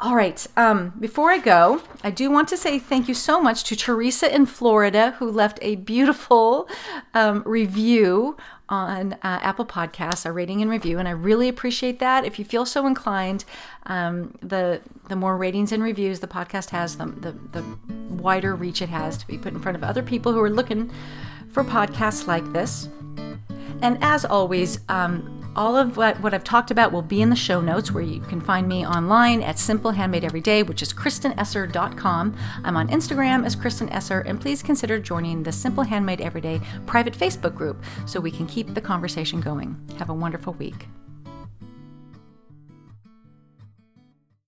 All 0.00 0.16
right. 0.16 0.44
Um, 0.56 0.92
before 0.98 1.30
I 1.30 1.38
go, 1.38 1.80
I 2.02 2.10
do 2.10 2.28
want 2.30 2.48
to 2.48 2.56
say 2.56 2.78
thank 2.80 3.06
you 3.06 3.14
so 3.14 3.40
much 3.40 3.62
to 3.64 3.76
Teresa 3.76 4.32
in 4.32 4.44
Florida 4.44 5.12
who 5.18 5.30
left 5.30 5.58
a 5.62 5.76
beautiful 5.76 6.68
um, 7.14 7.42
review 7.46 8.36
on 8.68 9.12
uh, 9.14 9.18
Apple 9.22 9.64
Podcasts, 9.64 10.26
a 10.26 10.32
rating 10.32 10.60
and 10.62 10.70
review, 10.70 10.98
and 10.98 11.06
I 11.06 11.12
really 11.12 11.48
appreciate 11.48 12.00
that. 12.00 12.24
If 12.24 12.38
you 12.38 12.44
feel 12.44 12.66
so 12.66 12.86
inclined, 12.86 13.44
um, 13.84 14.34
the 14.40 14.80
the 15.08 15.16
more 15.16 15.36
ratings 15.36 15.70
and 15.70 15.82
reviews 15.82 16.20
the 16.20 16.26
podcast 16.26 16.70
has, 16.70 16.96
the, 16.96 17.06
the 17.06 17.32
the 17.52 17.64
wider 18.10 18.54
reach 18.54 18.82
it 18.82 18.88
has 18.88 19.16
to 19.18 19.26
be 19.26 19.38
put 19.38 19.52
in 19.52 19.60
front 19.60 19.76
of 19.76 19.84
other 19.84 20.02
people 20.02 20.32
who 20.32 20.40
are 20.40 20.50
looking 20.50 20.90
for 21.54 21.64
podcasts 21.64 22.26
like 22.26 22.52
this. 22.52 22.88
And 23.80 23.96
as 24.02 24.24
always, 24.24 24.80
um, 24.88 25.30
all 25.56 25.76
of 25.76 25.96
what, 25.96 26.20
what 26.20 26.34
I've 26.34 26.42
talked 26.42 26.72
about 26.72 26.90
will 26.90 27.02
be 27.02 27.22
in 27.22 27.30
the 27.30 27.36
show 27.36 27.60
notes 27.60 27.92
where 27.92 28.02
you 28.02 28.20
can 28.20 28.40
find 28.40 28.66
me 28.66 28.84
online 28.84 29.40
at 29.40 29.58
Simple 29.58 29.92
Handmade 29.92 30.24
Everyday, 30.24 30.64
which 30.64 30.82
is 30.82 30.92
KristenEsser.com. 30.92 32.36
I'm 32.64 32.76
on 32.76 32.88
Instagram 32.88 33.46
as 33.46 33.54
Kristen 33.54 33.88
Esser, 33.90 34.20
and 34.20 34.40
please 34.40 34.62
consider 34.62 34.98
joining 34.98 35.44
the 35.44 35.52
Simple 35.52 35.84
Handmade 35.84 36.20
Everyday 36.20 36.60
private 36.86 37.14
Facebook 37.14 37.54
group 37.54 37.82
so 38.04 38.20
we 38.20 38.32
can 38.32 38.46
keep 38.46 38.74
the 38.74 38.80
conversation 38.80 39.40
going. 39.40 39.76
Have 39.98 40.10
a 40.10 40.14
wonderful 40.14 40.54
week. 40.54 40.88